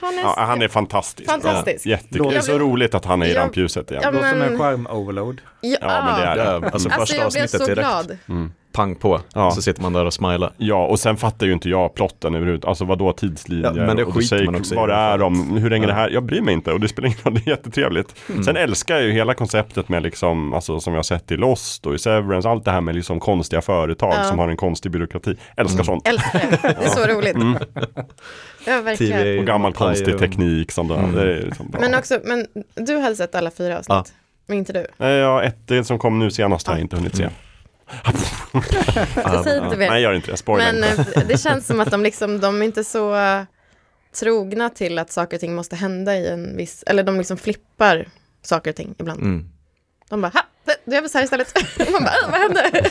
[0.00, 1.30] Han är, Ja, han är fantastisk.
[1.30, 1.86] Fantastisk.
[1.86, 2.30] Ja, jättekul.
[2.30, 4.02] Det är så roligt att han är i rampljuset igen.
[4.04, 5.38] Ja, Låter som men- en skärm-overload.
[5.60, 6.52] ja, men det är det.
[6.54, 8.18] alltså Alltså första jag blev så direkt, glad.
[8.28, 8.52] Mm.
[8.72, 9.50] Pang på, Ja.
[9.50, 10.52] så sitter man där och smilar.
[10.56, 12.68] Ja, och sen fattar ju inte jag plotten överhuvudtaget.
[12.68, 13.72] Alltså vadå tidslinjer?
[13.76, 15.56] Ja, men det och skiter säger man också Vad alla är de?
[15.56, 15.88] Hur länge Ja.
[15.88, 16.10] det här?
[16.10, 17.34] Jag bryr mig inte och det spelar ingen roll.
[17.34, 18.14] Det är jättetrevligt.
[18.28, 18.44] Mm.
[18.44, 21.86] Sen älskar jag ju hela konceptet med liksom, alltså som jag har sett i Lost
[21.86, 22.48] och i Severance.
[22.48, 24.24] Allt det här med liksom konstiga företag Ja.
[24.24, 25.36] som har en konstig byråkrati.
[25.56, 25.84] Älskar Mm.
[25.84, 26.08] sånt.
[26.08, 26.58] Älskar det.
[26.62, 27.34] Det är så roligt.
[27.36, 27.58] Mm.
[28.66, 29.38] Ja, verkligen.
[29.38, 31.12] Och gammal konstig och- teknik som det, Mm.
[31.14, 31.80] det är liksom bra.
[31.80, 33.88] Men också, men du hade sett alla fyra avsnitt.
[33.88, 34.04] Ja.
[34.46, 34.86] Men inte du.
[34.96, 36.82] Nej, ja, ett det som kom nu senast har jag Ja.
[36.82, 37.28] inte hunnit se.
[39.44, 39.90] Säg inte mer.
[39.90, 40.36] Nej, gör inte det.
[40.36, 43.42] Spoiler Men eh, det känns som att de liksom, de är inte så eh,
[44.20, 48.08] trogna till att saker och ting måste hända i en viss, eller de liksom flippar
[48.42, 49.20] saker och ting ibland.
[49.20, 49.48] Mm.
[50.08, 50.42] De bara, ha,
[50.84, 51.54] då gör vi så här istället.
[51.92, 52.90] Man bara, "Äh, vad hände?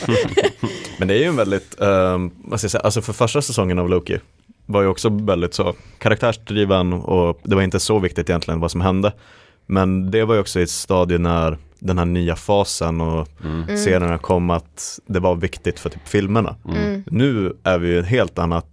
[0.98, 3.78] Men det är ju en väldigt, um, vad ska jag säga, alltså för första säsongen
[3.78, 4.20] av Loki
[4.66, 8.80] var ju också väldigt så karaktärsdriven och det var inte så viktigt egentligen vad som
[8.80, 9.12] hände.
[9.66, 13.62] Men det var ju också i ett stadie när den här nya fasen och Mm.
[13.62, 13.76] Mm.
[13.76, 16.56] serierna kom att det var viktigt för typ filmerna.
[16.68, 17.02] Mm.
[17.06, 18.66] Nu är vi i en helt annat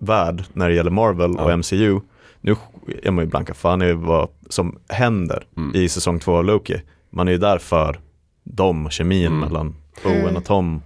[0.00, 1.44] värld när det gäller Marvel Ja.
[1.44, 2.00] och MCU.
[2.40, 2.56] Nu
[3.02, 5.76] är man ju blanka fan i vad som händer Mm.
[5.76, 6.82] i säsong två av Loki.
[7.10, 8.00] Man är ju där för
[8.44, 9.40] dem kemin Mm.
[9.40, 9.74] mellan
[10.04, 10.22] Mm.
[10.24, 10.82] Owen och Tom.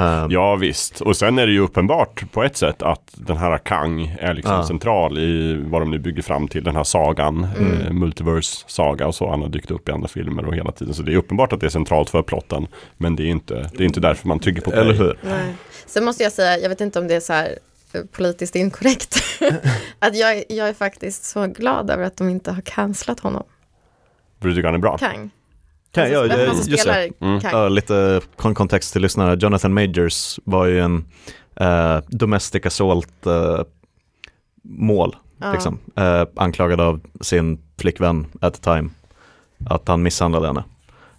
[0.00, 3.58] Um, Ja visst, och sen är det ju uppenbart på ett sätt att den här
[3.58, 4.66] Kang är liksom Ja.
[4.66, 7.80] central i vad de nu bygger fram till den här sagan, Mm.
[7.86, 9.30] eh, multiverse saga och så.
[9.30, 10.94] Han har dykt upp i andra filmer och hela tiden.
[10.94, 12.66] Så det är uppenbart att det är centralt för plotten.
[12.96, 14.82] Men det är inte, det är inte därför man trycker på play.
[14.82, 15.18] Eller hur?
[15.22, 15.54] Nej.
[15.86, 17.58] Sen måste jag säga, jag vet inte om det är så här
[17.92, 19.16] eh, politiskt inkorrekt,
[19.98, 23.42] att jag, är- jag är faktiskt så glad över att de inte har cancelat honom,
[24.40, 24.98] För du tycker han är bra?
[24.98, 25.30] Kang.
[25.92, 27.10] Kan, Alltså, ja, ja, just det.
[27.20, 27.40] Mm.
[27.42, 29.36] Ja, lite kon- kontext till lyssnare.
[29.40, 31.04] Jonathan Majors var ju en
[31.56, 33.60] eh, domestic assault eh,
[34.62, 35.52] mål, Ja.
[35.52, 35.78] liksom.
[35.96, 38.90] eh, anklagad av sin flickvän at the time
[39.66, 40.64] att han misshandlade henne.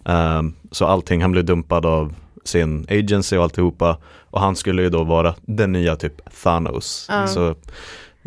[0.04, 3.98] Eh, så allting, han blev dumpad av sin agency och alltihopa.
[4.30, 7.06] Och han skulle ju då vara den nya typ Thanos.
[7.10, 7.26] Ja.
[7.26, 7.54] Så,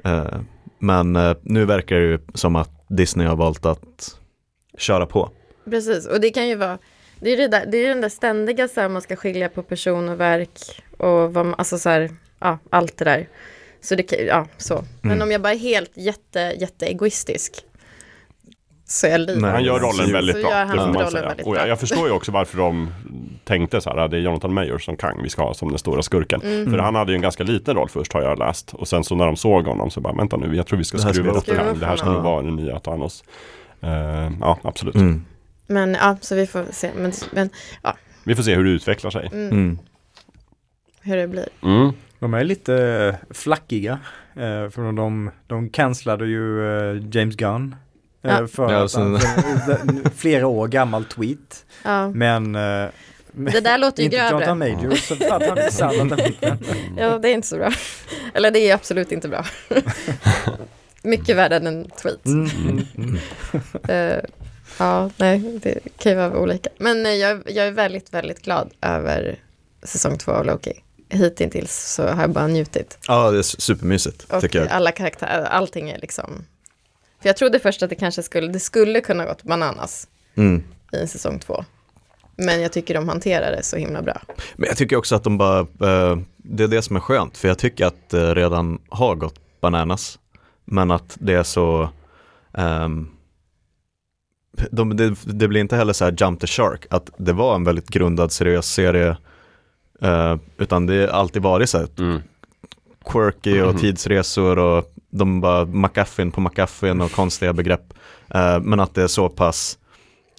[0.03, 0.25] eh,
[0.79, 4.19] men eh, nu verkar det ju som att Disney har valt att
[4.77, 5.29] köra på.
[5.69, 6.77] Precis, och det kan ju vara
[7.19, 9.63] det är, det, där, det är den där ständiga så här, man ska skilja på
[9.63, 10.59] person och verk
[10.97, 12.09] och vad man, alltså så här,
[12.39, 13.27] ja, allt det där.
[13.81, 14.83] Så det kan, ja, så.
[15.01, 15.23] Men Mm.
[15.23, 17.53] om jag bara är helt jätte, jätte egoistisk
[18.87, 19.35] så är.
[19.41, 21.27] Nej, Han gör rollen så väldigt bra, gör han det får man rollen säga.
[21.27, 22.89] väldigt Och jag, jag förstår ju också varför de
[23.43, 26.01] tänkte så här, det är Jonathan Majors som Kang vi ska ha som den stora
[26.01, 26.41] skurken.
[26.41, 26.71] Mm.
[26.71, 28.73] För han hade ju en ganska liten roll först har jag läst.
[28.73, 30.97] Och sen så när de såg honom så bara, vänta nu, jag tror vi ska
[30.97, 31.67] Det här skruva upp Kang.
[31.67, 33.23] upp Det här ska nog vara den nya Thanos.
[33.81, 33.89] Eh,
[34.41, 34.95] ja, absolut.
[34.95, 35.25] Mm.
[35.67, 36.91] Men ja, så vi får se.
[36.95, 37.49] Men, men
[38.23, 39.29] Vi får se hur det utvecklar sig.
[39.33, 39.79] mm, Mm.
[41.01, 41.47] hur det blir.
[41.63, 41.91] Mm.
[42.19, 43.99] De är lite eh, flackiga.
[44.35, 46.65] Eh, för de, de cancellade ju
[46.95, 47.75] eh, James Gunn.
[48.21, 48.47] Ja.
[48.47, 51.65] För Ja, så- han, för, flera år gammal tweet.
[51.83, 52.53] Ja, Men
[53.31, 54.75] det där låter ju inte Jonathan grövre.
[54.75, 56.57] Majors för att han missade att han fick den.
[56.97, 57.71] Ja, det är inte så bra.
[58.33, 59.45] Eller det är absolut inte bra.
[61.03, 62.25] Mycket värre än en tweet.
[62.25, 63.17] Mm, mm, mm.
[64.79, 66.69] Eh, ja, nej, det kan ju vara olika.
[66.77, 69.39] Men eh, jag, jag är väldigt, väldigt glad över
[69.83, 70.73] säsong två av Loki.
[71.09, 72.97] Hittills så har jag bara njutit.
[73.07, 74.67] Ja, det är supermysigt Och tycker jag.
[74.67, 76.45] alla karaktärer, allting är liksom...
[77.21, 80.07] För jag trodde först att det kanske skulle, det skulle kunna gått bananas
[80.37, 80.63] Mm.
[81.03, 81.65] i säsong två.
[82.35, 84.21] Men jag tycker de hanterar det så himla bra.
[84.55, 87.47] Men jag tycker också att de bara, eh, det är det som är skönt, för
[87.47, 90.19] jag tycker att det redan har gått bananas.
[90.65, 91.89] Men att det är så,
[92.53, 93.09] ehm,
[94.71, 97.63] de, det, det blir inte heller så här jump the shark, att det var en
[97.63, 99.17] väldigt grundad seriös serie,
[100.01, 102.21] eh, utan det har alltid varit så här Mm.
[103.05, 103.81] quirky och Mhm.
[103.81, 107.93] tidsresor och de bara McGuffin på McGuffin och konstiga begrepp.
[108.29, 109.77] Eh, men att det är så pass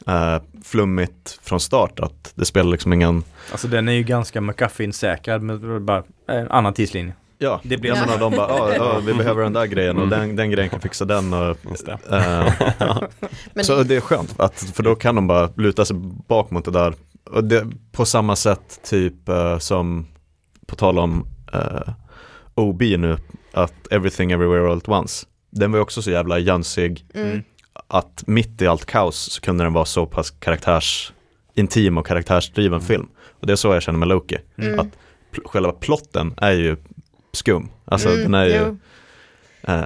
[0.07, 5.43] eh, flummigt från start att det spelar liksom ingen Alltså den är ju ganska McGuffin-säkrad
[5.43, 7.13] men bara en annan tidslinje.
[7.39, 10.19] Ja, Det blir ja, de bara, ja, ja, vi behöver den där grejen och Mm.
[10.21, 11.99] den, den grejen kan fixa den och Just det.
[12.11, 13.09] eh, ja.
[13.55, 15.97] Men Så det är skönt, att, för då kan de bara luta sig
[16.29, 16.95] bak mot det där.
[17.31, 20.07] Och det, på samma sätt typ eh, som,
[20.67, 21.93] på tal om eh,
[22.55, 23.17] OB nu,
[23.53, 25.27] att Everything Everywhere All At Once.
[25.51, 27.43] Den var ju också så jävla jönsig mm,
[27.89, 31.13] att mitt i allt kaos så kunde den vara så pass karaktärs
[31.55, 33.09] intim och karaktärsdriven film.
[33.41, 34.37] Och det är så jag känner med Loki.
[34.59, 34.87] mm, Att
[35.45, 36.77] själva plotten är ju
[37.37, 37.69] skum.
[37.85, 38.67] Alltså mm, den är ju eh,
[39.63, 39.77] Men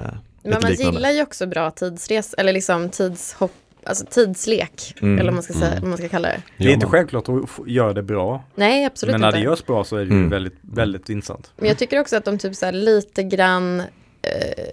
[0.43, 0.73] man liknande.
[0.73, 3.51] gillar ju också bra tidsres, eller liksom tidshopp,
[3.83, 5.19] alltså tidslek, Mm.
[5.19, 5.89] eller vad man ska, säga, Mm.
[5.89, 6.41] man ska kalla det.
[6.57, 8.43] Det är inte självklart att göra det bra.
[8.55, 9.37] Nej, absolut men när inte.
[9.39, 10.29] det görs bra så är det ju Mm.
[10.29, 11.51] väldigt, väldigt intressant.
[11.57, 13.83] Men jag tycker också att de typ så här lite grann,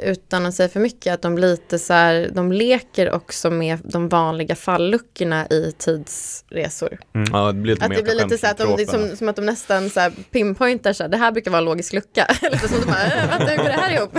[0.03, 4.09] utan att säga för mycket, att de lite så här, de leker också med de
[4.09, 6.99] vanliga falluckorna i tidsresor.
[7.33, 9.09] Ja, det blir lite Att det blir lite så här att de, det är troperna.
[9.09, 11.65] som, som att de nästan så här pinpointar så här, det här brukar vara en
[11.65, 12.27] logisk lucka.
[12.43, 14.19] lite som att de bara, äh, vänta hur går det här ihop?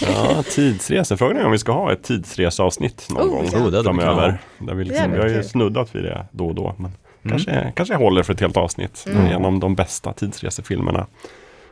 [0.00, 1.16] Ja, tidsresor.
[1.16, 3.58] Frågan är om vi ska ha ett tidsreseavsnitt någon Oh, gång ja.
[3.58, 4.38] Oh, framöver.
[4.58, 6.74] Där vi, liksom, vi har ju snuddat vid det då och då.
[6.78, 6.92] Men
[7.24, 7.30] Mm.
[7.38, 9.04] kanske, kanske håller för ett helt avsnitt.
[9.06, 9.26] Mm.
[9.26, 11.06] Genom de bästa tidsresefilmerna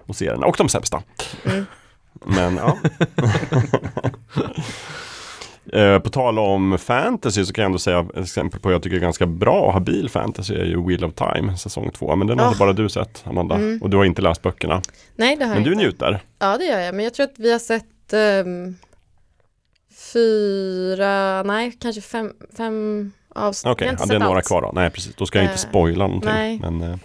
[0.06, 0.46] och serierna.
[0.46, 1.02] Och de sämsta.
[1.44, 1.66] Mm.
[2.12, 2.76] Men ja.
[5.72, 8.96] Eh, På tal om fantasy så kan jag ändå säga exempel på vad jag tycker
[8.96, 12.16] är ganska bra och habil fantasy är ju Wheel of Time säsong två.
[12.16, 12.58] Men den har Oh.
[12.58, 13.54] bara du sett Amanda.
[13.54, 13.82] Mm.
[13.82, 14.82] Och du har inte läst böckerna.
[15.16, 15.84] Nej, det har Men jag du inte.
[15.84, 16.20] njuter.
[16.38, 16.94] Ja, det gör jag.
[16.94, 18.76] Men jag tror att vi har sett ehm,
[20.12, 23.72] fyra, nej, kanske fem, fem avsnitt.
[23.72, 24.46] Okej, har inte ja, det är några allt.
[24.46, 24.70] kvar då.
[24.74, 25.14] Nej, precis.
[25.14, 26.30] Då ska jag inte Eh, spoila någonting.
[26.30, 26.58] nej.
[26.62, 26.96] Men eh,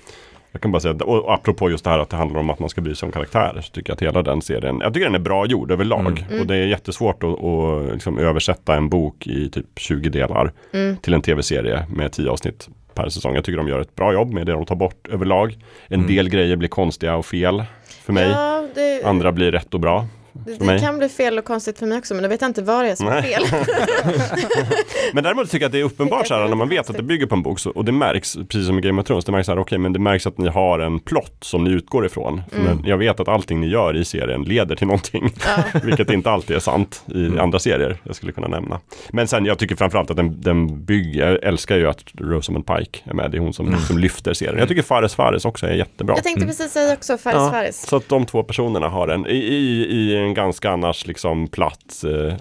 [0.55, 2.69] jag kan bara säga, och apropå just det här att det handlar om att man
[2.69, 5.15] ska bry sig om karaktärer, så tycker jag att hela den serien, jag tycker den
[5.15, 6.07] är bra gjord överlag.
[6.07, 6.23] Mm.
[6.29, 6.41] Mm.
[6.41, 10.97] Och det är jättesvårt att, att liksom översätta en bok i typ 20 delar Mm.
[10.97, 13.35] till en tv-serie med 10 avsnitt per säsong.
[13.35, 15.57] Jag tycker de gör ett bra jobb med det de tar bort överlag.
[15.87, 16.15] En Mm.
[16.15, 17.63] del grejer blir konstiga och fel
[18.05, 18.29] för mig.
[18.29, 20.05] Ja, det, Andra blir rätt och bra.
[20.45, 22.61] Det, det kan bli fel och konstigt för mig också, men då vet jag inte
[22.61, 23.43] vad det är som är fel.
[25.13, 27.03] Men däremot tycker jag att det är uppenbart så här när man vet att det
[27.03, 29.31] bygger på en bok så, och det märks, precis som i Game of Thrones, det
[29.31, 32.05] märks så här, okej men det märks att ni har en plott som ni utgår
[32.05, 32.41] ifrån.
[32.53, 32.65] Mm.
[32.65, 35.29] men jag vet att allting ni gör i serien leder till någonting,
[35.73, 35.79] ja.
[35.83, 37.39] vilket inte alltid är sant i Mm.
[37.39, 38.79] andra serier jag skulle kunna nämna.
[39.09, 42.99] Men sen jag tycker framförallt att den, den bygger, jag älskar ju att Rosamund Pike
[43.03, 43.79] är med, det är hon som, Mm.
[43.79, 44.57] som lyfter serien.
[44.59, 46.15] Jag tycker Fares Fares också är jättebra.
[46.15, 47.85] Jag tänkte precis säga också Faris Ja, Faris.
[47.87, 52.03] Så att de två personerna har en, i, i, i en ganska annars liksom platt,
[52.03, 52.33] eh,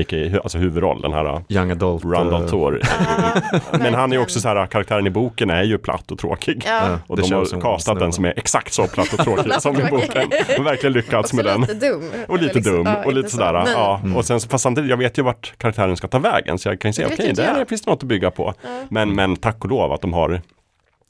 [0.00, 0.40] a.k.a.
[0.42, 2.04] alltså huvudroll, den här Young adult.
[2.04, 2.80] Randall eh, Tor.
[3.78, 6.62] Men han är också så här, karaktären i boken är ju platt och tråkig.
[6.66, 9.52] Ja, Och det de har som castat den som är exakt så platt och tråkig
[9.58, 10.30] som i boken.
[10.58, 11.60] Och verkligen lyckats med den.
[11.80, 12.10] dum.
[12.28, 13.36] Och lite liksom, dum ja, och lite så.
[13.36, 13.64] sådär.
[13.74, 14.00] Ja.
[14.04, 14.16] Mm.
[14.16, 16.58] Och sen, fast samtidigt, jag vet ju vart karaktären ska ta vägen.
[16.58, 18.54] Så jag kan ju säga, okej, inte där finns det något att bygga på.
[18.62, 18.68] Ja.
[18.88, 20.40] Men, men tack och lov att de har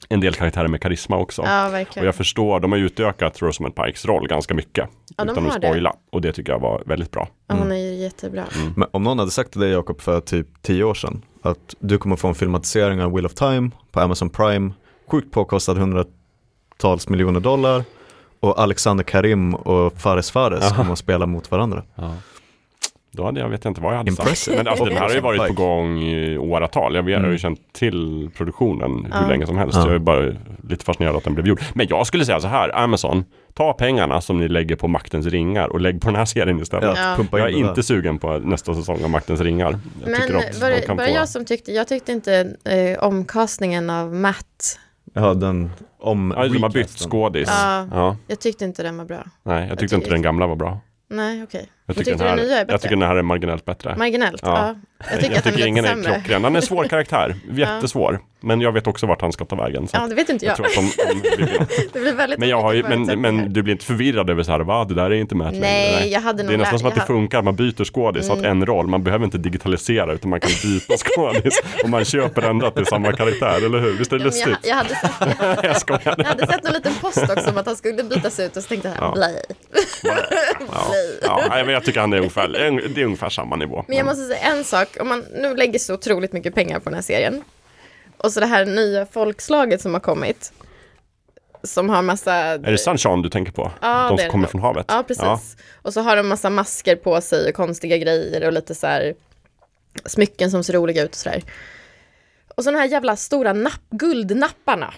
[0.09, 1.41] en del karaktärer med karisma också.
[1.45, 4.89] Ja, Och jag förstår, de har ju utökat Rosamund Pikes roll ganska mycket.
[5.17, 5.67] Ja, utan att det.
[5.67, 5.93] spoila.
[6.11, 7.27] Och det tycker jag var väldigt bra.
[7.47, 8.43] Ja, hon är ju jättebra.
[8.75, 11.97] Men om någon hade sagt till dig Jakob för typ tio år sedan att du
[11.97, 14.71] kommer få en filmatisering av Wheel of Time på Amazon Prime,
[15.07, 17.83] sjukt påkostad hundratals miljoner dollar
[18.39, 20.75] och Alexander Karim och Fares Fares Ja.
[20.75, 21.83] kommer att spela mot varandra.
[23.11, 24.35] Då hade jag vet inte vad jag hade Impressive.
[24.35, 24.57] sagt.
[24.57, 26.95] Men alltså, den här har ju varit på gång i åratal.
[26.95, 27.37] Jag, jag har ju Mm.
[27.37, 29.77] känt till produktionen hur länge som helst.
[29.77, 29.85] Ja.
[29.85, 30.33] Jag är bara
[30.69, 31.61] lite fascinerad att den blev gjord.
[31.73, 35.67] Men jag skulle säga så här, Amazon, ta pengarna som ni lägger på Maktens ringar
[35.67, 36.97] och lägg på den här serien istället.
[36.97, 37.17] Ja.
[37.31, 39.79] Jag är inte sugen på nästa säsong av Maktens ringar.
[40.01, 40.21] Jag Men
[40.61, 41.13] var de det bara få...
[41.13, 44.79] jag som tyckte, jag tyckte inte eh, omkastningen av Matt,
[45.13, 47.49] Ja, den om Ja, de har bytt skådis.
[47.51, 47.87] Ja.
[47.91, 48.17] Ja.
[48.27, 49.23] jag tyckte inte den var bra.
[49.43, 50.79] Nej, jag tyckte tycker- inte den gamla var bra.
[51.09, 51.69] Nej, okej.
[51.95, 52.73] Jag tycker, den den nya är här, bättre?
[52.73, 53.95] jag tycker den här är marginellt bättre.
[53.97, 54.57] Marginellt, Ja.
[54.57, 54.75] ja.
[55.11, 56.43] Jag tycker jag tycker är ingen är klockren.
[56.43, 57.35] Han är en svår karaktär.
[57.51, 58.19] Jättesvår.
[58.41, 59.87] Men jag vet också vart han ska ta vägen.
[59.87, 60.67] Så Ja, det vet inte jag jag.
[60.75, 60.91] de,
[61.41, 61.69] de något.
[61.93, 64.51] Det blir väldigt Men, jag har ju, men, men du blir inte förvirrad över så
[64.51, 65.65] här, va, det där är inte Matt längre.
[65.67, 68.33] Nej, jag hade Det är nästan som att det jag- funkar, man byter skådis, så
[68.33, 68.51] att Mm.
[68.51, 72.65] en roll, man behöver inte digitalisera utan man kan byta skådis och man köper ändå
[72.65, 73.93] att det är samma karaktär, eller hur?
[73.97, 74.69] Visst är det Ja, men jag, lustigt?
[74.69, 74.89] jag, hade
[75.55, 76.15] sett, Jag skojar.
[76.17, 78.69] jag hade sett en liten post också om att han skulle bytas ut och så
[78.69, 79.11] tänkte jag, Ja.
[79.15, 79.41] blej.
[80.03, 80.13] Ja,
[81.21, 82.47] ja, nej, men jag tycker han är ungefär,
[82.95, 83.85] det är ungefär samma nivå.
[83.87, 86.85] Men jag måste säga en sak, om man nu lägger så otroligt mycket pengar på
[86.89, 87.43] den här serien
[88.17, 90.51] och så det här nya folkslaget som har kommit
[91.63, 92.33] som har massa...
[92.33, 93.71] Är det Sunshine du tänker på?
[93.81, 94.51] Ja, De det som det kommer nog.
[94.51, 94.85] från havet?
[94.89, 95.57] Ja, precis.
[95.81, 99.13] Och så har de massa masker på sig och konstiga grejer och lite så här
[100.05, 101.43] smycken som ser roliga ut och sådär.
[102.55, 104.93] Och så de här jävla stora napp, guldnapparna.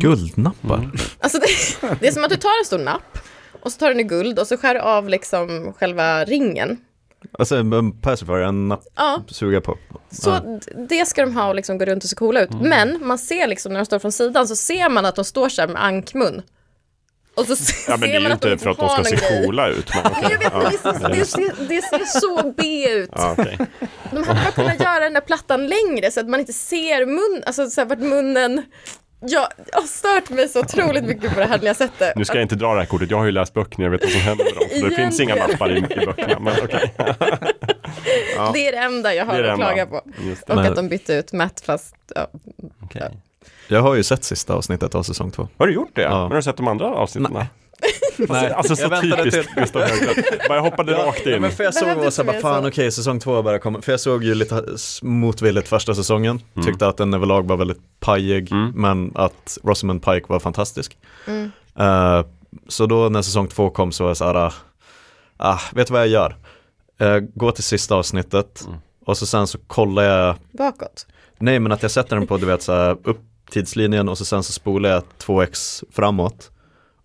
[0.00, 0.90] Guldnappar.
[1.20, 1.46] Alltså det,
[2.00, 3.18] det är som att du tar en stor napp
[3.68, 6.76] och så tar den i guld och så skär du av liksom själva ringen.
[7.38, 9.78] Alltså en pacifier, en napp Ja, suga på.
[10.10, 12.50] så d- det ska de ha och liksom gå runt och se coola ut.
[12.60, 15.48] Men man ser liksom när de står från sidan så ser man att de står
[15.48, 16.42] så här med ankmun.
[17.34, 19.44] Och så Ja, men det är ju att inte för att de ska se grej.
[19.44, 19.90] coola ut.
[19.94, 20.28] Men okej.
[20.30, 20.92] jag vet, Ja.
[20.92, 23.10] det, det, ser, det ser så B ut.
[23.12, 23.58] Ja, okej.
[24.10, 27.42] De hade bara kunnat göra den där plattan längre så att man inte ser mun,
[27.46, 28.62] alltså så här, vart munnen
[29.20, 32.12] jag har stört mig så otroligt mycket på det här när jag sett det.
[32.16, 34.02] Nu ska jag inte dra det här kortet, jag har ju läst böckerna, jag vet
[34.02, 34.80] vad som händer med dem.
[34.80, 36.94] För det finns inga mappar i, i böckerna, men okej.
[38.36, 38.50] Ja.
[38.54, 39.56] Det är det enda jag har att enda.
[39.56, 39.96] klaga på.
[39.96, 40.02] Och
[40.48, 42.26] Men- att de bytte ut Matt fast, ja.
[42.84, 43.10] Okej.
[43.68, 45.48] Jag har ju sett sista avsnittet av säsong två.
[45.58, 46.02] Har du gjort det?
[46.02, 46.08] Ja.
[46.10, 47.32] Men har du sett de andra avsnitten?
[47.34, 47.46] Nej,
[48.54, 50.24] Alltså så jag väntade typiskt till- Gustav Högberg.
[50.48, 51.42] Jag hoppade rakt Ja, in.
[51.42, 53.82] men för jag såg och så bara, fan okej, säsong två börjar komma.
[53.82, 54.64] För jag såg ju lite
[55.02, 56.40] motvilligt första säsongen.
[56.54, 56.66] Mm.
[56.66, 58.70] Tyckte att den överlag var väldigt pajig, Mm.
[58.74, 60.98] men att Rosamund Pike var fantastisk.
[61.26, 61.50] Mm.
[61.78, 62.24] Eh,
[62.68, 64.52] så då när säsong två kom så var jag så här, ah,
[65.36, 66.36] ah, vet du vad jag gör?
[67.02, 68.78] Uh, gå till sista avsnittet Mm.
[69.06, 71.06] och så sen så kollar jag, bakåt.
[71.38, 74.24] nej men att jag sätter den på du vet så här, upp tidslinjen och så
[74.24, 76.50] sen så spolar jag 2x framåt.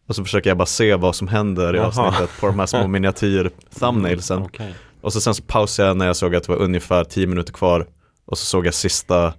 [0.08, 1.88] Och så försöker jag bara se vad som händer i Jaha.
[1.88, 4.42] avsnittet på de här små miniatyr thumbnailsen.
[4.42, 4.74] Okej.
[5.02, 7.54] Och så sen så pausade jag när jag såg att det var ungefär 10 minuter
[7.54, 7.88] kvar
[8.26, 9.34] och så såg jag sista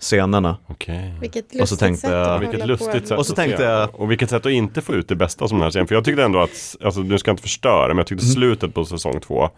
[0.00, 0.56] scenerna.
[0.66, 1.14] Okej.
[1.20, 3.06] Vilket Och så lustigt tänkte sätt jag- att Vilket hålla lustigt på.
[3.08, 5.58] sätt Och så tänkte jag- Och vilket sätt att inte få ut det bästa som
[5.58, 5.86] den här serien.
[5.88, 8.34] För jag tyckte ändå att, alltså nu ska jag inte förstöra, men jag tyckte Mm.
[8.34, 9.48] slutet på säsong två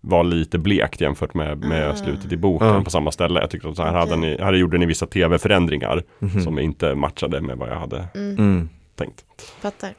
[0.00, 1.96] var lite blekt jämfört med, med Ah.
[1.96, 2.84] slutet i boken Ja.
[2.84, 3.40] på samma ställe.
[3.40, 4.00] Jag tyckte att så här, Okej.
[4.00, 6.40] hade ni, här gjorde ni vissa tv-förändringar Mhm.
[6.44, 8.68] som inte matchade med vad jag hade Mm, Mm.
[8.96, 9.24] Tänkt.
[9.60, 9.94] fattar.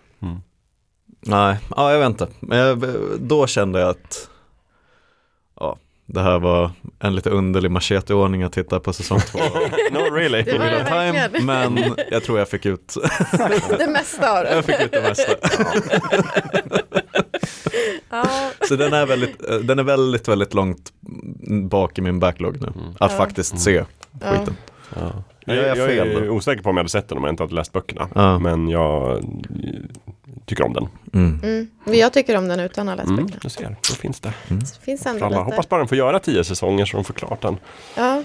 [1.24, 2.28] Nej, ja jag vet inte.
[2.40, 2.86] Men jag,
[3.20, 4.30] då kände jag att
[5.60, 9.40] ja, det här var en lite underlig macheteordning att titta på säsong två.
[9.92, 10.42] no really.
[10.44, 12.96] Det var det Time, men jag tror jag fick ut,
[13.78, 14.56] Det mesta av det.
[14.56, 15.34] jag fick ut det mesta.
[18.10, 18.26] Ja,
[18.68, 20.94] Så den är väldigt, den är väldigt, väldigt långt
[21.70, 22.68] bak i min backlog nu.
[22.68, 22.92] Mm.
[23.00, 23.18] Att Ja.
[23.18, 24.58] faktiskt se skiten.
[24.96, 25.24] Ja.
[25.46, 27.32] Jag Jag, är jag fel är osäker på om jag hade sett den om jag
[27.34, 28.10] inte hade läst böckerna.
[28.16, 28.40] Ja.
[28.40, 29.24] Men jag eh,
[30.46, 30.88] tycker om den.
[31.14, 31.40] Mm.
[31.44, 31.68] Mm.
[32.00, 33.40] Jag tycker om den utan att ha läst Mm, böckerna.
[33.44, 34.34] du ser, då finns det.
[34.48, 35.38] Så det finns ändå alla.
[35.38, 35.44] lite.
[35.52, 37.58] Hoppas bara den får göra tio säsonger så de får klart den.
[37.98, 38.24] Ja,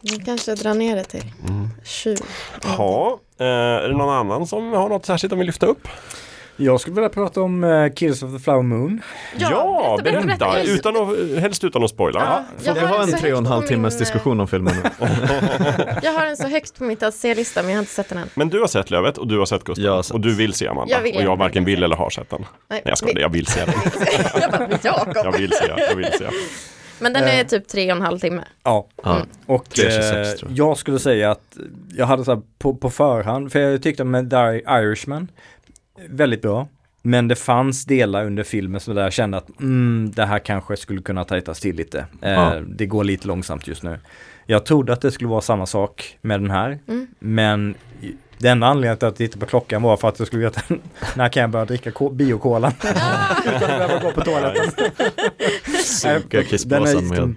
[0.00, 1.68] vi kanske drar ner det till Mm.
[1.84, 2.16] 20.
[2.64, 5.88] Ja, eh, är det någon annan som har något särskilt de vill lyfta upp?
[6.60, 9.02] Jag skulle vilja prata om uh, Kills of the Flower Moon.
[9.36, 10.62] Ja, berätta, berätta.
[10.62, 12.44] Utan att, helst utan att spoila.
[12.64, 14.74] Ja, Jag har en tre och en halv timmes min, diskussion om filmen.
[16.02, 18.18] Jag har den så högt på mitt att se-lista men jag har inte sett den
[18.18, 18.28] än.
[18.34, 19.94] Men du har sett Lövet och du har sett Gustav.
[19.94, 20.14] Har sett.
[20.14, 20.94] Och du vill se Amanda.
[20.94, 22.40] Jag vill och jag varken vill eller har sett den.
[22.40, 23.74] Nej, Nej jag skojar, jag vill se den.
[24.40, 25.16] jag bara, Jakob.
[25.24, 26.26] Jag vill se, jag vill se.
[26.98, 27.46] Men den är Eh.
[27.46, 28.44] typ tre och en halv timme.
[28.62, 28.86] Ja.
[29.02, 29.22] Ja.
[29.46, 31.56] Och 3.26 eh, jag skulle säga att
[31.96, 34.32] jag hade så här på, på förhand, för jag tyckte med
[34.68, 35.28] Irishman,
[36.08, 36.68] väldigt bra.
[37.02, 40.76] Men det fanns delar under filmen som där jag kände att mm, det här kanske
[40.76, 41.98] skulle kunna tajtas till lite.
[42.22, 42.60] Eh, Ja.
[42.68, 43.98] Det går lite långsamt just nu.
[44.46, 46.78] Jag trodde att det skulle vara samma sak med den här.
[46.88, 47.06] Mm.
[47.18, 47.74] Men
[48.38, 50.60] den enda anledningen till att jag tittade på klockan var för att jag skulle veta
[51.16, 52.72] när kan jag börja dricka ko- biokolan.
[52.80, 54.70] Utan att behöva gå på toaletten.
[55.84, 57.34] Suga Den är kissblåsan med.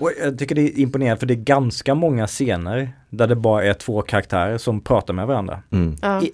[0.00, 3.64] Och jag tycker det är imponerande för det är ganska många scener där det bara
[3.64, 5.62] är två karaktärer som pratar med varandra.
[5.70, 5.96] Mm.
[6.02, 6.22] Ja.
[6.22, 6.32] I,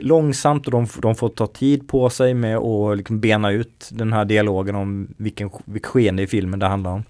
[0.00, 4.12] långsamt och de, de får ta tid på sig med att liksom bena ut den
[4.12, 7.04] här dialogen om vilken, vilket skeende i filmen det handlar om.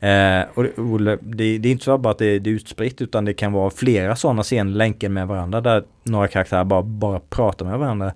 [0.00, 3.24] Eh, och det, det, det är inte så bara att det, det är utspritt utan
[3.24, 7.66] det kan vara flera sådana scener länken med varandra där några karaktärer bara, bara pratar
[7.66, 8.12] med varandra.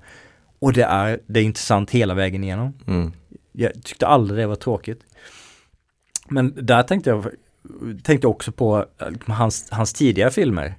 [0.59, 2.73] Och det är, det är intressant hela vägen igenom.
[2.87, 3.13] Mm.
[3.53, 5.01] Jag tyckte aldrig det var tråkigt.
[6.29, 7.27] Men där tänkte jag
[8.03, 10.75] tänkte också på eh, hans, hans tidigare filmer.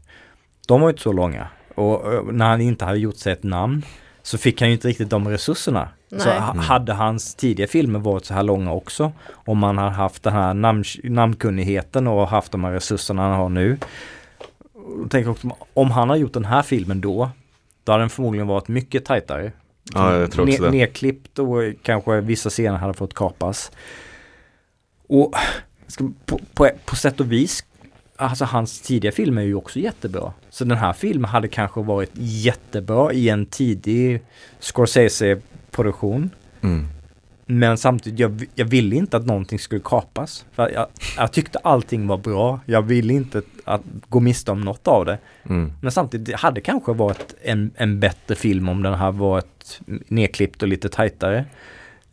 [0.68, 1.48] De var ju inte så långa.
[1.76, 3.86] Och eh, när han inte hade gjort sig ett namn
[4.22, 5.90] så fick han ju inte riktigt de resurserna.
[6.18, 6.40] Så Nej.
[6.40, 10.34] ha- hade hans tidiga filmer varit så här långa också, om man hade haft den
[10.34, 13.78] här namn, namnkunnigheten och haft de här resurserna han har nu.
[14.74, 17.30] Och tänk också, om han har gjort den här filmen då,
[17.84, 19.52] då hade den förmodligen varit mycket tajtare.
[19.94, 20.72] Ja, jag tror också Ne- det.
[20.72, 21.48] Nedklippt och
[21.84, 23.72] kanske vissa scener hade fått kapas.
[25.08, 25.36] Och
[26.26, 27.64] på, på, på sätt och vis,
[28.16, 30.34] alltså hans tidiga filmer är ju också jättebra.
[30.50, 34.22] Så den här filmen hade kanske varit jättebra i en tidig
[34.60, 36.30] Scorsese-produktion.
[36.62, 36.88] Mm.
[37.46, 40.46] Men samtidigt, jag, jag ville inte att någonting skulle kapas.
[40.52, 40.88] För jag,
[41.18, 42.60] jag tyckte allting var bra.
[42.66, 45.18] Jag ville inte att gå miste om något av det.
[45.50, 45.74] Mm.
[45.82, 50.62] Men samtidigt, det hade kanske varit en, en bättre film om den hade varit nedklippt
[50.62, 51.46] och lite tajtare.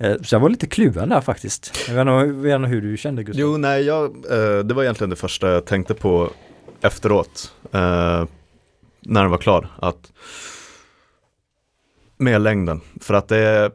[0.03, 1.85] Eh, Så jag var lite kluven där faktiskt.
[1.89, 3.41] Jag vet inte, jag vet inte hur du kände Gustav?
[3.41, 6.31] Jo, nej, jag, eh, det var egentligen det första jag tänkte på
[6.81, 7.53] efteråt.
[7.73, 8.25] Eh,
[9.01, 9.69] när den var klar.
[9.79, 10.13] Att
[12.17, 12.81] med längden.
[13.01, 13.71] För att det är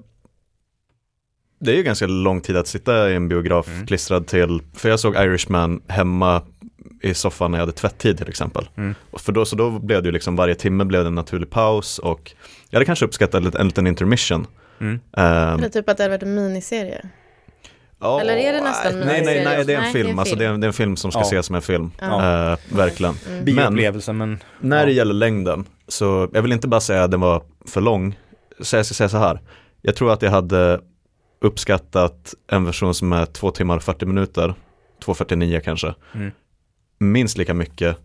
[1.60, 3.88] det är ju ganska lång tid att sitta i en biograf Mm.
[3.88, 6.42] klistrad till, för jag såg Irishman hemma
[7.02, 8.70] i soffan när jag hade tvätttid till exempel.
[8.76, 8.96] Mm.
[9.12, 11.50] Och för då, så då blev det ju liksom varje timme blev det en naturlig
[11.50, 12.34] paus och
[12.70, 14.48] jag hade kanske uppskattat en, liten- en liten intermission.
[14.80, 15.00] Mm.
[15.18, 17.10] Ehm, Eller typ att det hade varit en miniserie.
[18.00, 20.20] Ja, Eller är det nästan nej, nej, nej, nej, det är en Nej, film.
[20.20, 21.26] Alltså det är en, det är en film som ska Ja.
[21.26, 21.92] ses som en film.
[22.00, 22.52] Ja.
[22.52, 23.16] Eh, verkligen.
[23.30, 23.46] Mm.
[23.46, 24.40] Bioupplevelse men...
[24.60, 24.86] När Ja.
[24.86, 28.20] det gäller längden, så jag vill inte bara säga att den var för lång.
[28.62, 29.40] Så jag ska säga så här.
[29.82, 30.80] Jag tror att jag hade
[31.42, 34.54] uppskattat en version som är två timmar och 40 minuter,
[35.06, 36.32] 2.49 kanske, Mm.
[37.00, 37.98] minst lika mycket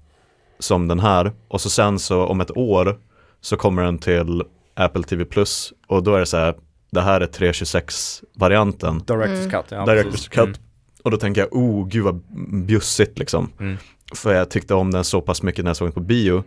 [0.59, 1.33] som den här.
[1.49, 2.99] Och så sen så om ett år
[3.41, 4.43] så kommer den till
[4.75, 6.55] Apple TV Plus och då är det så här,
[6.91, 9.01] det här är 3.26-varianten.
[9.01, 9.51] Director's Mm.
[9.51, 9.65] cut.
[9.69, 10.39] Ja, Director's cut.
[10.45, 10.55] Mm.
[11.03, 12.21] Och då tänker jag, oh gud vad
[12.67, 13.51] bjussigt liksom.
[13.61, 13.77] Mm.
[14.15, 16.45] För jag tyckte om den så pass mycket när jag såg den på bio.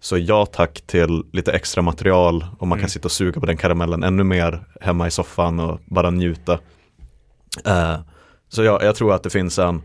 [0.00, 2.82] Så ja tack till lite extra material och man Mm.
[2.82, 6.58] kan sitta och suga på den karamellen ännu mer hemma i soffan och bara njuta.
[7.64, 7.96] Eh,
[8.48, 9.82] så ja, jag tror att det finns en,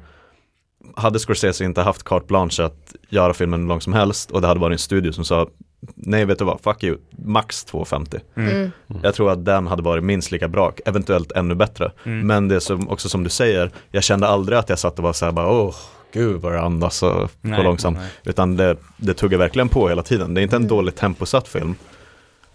[0.96, 4.48] hade Scorsese inte haft carte blanche att göra filmen hur lång som helst och det
[4.48, 5.48] hade varit en studio som sa
[5.96, 8.20] nej vet du vad, fuck you, max 2,50.
[8.36, 8.72] Mm.
[9.04, 11.92] Jag tror att den hade varit minst lika bra, eventuellt ännu bättre.
[12.06, 12.28] Mm.
[12.28, 15.14] Men det som också som du säger, jag kände aldrig att jag satt och var
[15.14, 15.76] så här bara åh,
[16.14, 17.98] gud vad det andas och Nej, går långsamt.
[17.98, 18.10] nej.
[18.24, 20.34] Utan det, det tuggar verkligen på hela tiden.
[20.34, 20.70] Det är inte en Mm.
[20.70, 21.76] dåligt temposatt film.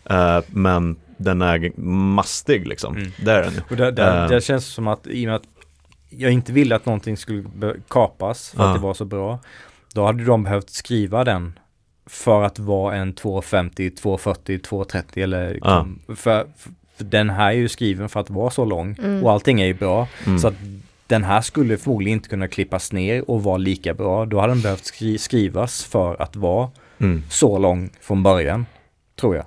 [0.05, 2.97] Eh, men den är mastig liksom.
[2.97, 3.13] Mm.
[3.25, 3.61] Det är den ju.
[3.71, 4.29] Och det, det, Eh.
[4.29, 5.43] det känns som att i och med att
[6.11, 8.69] jag inte ville att någonting skulle kapas för Ja.
[8.69, 9.39] att det var så bra.
[9.95, 11.59] Då hade de behövt skriva den
[12.09, 16.47] för att vara en 250, 240, 230 eller liksom, för,
[16.97, 19.25] för den här är ju skriven för att vara så lång Mm.
[19.25, 20.09] och allting är ju bra.
[20.27, 20.39] Mm.
[20.39, 20.55] Så att
[21.07, 24.25] den här skulle förmodligen inte kunna klippas ner och vara lika bra.
[24.27, 26.71] Då hade den behövt skri- skrivas för att vara
[27.01, 27.23] Mm.
[27.31, 28.67] så lång från början.
[29.21, 29.45] Tror jag.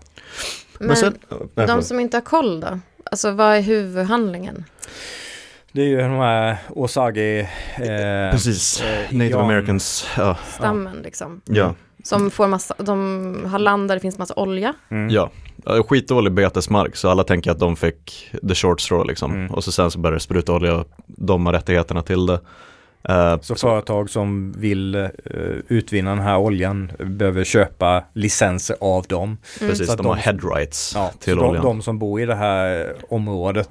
[0.80, 1.18] Men, sen,
[1.56, 2.80] nej, de som inte har koll då?
[3.04, 4.66] Alltså vad är huvudhandlingen?
[5.72, 7.18] Det är ju de här Osage...
[7.76, 10.08] Eh, Precis, eh, Native indian- Americans.
[10.18, 11.42] Ja, Stammen liksom.
[11.46, 11.76] ja.
[12.04, 14.74] Som får massa, de har land där det finns massa olja.
[14.90, 15.10] Mm.
[15.10, 15.32] ja.
[15.88, 19.32] Skitdålig betesmark så alla tänker att de fick the short straw liksom.
[19.32, 19.52] Mm.
[19.52, 22.40] Och så sen så börjar det spruta olja och de har rättigheterna till det.
[23.10, 25.10] Eh, Så företag som vill eh,
[25.68, 29.38] utvinna den här oljan behöver köpa licenser av dem.
[29.60, 31.64] Precis, Så att de har de- head rights Ja, till så de, oljan.
[31.66, 33.70] de som bor i det här området,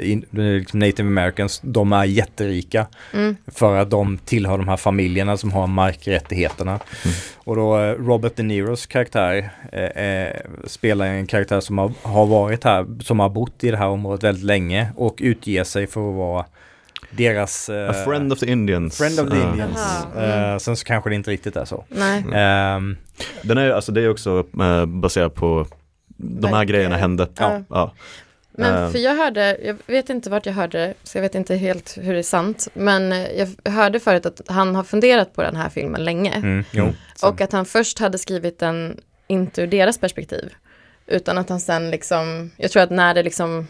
[0.00, 2.86] in, liksom Native Americans, de är jätterika.
[3.12, 3.36] Mm.
[3.46, 6.70] För att de tillhör de här familjerna som har markrättigheterna.
[6.70, 7.16] Mm.
[7.36, 9.50] Och då Robert De Niros karaktär
[10.66, 14.22] spelar en karaktär som har, har varit här, som har bott i det här området
[14.24, 16.44] väldigt länge och utger sig för att vara
[17.16, 17.68] deras...
[17.68, 18.98] eh, A friend of the Indians.
[18.98, 19.50] friend of the Ja.
[19.50, 19.78] Indians.
[20.14, 20.52] Jaha, mm.
[20.52, 21.84] Eh, sen så kanske det inte riktigt är så.
[21.88, 22.24] Nej.
[22.34, 22.96] Ehm,
[23.42, 25.66] Den är, alltså det är också eh, baserat på
[26.16, 27.28] de här grejerna hände.
[27.38, 27.60] Ja.
[27.68, 27.92] Ja.
[28.56, 28.90] Men Eh.
[28.90, 31.98] för jag hörde, jag vet inte vart jag hörde det, så jag vet inte helt
[32.00, 32.68] hur det är sant.
[32.74, 36.32] Men eh, jag hörde förut att han har funderat på den här filmen länge.
[36.34, 36.92] Mm, jo.
[37.22, 40.52] Och att han först hade skrivit den inte ur deras perspektiv.
[41.06, 43.68] Utan att han sen liksom, jag tror att när det liksom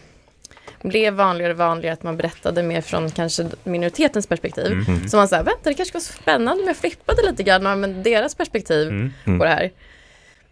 [0.88, 4.72] blev vanligare och vanligare att man berättade mer från kanske minoritetens perspektiv.
[4.72, 5.08] Mm.
[5.08, 8.34] Så man sa, vänta det kanske var spännande om jag flippade lite grann och deras
[8.34, 9.12] perspektiv Mm.
[9.24, 9.38] Mm.
[9.38, 9.70] på det här.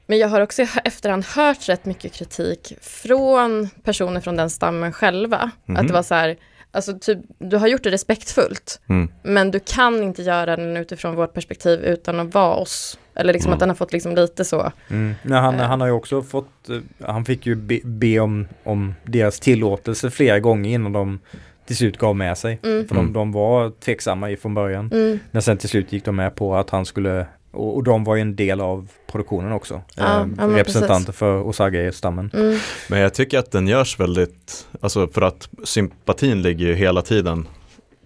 [0.06, 4.92] Men jag har också i efterhand hört rätt mycket kritik från personer från den stammen
[4.92, 5.50] själva.
[5.68, 6.36] Att det var så här,
[6.72, 9.08] alltså typ, du har gjort det respektfullt, Mm.
[9.22, 12.98] men du kan inte göra den utifrån vårt perspektiv utan att vara oss.
[13.14, 13.54] Eller liksom Mm.
[13.54, 14.72] att den har fått liksom lite så.
[14.90, 15.14] Mm.
[15.22, 15.60] Nej, han, Eh.
[15.66, 20.10] han har ju också fått, eh, han fick ju be, be om, om deras tillåtelse
[20.10, 21.20] flera gånger innan de
[21.66, 22.60] till slut gav med sig.
[22.64, 22.88] Mm.
[22.88, 24.90] För de, de var tveksamma i från början.
[24.92, 25.18] Mm.
[25.30, 28.16] Men sen till slut gick de med på att han skulle, och, och de var
[28.16, 29.82] ju en del av produktionen också.
[29.96, 32.30] Ja, eh, representanter för Osage-stammen.
[32.34, 32.58] Mm.
[32.88, 37.48] Men jag tycker att den görs väldigt, alltså för att sympatin ligger ju hela tiden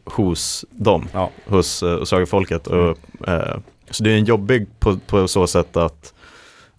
[0.05, 1.31] hos dem, Ja.
[1.47, 2.67] hos uh, Osage-folket.
[2.67, 2.99] Och,
[3.29, 3.57] eh,
[3.91, 6.15] så det är en jobbig på, på så sätt att,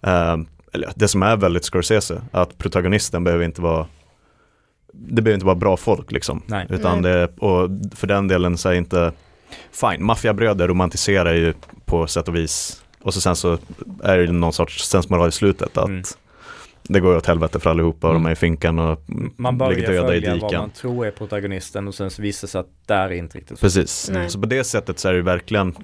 [0.02, 0.36] eh,
[0.72, 3.86] eller det som är väldigt Scorsese, att protagonisten behöver inte vara
[4.92, 6.42] det behöver inte vara bra folk liksom.
[6.46, 6.66] Nej.
[6.70, 7.12] Utan Nej.
[7.12, 9.12] det, och för den delen så är inte,
[9.72, 11.54] fine, maffiabröder romantiserar ju
[11.84, 12.82] på sätt och vis.
[13.02, 13.58] Och så sen så
[14.02, 16.02] är det någon sorts sensmoral i slutet att Mm.
[16.82, 18.22] det går åt helvete för allihopa och Mm.
[18.22, 19.02] de är i finkan och
[19.36, 20.60] Man ligger börjar döda i följa vad diken.
[20.60, 23.58] man tror är protagonisten och sen så visar det sig att det är inte riktigt
[23.58, 23.62] så.
[23.66, 24.30] Precis, Nej.
[24.30, 25.74] så på det sättet så är det verkligen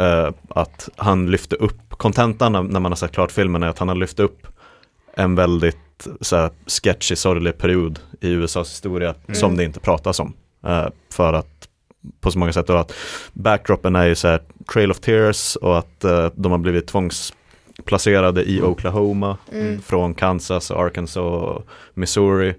[0.00, 3.78] eh, att han lyfte upp, kontentan när när man har sett klart filmen är att
[3.78, 4.46] han har lyft upp
[5.16, 5.76] en väldigt
[6.20, 9.34] så här, sketchy, sorglig period i USAs historia Mm.
[9.34, 10.32] som det inte pratas om.
[10.66, 11.53] Eh, för att
[12.20, 12.92] på så många sätt och att
[13.32, 18.42] backdropen är ju så här trail of tears och att eh, de har blivit tvångsplacerade
[18.50, 19.80] i Oklahoma Mm.
[19.82, 22.54] från Kansas, Arkansas och Missouri.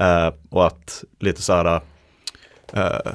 [0.00, 1.80] Eh, och att lite så här
[2.72, 3.12] eh,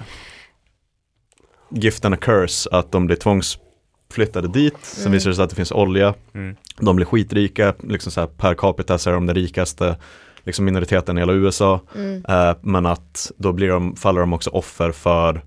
[1.70, 4.78] gift and a curse, att de blir tvångsflyttade dit.
[4.82, 5.12] Sen Mm.
[5.14, 6.14] visar det sig att det finns olja.
[6.34, 6.56] Mm.
[6.80, 9.96] De blir skitrika, liksom så här per capita så är de den rikaste
[10.44, 11.80] liksom minoriteten i hela USA.
[11.96, 12.26] Mm.
[12.30, 15.42] Eh, men att då blir de, faller de också offer för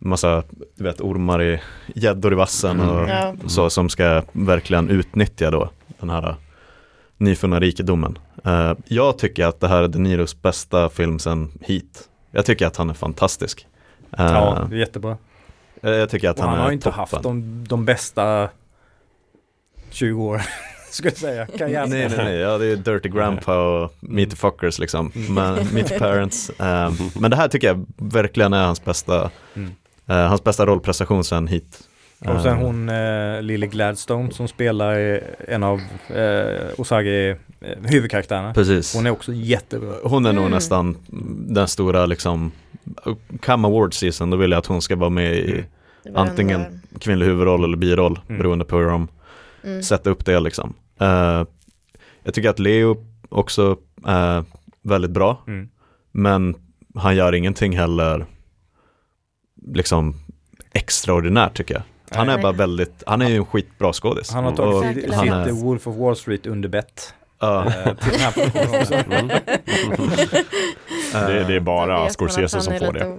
[0.00, 0.42] massa,
[0.76, 1.60] du vet, ormar i,
[1.94, 3.34] gäddor i vassen och Ja.
[3.46, 5.70] så som ska verkligen utnyttja då
[6.00, 6.34] den här
[7.16, 8.18] nyfunna rikedomen.
[8.44, 12.08] Eh, jag tycker att det här är De Niros bästa film sen hit.
[12.30, 13.66] Jag tycker att han är fantastisk.
[14.18, 15.16] Eh, Ja, det är jättebra.
[15.80, 16.98] jag tycker att Och han, han har inte toppen.
[17.00, 18.48] haft de, de bästa
[19.90, 20.42] 20 år,
[20.90, 21.46] skulle jag säga.
[21.58, 25.86] Nej, nej, nej, ja, det är Dirty Grandpa och Meet the Fuckers liksom, men, Meet
[25.86, 26.50] the Parents.
[26.50, 29.70] Eh, men det här tycker jag verkligen är hans bästa, Mm.
[30.10, 31.80] Eh, hans bästa rollprestation sen hit.
[32.18, 35.80] Och sen Eh, hon eh, Lily Gladstone som spelar en av
[36.14, 37.30] eh, Osage
[37.60, 38.54] eh, huvudkaraktärerna.
[38.54, 38.94] Precis.
[38.94, 39.94] Hon är också jättebra.
[40.04, 40.52] Hon är nog Mm.
[40.54, 40.96] nästan
[41.48, 42.52] den stora liksom,
[43.42, 45.64] come award season, då vill jag att hon ska vara med i
[46.04, 46.16] Mm.
[46.16, 48.38] Antingen ändå- kvinnlig huvudroll eller biroll, Mm.
[48.38, 49.08] beroende på hur de
[49.64, 49.82] Mm.
[49.82, 50.74] sätter upp det liksom.
[51.00, 51.44] Eh,
[52.24, 52.96] jag tycker att Leo
[53.28, 53.76] också
[54.06, 54.44] är
[54.82, 55.68] väldigt bra, Mm.
[56.12, 56.54] men
[56.94, 58.26] han gör ingenting heller
[59.74, 60.14] liksom
[60.72, 61.82] extraordinärt tycker jag.
[62.18, 64.30] Han är bara väldigt, han är ju en skitbra skådis.
[64.30, 67.14] Han har tagit sitt, är- The Wolf of Wall Street underbett.
[67.40, 69.40] ja, eh, till den här.
[71.14, 71.26] Mm.
[71.26, 73.16] Det, det är bara Scorsese som får det.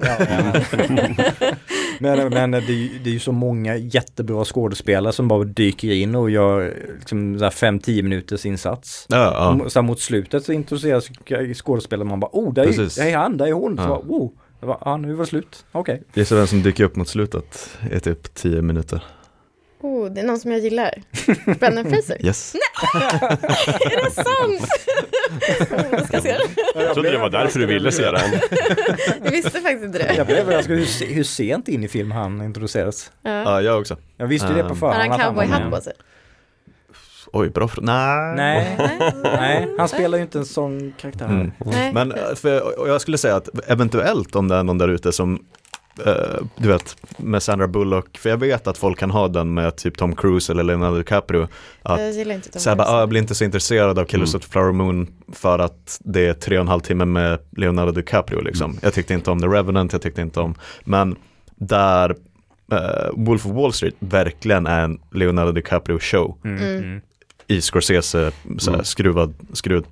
[2.00, 5.92] Men, men det, är, ju- det är ju så många jättebra skådespelare som bara dyker
[5.92, 9.06] in och gör liksom 5-10 minuters insats.
[9.10, 9.80] ja, ja.
[9.80, 11.08] Och mot slutet så introduceras
[11.56, 13.78] skådespelare man bara oh, där är, där är han, där är hon.
[13.78, 14.32] Så bara, oh,
[14.62, 15.66] det var, ja, nu var det slut.
[15.72, 16.04] Okej.
[16.14, 19.04] Gissa vem som dyker upp mot slutet i typ 10 minuter.
[19.84, 20.94] Oh, det är någon som jag gillar.
[21.60, 22.18] Brendan Fraser.
[22.26, 22.56] Yes.
[22.94, 24.70] är det sant?
[25.92, 26.48] jag ska se den.
[26.76, 28.22] Jag trodde det var därför du ville se den.
[29.24, 30.14] Jag visste faktiskt inte det.
[30.18, 33.12] Jag blev överraskad hur, hur sent in i film han introduceras.
[33.22, 33.32] Ja.
[33.32, 33.98] Ja, jag också.
[34.18, 35.12] Jag visste ju det på Um, förhand.
[35.12, 35.94] Har han cowboyhatt på sig?
[37.34, 37.86] Oj, bra fråga.
[37.86, 38.34] Nej.
[38.36, 39.68] Nej, Nej.
[39.78, 41.26] han spelar ju inte en sån karaktär.
[41.26, 41.52] Mm.
[41.66, 41.94] Nej.
[41.94, 45.40] Men eh, för, jag skulle säga att eventuellt om det är någon där ute som
[46.06, 46.14] eh,
[46.58, 49.98] du vet, med Sandra Bullock, för jag vet att folk kan ha den med typ
[49.98, 51.48] Tom Cruise eller Leonardo DiCaprio.
[51.84, 52.96] Att jag gillar inte Tom så här, bara, Cruise.
[52.98, 54.38] ah, jag blir inte så intresserad av Killers Mm.
[54.40, 57.92] of the Flower Moon för att det är tre och en halv timme med Leonardo
[57.92, 58.78] DiCaprio liksom.
[58.82, 61.16] Jag tyckte inte om The Revenant, jag tyckte inte om, men
[61.56, 62.16] där
[62.72, 67.02] eh, Wolf of Wall Street verkligen är en Leonardo DiCaprio show Mm.
[67.52, 68.34] I Scorsese så här,
[68.74, 68.86] Mm.
[68.86, 69.86] skruvad skrud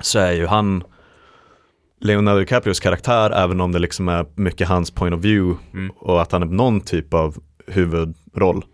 [0.00, 0.84] så är ju han
[2.00, 5.90] Leonardo DiCaprios karaktär även om det liksom är mycket hans point of view Mm.
[5.98, 7.36] och att han är någon typ av
[7.66, 8.64] huvudroll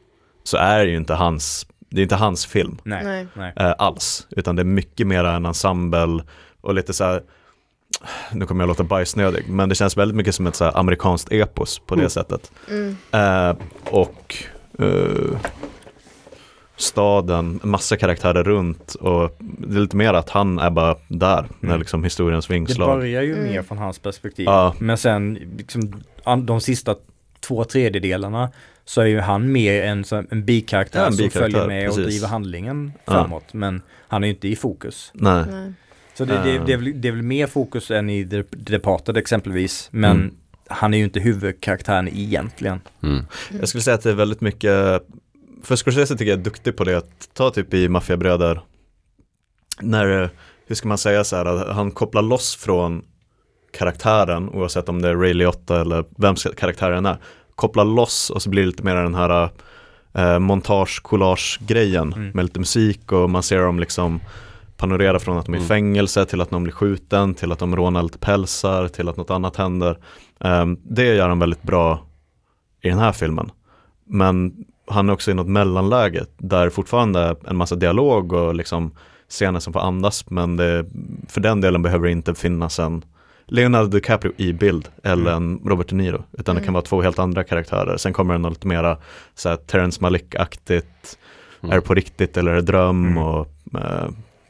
[0.44, 3.52] så är det ju inte hans det är inte hans film Nej, Nej.
[3.56, 6.24] eh, alls utan det är mycket mer en ensemble
[6.60, 7.22] och lite så här
[8.32, 11.32] nu kommer jag låta bajsnödig, men det känns väldigt mycket som ett så här amerikanskt
[11.32, 12.10] epos på det Mm.
[12.10, 12.52] sättet.
[12.70, 12.96] Mm.
[13.12, 14.34] Eh, och
[14.78, 15.38] eh,
[16.76, 21.68] staden, massa karaktärer runt och det är lite mer att han är bara där när
[21.68, 21.78] Mm.
[21.80, 22.98] liksom historiens Det vingslag.
[22.98, 23.44] börjar ju Mm.
[23.52, 24.44] mer från hans perspektiv.
[24.44, 24.74] Ja.
[24.78, 26.02] Men sen liksom,
[26.46, 26.94] de sista
[27.40, 28.50] två tredjedelarna
[28.84, 32.12] så är ju han mer en, en bikaraktär Ja, en som följer med och precis.
[32.12, 33.12] driver handlingen Ja.
[33.12, 33.52] framåt.
[33.54, 35.10] Men han är ju inte i fokus.
[35.14, 35.44] Nej.
[35.50, 35.72] Nej.
[36.14, 39.16] Så det, det, det, är väl, det är väl mer fokus än i The Departed
[39.16, 39.88] exempelvis.
[39.92, 40.34] Men Mm.
[40.68, 42.80] han är ju inte huvudkaraktären egentligen.
[43.02, 43.26] Mm.
[43.60, 45.02] Jag skulle säga att det är väldigt mycket,
[45.64, 48.60] för Scorsese tycker jag är duktig på det, att ta typ i Maffiabröder,
[49.80, 50.30] när,
[50.66, 53.02] hur ska man säga så här, att han kopplar loss från
[53.78, 57.16] karaktären, oavsett om det är Ray Liotta eller vem karaktären är,
[57.54, 59.48] kopplar loss och så blir det lite mer den här
[60.14, 62.30] eh, montage-collage-grejen Mm.
[62.34, 64.20] med lite musik och man ser dem liksom
[64.76, 65.68] panorera från att de är i Mm.
[65.68, 69.30] fängelse till att någon blir skjuten, till att de rånar lite pälsar, till att något
[69.30, 69.98] annat händer.
[70.40, 72.06] Ehm, det gör han väldigt bra
[72.82, 73.50] i den här filmen.
[74.06, 78.90] Men han är också i något mellanläge där fortfarande är en massa dialog och liksom
[79.28, 80.84] scener som får andas men det,
[81.28, 83.04] för den delen behöver det inte finnas en
[83.46, 86.74] Leonardo DiCaprio i bild eller en Robert De Niro utan det kan Mm.
[86.74, 87.96] vara två helt andra karaktärer.
[87.96, 88.98] Sen kommer det något lite mera
[89.34, 91.18] så här, Terrence Malick-aktigt,
[91.60, 91.72] Mm.
[91.72, 93.18] är det på riktigt eller är det dröm Mm.
[93.22, 94.08] och eh,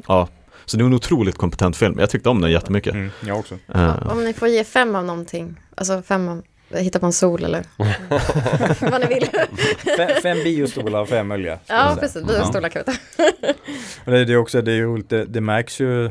[0.09, 0.29] ja.
[0.65, 1.97] Så det är en otroligt kompetent film.
[1.99, 2.95] Jag tyckte om den jättemycket.
[2.95, 3.55] Mm, jag också.
[3.75, 6.43] Eh, Om ni får ge fem av någonting, alltså fem av,
[6.79, 7.65] hitta på en sol eller
[8.91, 9.29] vad ni vill.
[9.97, 11.59] Fem, fem biostolar och fem möjliga.
[11.65, 12.27] skulle Ja, precis.
[12.27, 12.99] Biostolar kan vi ta.
[14.05, 16.11] Och det, är också, det är ju roligt, det, det märks ju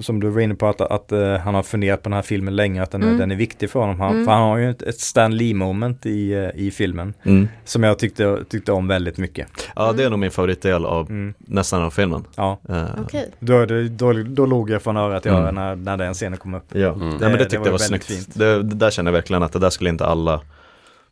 [0.00, 2.56] som du var inne på att, att eh, han har funderat på den här filmen
[2.56, 3.18] länge, att den, är- Mm.
[3.18, 4.00] den är viktig för honom.
[4.00, 4.24] Han, Mm.
[4.24, 7.48] För han har ju ett, ett Stan Lee moment i, eh, i filmen mm.
[7.64, 9.48] som jag tyckte, tyckte om väldigt mycket.
[9.76, 11.34] Ja, det är nog min favoritdel av Mm.
[11.38, 12.24] nästan av filmen.
[12.36, 13.30] Ja, Eh, Okej.
[13.40, 15.42] då, då, då, då låg jag från örat till Mm.
[15.44, 16.64] öra när, när den scenen kom upp.
[16.72, 17.08] Ja, Mm.
[17.08, 18.24] Nej, men det Det- tyckte det var jag var väldigt snyggt.
[18.24, 18.38] fint.
[18.38, 20.40] Det, det där känner jag verkligen att det där skulle inte alla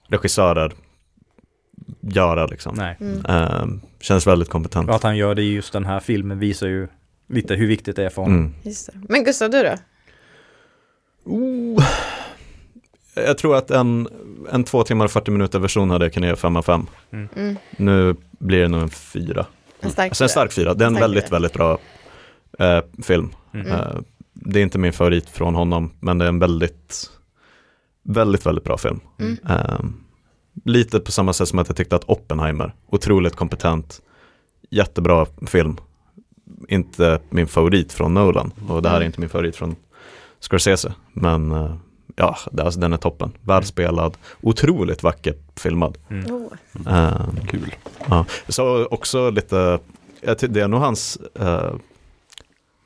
[0.09, 0.73] regissörer
[2.01, 2.75] göra liksom.
[2.79, 2.97] Nej.
[3.01, 3.25] Mm.
[3.29, 3.67] Eh,
[4.01, 4.89] känns väldigt kompetent.
[4.89, 6.89] Och att han gör det i just den här filmen visar ju
[7.29, 8.39] lite hur viktigt det är för honom.
[8.39, 8.55] Mm.
[8.63, 8.93] Just det.
[9.09, 9.75] Men Gustav, du då?
[11.25, 11.85] Oh.
[13.15, 14.09] Jag tror att en,
[14.53, 16.87] en två timmar och 40 minuter version hade jag kunnat ge 5 av 5.
[17.11, 17.57] Mm.
[17.77, 19.47] Nu blir det nog en 4.
[19.81, 20.33] En stark Alltså en fyra.
[20.33, 20.75] stark 4.
[20.75, 21.31] Det är en Stark väldigt, fyra.
[21.33, 21.79] väldigt bra
[22.59, 23.31] eh, film.
[23.55, 23.67] Mm.
[23.67, 23.81] Mm.
[23.81, 23.97] Eh,
[24.33, 27.11] det är inte min favorit från honom, men det är en väldigt,
[28.03, 29.01] väldigt, väldigt bra film.
[29.19, 29.37] Mm.
[29.49, 29.81] Eh,
[30.65, 34.03] lite på samma sätt som att jag tyckte att Oppenheimer, otroligt kompetent,
[34.71, 35.77] jättebra film.
[36.69, 39.07] Inte min favorit från Nolan och det här är Mm.
[39.07, 39.77] inte min favorit från
[40.41, 40.95] Scorsese.
[41.13, 41.75] Men eh,
[42.17, 43.33] ja, det, alltså, den är toppen.
[43.43, 45.99] Välspelad, otroligt vackert filmad.
[46.11, 46.49] Mm.
[46.89, 47.75] Eh, Kul.
[48.49, 49.79] så också lite,
[50.21, 51.73] det är nog hans, eh,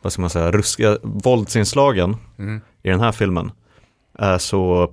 [0.02, 2.60] vad ska man säga, ruskiga våldsinslagen Mm.
[2.82, 3.52] i den här filmen
[4.18, 4.92] är så,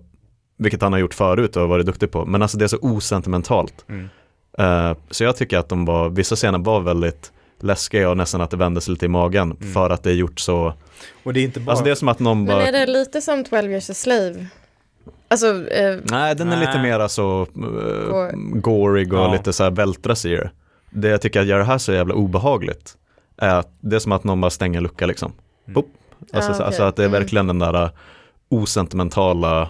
[0.58, 3.86] vilket han har gjort förut och varit duktig på, men alltså det är så osentimentalt.
[3.90, 4.10] Mm.
[4.58, 8.52] Eh, så jag tycker att de var, vissa scener var väldigt läskiga och nästan att
[8.52, 9.74] det vände sig lite i magen Mm.
[9.74, 10.74] för att det är gjort så,
[11.24, 11.72] Och det är inte bara...
[11.72, 13.94] alltså det är som att någon Men bara, är det lite som 12 years a
[13.94, 14.46] slave?
[15.28, 16.82] Alltså, eh, nej den är lite Nej.
[16.82, 18.32] mera så Gore.
[18.36, 19.32] gorig och Ja.
[19.34, 20.50] lite så här vältras i det.
[20.90, 22.98] Det jag tycker att gör det här så jävla obehagligt
[23.38, 25.32] är att det är som att någon bara stänger en lucka liksom.
[25.68, 25.84] Mm.
[26.34, 26.66] Alltså, Ah, så- okej.
[26.66, 27.20] alltså att det är Mm.
[27.22, 27.90] verkligen den där uh,
[28.50, 29.70] osentimentala,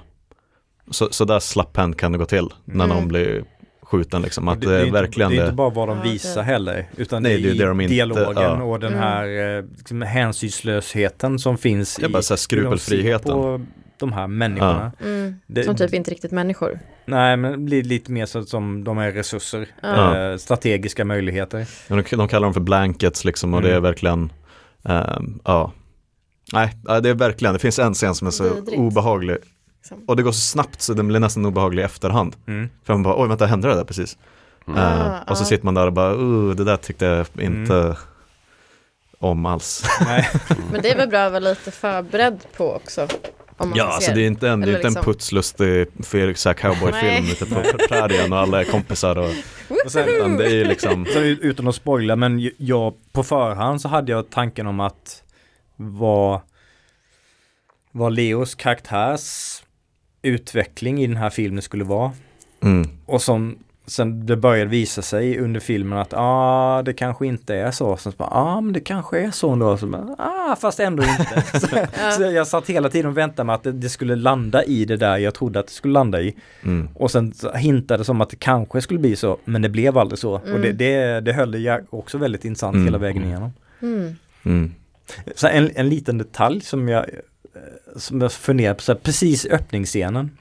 [0.91, 2.97] så, så där slapphänt kan det gå till när Mm.
[2.97, 3.43] någon blir
[3.91, 4.47] skjuten liksom.
[4.47, 5.45] Att det, är inte- verkligen det är det.
[5.45, 7.65] inte bara vad de Ja, visar det- heller, utan Nej, det det är är det
[7.65, 8.63] de inte- dialogen ja.
[8.63, 9.03] och den Mm.
[9.03, 13.31] här eh, liksom, hänsynslösheten som finns Det är i så här hur de ser skrupelfriheten.
[13.31, 13.65] på
[13.99, 14.91] de här människorna.
[15.03, 16.79] mm, Det- som typ inte riktigt människor.
[17.05, 20.17] Nej, men det blir lite mer så som de är resurser, Ja.
[20.31, 21.65] eh, strategiska möjligheter.
[21.87, 23.83] De, de kallar dem för blankets liksom och det är Mm.
[23.83, 24.31] verkligen,
[24.85, 25.73] ehm, ja.
[26.53, 28.77] Nej, ja, det är verkligen, det finns en scen som är så Vidrigt.
[28.79, 29.37] obehaglig.
[29.89, 30.05] Liksom.
[30.07, 32.35] Och det går så snabbt så den blir nästan obehaglig i efterhand.
[32.47, 32.69] Mm.
[32.83, 34.17] För man bara, oj vänta, hände det där precis?
[34.67, 34.79] Mm.
[34.79, 35.45] Eh, Ah, och så ah.
[35.45, 37.97] sitter man där och bara, uh, det där tyckte jag inte
[39.19, 39.83] om alls.
[40.05, 40.29] Nej.
[40.71, 43.07] Men det är väl bra att vara lite förberedd på också.
[43.57, 45.87] Om man Ja, alltså det är inte en, det är inte en liksom- putslustig
[46.35, 49.31] så här cowboyfilm ute på prärien och alla är kompisar och,
[49.85, 53.81] Och sen, utan det är liksom, så ut- utan att spoila, men jag på förhand
[53.81, 55.23] så hade jag tanken om att
[55.75, 56.41] vad,
[57.91, 59.61] vad Leos karaktärs
[60.21, 62.11] utveckling i den här filmen skulle vara.
[62.63, 63.57] mm, Och som
[63.89, 67.97] sen det började visa sig under filmen att ah, det kanske inte är så.
[67.97, 69.77] Sen så bara, ah, men det kanske är så ändå.
[69.77, 71.59] Så bara, ah, fast ändå inte.
[71.59, 71.67] så,
[72.17, 74.97] så jag satt hela tiden och väntade med att det, det skulle landa i det
[74.97, 76.35] där jag trodde att det skulle landa i.
[76.63, 76.89] mm.
[76.95, 79.97] Och sen så hintade det som att det kanske skulle bli så, men det blev
[79.97, 80.37] aldrig så.
[80.37, 80.53] Mm.
[80.53, 82.85] Och det, det, det höll jag också väldigt intressant Mm.
[82.85, 83.51] hela vägen igenom.
[83.81, 84.15] Mm.
[84.43, 84.71] Mm.
[85.35, 87.05] Så en, en liten detalj som jag
[87.95, 90.31] som jag funderar på, så här, precis öppningsscenen.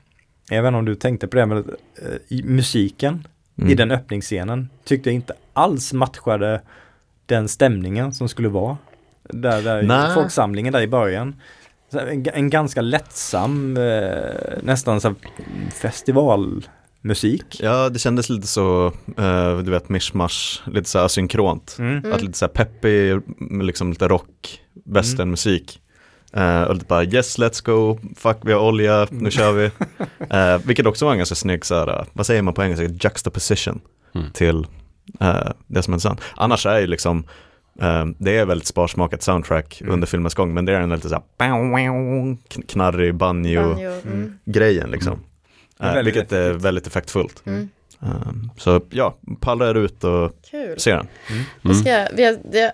[0.51, 3.27] Jag vet inte om du tänkte på det, men eh, musiken
[3.59, 3.71] Mm.
[3.71, 6.63] i den öppningsscenen tyckte jag inte alls matchade
[7.27, 8.77] den stämningen som skulle vara.
[9.23, 11.35] Där, där folksamlingen där i början.
[11.93, 14.31] En, en ganska lättsam, eh,
[14.63, 15.15] nästan så
[15.75, 17.61] festivalmusik.
[17.61, 21.77] Ja, det kändes lite så, eh, du vet, mishmash, lite så här asynkront.
[21.79, 22.13] Mm.
[22.13, 23.21] Att lite så här peppig,
[23.63, 25.81] liksom lite rock, westernmusik.
[26.37, 29.71] Eh, och lite bara yes let's go, fuck vi har olja, nu kör vi.
[30.31, 32.85] Eh, vilket också var en ganska snygg så här, eh, vad säger man på engelska,
[33.09, 33.81] juxtaposition
[34.15, 34.31] Mm.
[34.33, 34.67] till
[35.21, 36.21] eh, det som är sant.
[36.37, 37.25] Annars är ju liksom,
[37.81, 39.93] eh, det är väldigt sparsmakat soundtrack Mm.
[39.93, 43.91] under filmens gång, men det är en lite så här kn- knarrig banjo, Banjo.
[43.91, 44.39] Mm.
[44.45, 45.13] grejen liksom.
[45.13, 45.95] Mm.
[45.95, 47.43] Väldigt vilket är väldigt effektfullt.
[47.47, 47.69] Mm.
[48.01, 50.81] Um, så ja, pallar ut och Kul.
[50.81, 50.97] ser
[51.63, 51.75] den.
[51.75, 52.71] Ska jag, jag, jag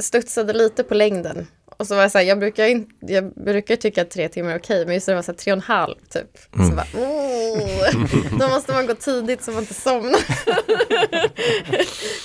[0.00, 1.46] studsade lite på längden.
[1.80, 4.50] Och så var jag så här, jag brukar, in, jag brukar tycka att tre timmar
[4.50, 6.38] är okej, men just det var så här tre och en halv typ.
[6.52, 6.76] Så Mm.
[6.76, 10.20] bara, oh, då måste man gå tidigt så man inte somnar.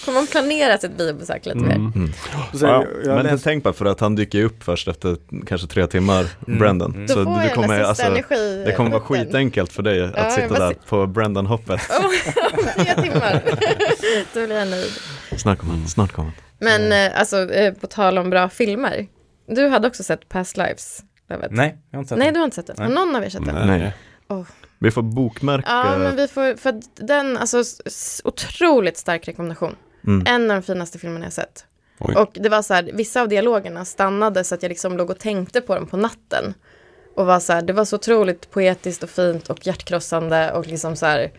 [0.06, 1.76] Får man planera sitt biobesök lite mer?
[1.76, 2.12] Mm.
[2.54, 5.18] Och sen, Ja, jag, jag Men tänk bara för att han dyker upp först efter
[5.48, 6.60] kanske tre timmar, Mm.
[6.60, 6.92] Brendan.
[6.96, 7.08] Mm.
[7.08, 8.64] Då Så får du kommer, alltså, energi.
[8.66, 11.82] det kommer vara skitenkelt för dig Ja, att jag sitta bara där på Brendan-hoppet.
[11.90, 13.42] Oh, tre timmar.
[14.34, 14.92] Då blir jag nöjd.
[15.38, 16.42] Snart kommer han, snart kommer han.
[16.60, 19.08] Men eh, alltså, eh, på tal om bra filmer.
[19.48, 21.04] Du hade också sett Past Lives?
[21.30, 21.52] Lövet.
[21.52, 22.34] Nej, jag har inte sett Nej, den.
[22.34, 22.78] du har inte sett den.
[22.78, 22.96] Har Nej.
[22.96, 23.68] någon av er sett den?
[23.68, 23.94] Nej.
[24.28, 24.44] Åh.
[24.80, 25.68] Vi får bokmärka.
[25.70, 27.64] Ja, men vi får, för den, alltså
[28.24, 29.76] otroligt stark rekommendation.
[30.08, 30.24] mm.
[30.28, 31.66] En av de finaste filmerna jag sett.
[32.00, 32.16] Oj.
[32.16, 35.20] Och det var så här, vissa av dialogerna stannade så att jag liksom låg och
[35.20, 36.54] tänkte på dem på natten.
[37.16, 40.96] Och var så här, det var så otroligt poetiskt och fint och hjärtkrossande och liksom
[40.96, 41.32] så här,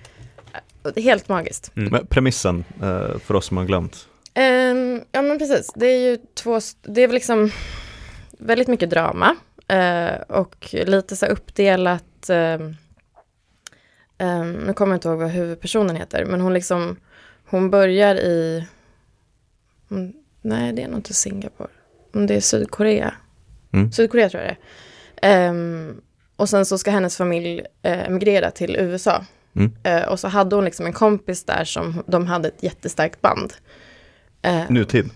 [0.97, 1.73] eh, helt magiskt.
[1.77, 1.93] Mm.
[1.93, 4.09] Men premissen eh, för oss som har glömt.
[4.35, 7.51] Ehm, ja men precis, det är ju två, det är väl liksom
[8.39, 9.37] väldigt mycket drama
[9.69, 12.77] eh, och lite så uppdelat, ehm,
[14.19, 16.97] ehm, nu kommer jag inte ihåg vad huvudpersonen heter, men hon liksom,
[17.47, 18.67] hon börjar i,
[19.91, 21.71] mm, nej det är nog inte Singapore,
[22.15, 23.15] Mm, det är Sydkorea,
[23.73, 23.93] Mm.
[23.93, 24.57] Sydkorea tror jag det
[25.27, 25.49] är.
[25.49, 26.01] Ehm,
[26.37, 29.25] och sen så ska hennes familj eh, emigrera till USA.
[29.57, 29.73] Mm.
[29.83, 33.53] Eh, och så hade hon liksom en kompis där som de hade ett jättestarkt band.
[34.43, 35.11] Eh, Nutid.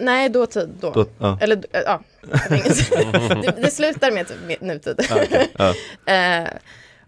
[0.00, 0.90] Nej, dåtid då.
[0.90, 1.38] Då, ja.
[1.40, 2.00] Eller ja,
[2.48, 5.00] det, det slutar med typ nutid.
[5.10, 5.50] Ja, okej.
[5.58, 5.74] ja.
[6.14, 6.48] Eh,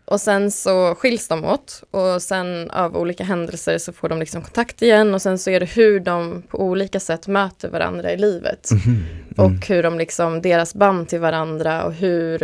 [0.05, 4.43] och sen så skiljs de åt och sen av olika händelser så får de liksom
[4.43, 8.17] kontakt igen och sen så är det hur de på olika sätt möter varandra i
[8.17, 8.71] livet.
[8.71, 9.05] Mm.
[9.37, 12.43] Och hur de liksom, deras band till varandra och hur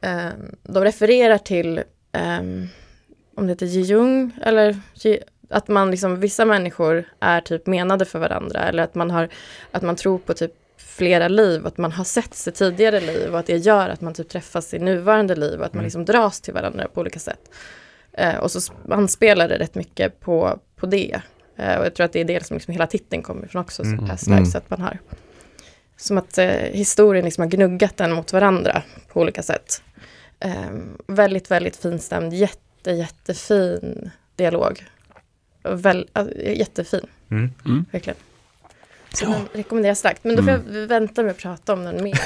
[0.00, 0.28] eh,
[0.62, 1.78] de refererar till,
[2.12, 2.38] eh,
[3.36, 8.18] om det heter Jung, eller Ji- att man liksom, vissa människor är typ menade för
[8.18, 9.28] varandra, eller att man har,
[9.70, 13.38] att man tror på typ flera liv, att man har sett sig tidigare liv och
[13.38, 16.40] att det gör att man typ träffas i nuvarande liv och att man liksom dras
[16.40, 17.50] till varandra på olika sätt.
[18.12, 21.20] Eh, och så anspelar det rätt mycket på, på det.
[21.56, 23.82] Eh, och jag tror att det är det som liksom hela titeln kommer ifrån också,
[23.82, 23.98] Mm.
[23.98, 24.10] mm.
[24.10, 24.44] Past Mm.
[24.54, 24.98] Att man har
[25.96, 29.82] som att eh, historien liksom har gnuggat den mot varandra på olika sätt.
[30.40, 30.70] Eh,
[31.06, 34.84] väldigt, väldigt finstämd, jätte, jättefin dialog.
[35.74, 37.50] Väl, äh, jättefin, Mm.
[37.92, 38.16] verkligen.
[39.14, 40.24] Så den rekommenderar jag starkt.
[40.24, 42.18] Men då får jag vänta med att prata om den mer.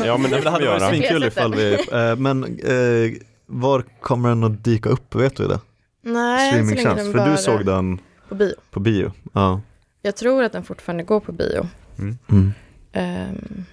[0.06, 3.12] Ja, men det Det hade vi varit svinkul ifall vi, eh, men eh,
[3.46, 5.60] var kommer den att dyka upp, vet du det?
[6.02, 8.54] Nej, så länge den för du såg den på bio.
[8.70, 9.12] på bio.
[9.32, 9.60] Ja.
[10.02, 11.68] Jag tror att den fortfarande går på bio.
[11.98, 12.52] Mm.
[12.92, 13.64] Ehm,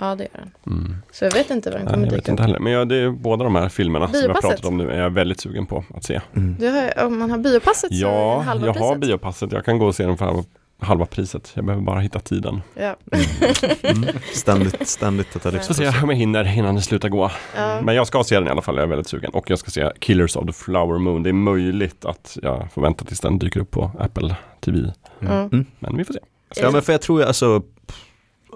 [0.00, 0.76] ja, det gör den.
[0.78, 0.96] Mm.
[1.12, 2.46] Så jag vet inte vad den Nej, kommer jag vet dyka inte upp.
[2.46, 2.58] heller.
[2.60, 4.50] Men ja, det är båda de här filmerna som vi har Biopasset.
[4.50, 6.20] pratat om nu är jag väldigt sugen på att se.
[6.36, 6.56] Mm.
[6.60, 9.00] Du har, om man har biopasset så är Ja, det halva jag har priset.
[9.00, 9.52] biopasset.
[9.52, 10.42] Jag kan gå och se den för halva,
[10.80, 11.50] halva priset.
[11.54, 12.62] Jag behöver bara hitta tiden.
[12.74, 12.96] Ja.
[14.34, 17.30] Ständigt, ständigt detta Så Får se om jag hinner innan det slutar gå.
[17.56, 17.80] ja.
[17.82, 19.30] Men jag ska se den i alla fall, jag är väldigt sugen.
[19.30, 21.22] Och jag ska se Killers of the Flower Moon.
[21.22, 24.92] Det är möjligt att jag får vänta tills den dyker upp på Apple TV.
[25.22, 25.66] Mm.
[25.78, 26.20] Men vi får se.
[26.56, 27.62] Ja men för jag tror jag alltså,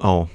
[0.02, 0.28] ja,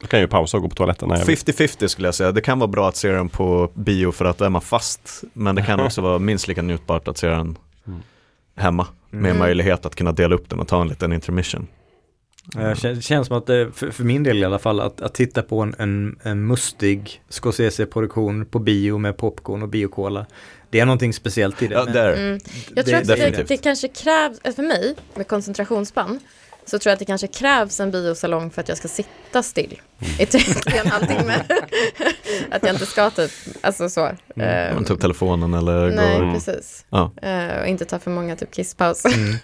[0.00, 1.36] Jag kan ju pausa och gå på toaletten när jag vill.
[1.36, 2.32] 50-50 skulle jag säga.
[2.32, 5.24] Det kan vara bra att se den på bio för att då är man fast.
[5.32, 8.00] Men det kan också vara minst lika njutbart att se den Mm.
[8.56, 8.86] hemma.
[9.10, 9.38] Med Mm.
[9.38, 11.66] möjlighet att kunna dela upp den och ta en liten intermission.
[12.56, 15.00] Eh, kän- Det känns som att det, för, för min del i alla fall, att,
[15.00, 20.26] att titta på en, en, en mustig Scorsese-produktion på bio med popcorn och biocola.
[20.70, 21.74] Det är någonting speciellt i det.
[21.74, 22.12] Ja, Men- där.
[22.12, 22.40] Mm.
[22.74, 26.20] Jag tror Det- att det, det kanske krävs, för mig med koncentrationsspann,
[26.64, 29.80] så tror jag att det kanske krävs en biosalong för att jag ska sitta still
[30.18, 31.34] i typ en halvtimme.
[32.50, 33.30] att jag inte ska typ,
[33.60, 34.06] alltså så.
[34.36, 36.32] eh, Man tar upp telefonen eller nej, går...
[36.34, 36.84] precis.
[36.90, 37.12] Ja.
[37.22, 39.10] Eh, och inte ta för många typ kisspauser.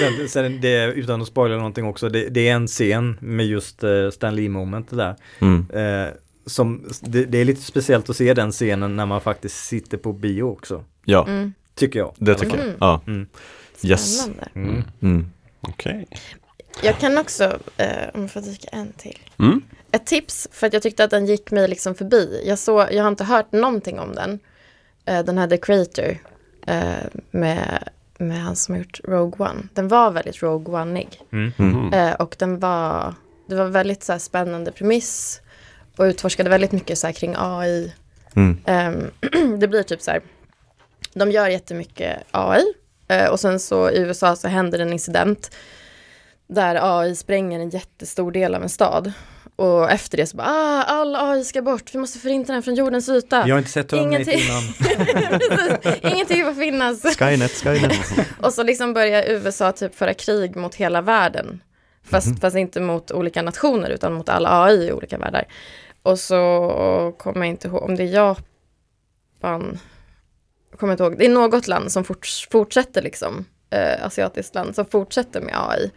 [0.00, 3.84] Sen, sen det, utan att spoila någonting också, det, det är en scen med just
[3.84, 5.16] uh, Stan Lee-momentet där.
[5.38, 5.66] Mm.
[5.74, 6.12] Eh,
[6.46, 10.12] som, det, det är lite speciellt att se den scenen när man faktiskt sitter på
[10.12, 10.84] bio också.
[11.04, 11.52] Ja, Mm.
[11.74, 12.14] Tycker jag.
[12.18, 12.64] det tycker jag.
[12.66, 12.76] Mm.
[12.80, 13.00] Ja.
[13.82, 13.90] Mm.
[13.90, 14.18] Yes.
[14.18, 14.48] Spännande.
[14.54, 14.84] Mm.
[15.02, 15.30] Mm.
[15.60, 16.08] Okej.
[16.82, 19.18] Jag kan också, eh, om jag får dyka en till.
[19.38, 19.62] Mm.
[19.92, 22.42] Ett tips, för att jag tyckte att den gick mig liksom förbi.
[22.46, 24.38] Jag, såg, jag har inte hört någonting om den.
[25.04, 26.18] Eh, den här The Creator
[26.66, 27.88] eh, med,
[28.18, 29.62] med han som har gjort Rogue One.
[29.74, 31.20] Den var väldigt Rogue One-ig.
[31.32, 31.52] Mm.
[31.58, 31.92] Mm.
[31.92, 33.14] Eh, och den var,
[33.46, 35.40] det var väldigt så här, spännande premiss.
[35.96, 37.92] Och utforskade väldigt mycket så här, kring AI.
[38.34, 38.58] Mm.
[38.66, 39.10] Ehm,
[39.60, 40.20] det blir typ så här,
[41.14, 42.62] de gör jättemycket AI.
[43.10, 45.56] Eh, och sen så i USA så händer en incident.
[46.46, 49.12] Där AI spränger en jättestor del av en stad.
[49.56, 52.74] Och efter det så bara, ah, all AI ska bort, vi måste förinta den från
[52.74, 53.48] jordens yta.
[53.48, 54.40] Jag har inte sett Terminator Ingenting.
[56.00, 56.12] innan.
[56.12, 57.02] Ingenting får finnas.
[57.16, 57.98] Skynet, Skynet.
[58.40, 61.62] Och så liksom börjar USA typ föra krig mot hela världen.
[62.04, 65.44] Fast, fast inte mot olika nationer utan mot alla AI i olika världar.
[66.02, 68.34] Och så kommer jag inte ihåg om det är
[69.40, 69.78] Japan.
[70.76, 71.18] Kommer inte ihåg.
[71.18, 73.44] Det är något land som forts, fortsätter liksom.
[73.70, 75.90] Eh, asiatiskt land som fortsätter med AI.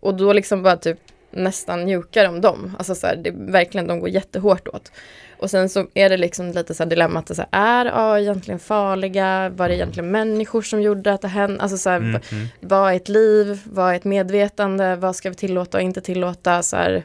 [0.00, 0.98] Och då liksom bara typ
[1.30, 2.74] nästan njukar de dem.
[2.78, 4.92] Alltså så här, det, verkligen de går jättehårt åt.
[5.38, 8.60] Och sen så är det liksom lite så här dilemmat, så här, är AI egentligen
[8.60, 9.48] farliga?
[9.48, 11.62] Var det egentligen människor som gjorde att det hände?
[11.62, 12.46] Alltså så här, Mm, mm.
[12.60, 13.60] vad är ett liv?
[13.64, 14.96] Vad är ett medvetande?
[14.96, 16.62] Vad ska vi tillåta och inte tillåta?
[16.62, 17.04] Så här,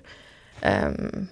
[0.61, 1.27] ehm,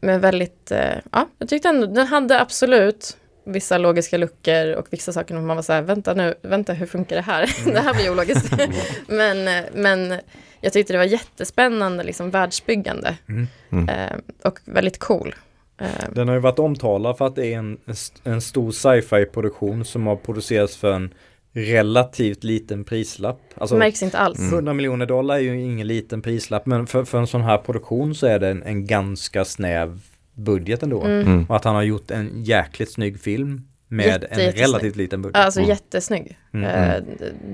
[0.00, 3.16] men väldigt, eh, ja, jag tyckte ändå, den hade absolut
[3.52, 6.86] vissa logiska luckor och vissa saker när man var så här, vänta nu, vänta hur
[6.86, 7.50] funkar det här?
[7.72, 8.52] det här blir ologiskt.
[9.06, 10.14] men, eh, men
[10.60, 13.16] jag tyckte det var jättespännande, liksom världsbyggande.
[13.28, 13.46] Mm.
[13.70, 13.88] Mm.
[13.88, 15.34] Eh, och väldigt cool.
[15.80, 17.78] Eh, Den har ju varit omtalad för att det är en,
[18.24, 21.14] en stor sci-fi produktion som har producerats för en
[21.52, 23.40] relativt liten prislapp.
[23.54, 24.52] Alltså märks inte alls.
[24.52, 28.14] 100 miljoner dollar är ju ingen liten prislapp men för, för en sån här produktion
[28.14, 30.00] så är det en, en ganska snäv
[30.38, 31.02] budget ändå.
[31.04, 31.20] Mm.
[31.26, 31.44] Mm.
[31.48, 33.60] Och att han har gjort en jäkligt snygg film
[33.90, 35.36] med Jätte, en relativt liten budget.
[35.36, 35.68] Alltså Mm.
[35.68, 36.36] jättesnygg.
[36.54, 37.02] Mm, Eh,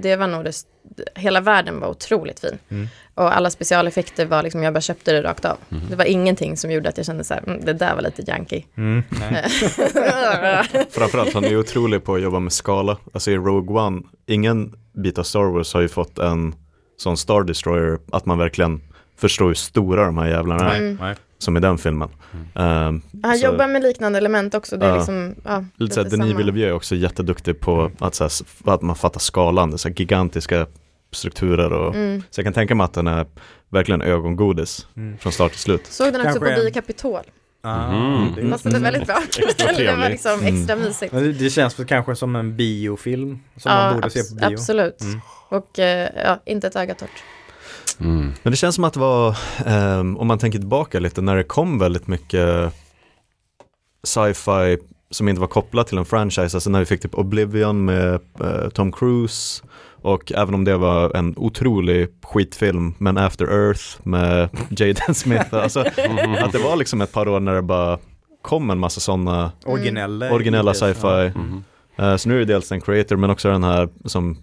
[0.03, 0.53] det- var nog det,
[1.15, 2.59] hela världen var otroligt fin.
[2.69, 2.89] Mm.
[3.15, 5.57] Och alla specialeffekter var liksom, jag bara köpte det rakt av.
[5.69, 5.81] Mhm.
[5.91, 8.23] Det var ingenting som gjorde att jag kände så här, mm, det där var lite
[8.27, 8.63] janky.
[8.77, 9.45] Mm, nej.
[10.91, 12.97] Framförallt, han är otrolig på att jobba med skala.
[13.13, 16.55] Alltså i Rogue One, ingen bit av Star Wars har ju fått en
[16.97, 18.81] sån Star Destroyer att man verkligen
[19.17, 20.99] förstår hur stora de här jävlarna är, Mm.
[21.01, 21.15] nej.
[21.45, 22.09] Som i den filmen.
[22.55, 24.77] Ehm, Han så- jobbar med liknande element också.
[24.77, 24.97] Det är Ja.
[24.97, 26.27] liksom, ja, Lite såhär, Denis.
[26.37, 28.33] Villeneuve är också jätteduktig på att, såhär,
[28.65, 30.67] att man fattar skalan, det är såhär gigantiska
[31.13, 32.23] strukturer och Mm.
[32.31, 33.27] så jag kan tänka mig att den är
[33.69, 35.19] verkligen ögongodis Mm.
[35.19, 35.87] från start till slut.
[35.87, 37.21] Såg den också Kanske på Bio Capitol.
[37.67, 38.33] Ah, Mhm.
[38.37, 39.17] det, Passade väldigt bra.
[39.39, 40.55] Extra det var liksom Mm.
[40.61, 41.13] extra mysigt.
[41.39, 44.55] Det, känns väl kanske som en biofilm som man borde se på bio.
[44.59, 45.01] absolut.
[45.01, 45.21] Mm.
[45.49, 47.11] Och eh, ja, inte ett öga torrt.
[48.01, 48.33] Mm.
[48.43, 51.45] Men det känns som att det var, ehm, om man tänker tillbaka lite, när det
[51.45, 52.73] kom väldigt mycket
[54.03, 54.79] sci-fi
[55.11, 58.69] som inte var kopplat till en franchise, alltså när vi fick typ Oblivion med eh,
[58.73, 59.63] Tom Cruise
[60.03, 65.81] och även om det var en otrolig skitfilm, men After Earth med Jaden Smith, alltså
[65.81, 67.99] att det var liksom ett par år när det bara
[68.43, 70.33] kom en massa sådana Originella.
[70.33, 70.95] originella idéer.
[70.95, 71.39] sci-fi.
[71.39, 71.65] Mhm.
[71.97, 74.39] Eh, så nu är det dels en creator men också den här som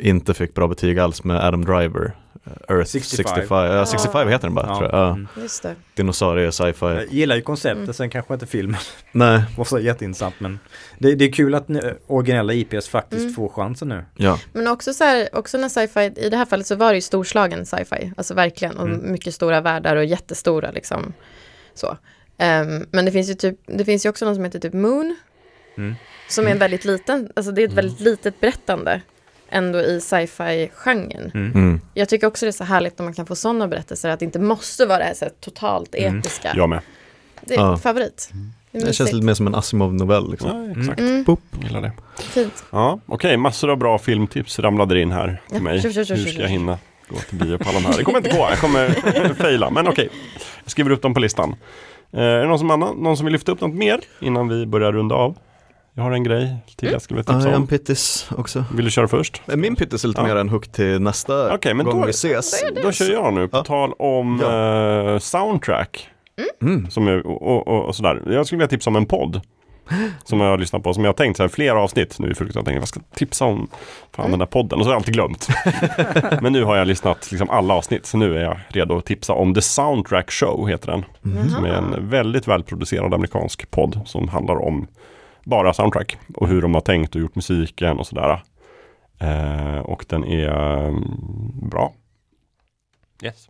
[0.00, 2.12] inte fick bra betyg alls med Adam Driver.
[2.46, 3.16] Eh, Earth 65.
[3.26, 3.34] 65.
[3.34, 4.78] 65, ja, 65 heter den bara Ja.
[4.78, 5.00] tror jag.
[5.00, 5.08] Ja.
[5.10, 5.28] Mm.
[5.36, 5.74] Just det.
[5.94, 6.86] Dinosaurie sci-fi.
[6.86, 7.94] Jag gillar ju konceptet, Mm.
[7.94, 8.80] sen kanske inte filmen
[9.12, 10.58] Nej, var så jätteintressant men
[10.98, 13.34] det, det är kul att nu, originella IPs faktiskt Mm.
[13.34, 14.04] får chansen nu.
[14.16, 14.38] ja.
[14.52, 17.00] Men också så här, också när sci-fi, i det här fallet så var det ju
[17.00, 19.12] storslagen sci-fi, alltså verkligen, och Mm.
[19.12, 21.12] mycket stora världar och jättestora liksom,
[21.74, 21.96] så.
[22.38, 25.16] Ehm, men det finns ju typ, det finns ju också något som heter typ Moon,
[25.76, 25.94] Mm.
[26.28, 29.00] som är en väldigt liten, alltså det är ett väldigt litet berättande,
[29.50, 31.30] ändå i sci-fi-genren.
[31.34, 31.52] Mm.
[31.52, 31.80] Mm.
[31.94, 34.24] Jag tycker också det är så härligt när man kan få sådana berättelser, att det
[34.24, 36.18] inte måste vara det här, så här totalt Mm.
[36.18, 36.52] episka.
[36.56, 36.80] Jag med.
[37.42, 37.76] Det är Ja.
[37.78, 38.30] favorit.
[38.72, 40.72] Det är Det känns lite mer som en Asimov-novell liksom.
[40.74, 41.00] Ja, exakt.
[41.00, 41.40] Mm, Boop.
[41.62, 41.92] Gillar det.
[42.22, 42.64] fint.
[42.70, 43.36] Ja, okej.
[43.36, 45.82] Massor av bra filmtips ramlade in här till Ja, mig.
[45.82, 47.96] kör, kör, kör, Hur ska jag hinna gå till bio på alla de här?
[47.98, 48.46] Det kommer inte gå.
[48.50, 49.70] Jag kommer faila.
[49.70, 50.08] Men okej.
[50.64, 51.54] Jag skriver upp dem på listan.
[52.12, 54.66] Eh, är det någon som, annan, någon som vill lyfta upp något mer innan vi
[54.66, 55.36] börjar runda av?
[55.98, 57.66] Jag har en grej till jag skulle vilja Ja, tipsa en om.
[57.66, 58.64] pittis också.
[58.74, 59.42] Vill du köra först?
[59.46, 60.26] Min pittis är lite Ja.
[60.26, 62.64] mer en hook till nästa Okej, men gång då- vi ses.
[62.82, 63.48] Då kör jag nu.
[63.48, 63.64] På Ja.
[63.64, 66.08] tal om eh, soundtrack.
[66.62, 66.90] Mm.
[66.90, 68.22] Som är, och, och, och sådär.
[68.26, 69.40] Jag skulle vilja tipsa om en podd.
[70.24, 72.34] Som jag har lyssnat på, som jag har tänkt så här flera avsnitt nu i
[72.34, 72.56] frukost.
[72.56, 73.68] Jag tänker, vad ska jag tipsa om
[74.16, 74.78] fan, den där podden?
[74.78, 75.48] Och så har jag alltid glömt.
[76.42, 79.32] Men nu har jag lyssnat liksom alla avsnitt, så nu är jag redo att tipsa
[79.32, 81.04] om The Soundtrack Show, heter den.
[81.50, 84.86] Som är en väldigt välproducerad amerikansk podd som handlar om
[85.48, 88.42] bara soundtrack och hur de har tänkt och gjort musiken och sådär.
[89.20, 90.48] Eh, och den är
[90.88, 91.92] mm, bra.
[93.22, 93.48] Yes.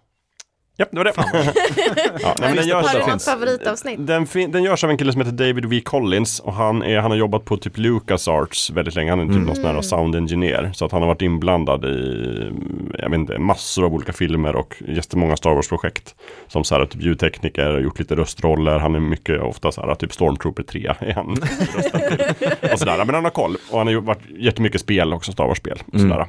[0.79, 1.13] Japp, det var det.
[2.23, 4.07] ja, nej, men den görs Har du något favoritavsnitt?
[4.07, 5.81] den, den görs av en kille som heter David V.
[5.81, 9.11] Collins och han, är, han har jobbat på typ Lucas Arts väldigt länge.
[9.11, 10.71] Han är typ någon sån här sound engineer.
[10.75, 12.53] Så att han har varit inblandad i
[12.99, 16.15] jag vet inte, massor av olika filmer och jättemånga Star Wars-projekt.
[16.49, 18.79] Som så här, typ ljudtekniker, gjort lite röstroller.
[18.79, 21.31] Han är mycket ofta så här, typ Stormtrooper 3 är han.
[22.73, 23.05] Och sådär.
[23.05, 23.57] Men han har koll.
[23.71, 25.79] Och han har varit jättemycket spel också, Star Wars-spel.
[25.93, 26.27] Och sådär.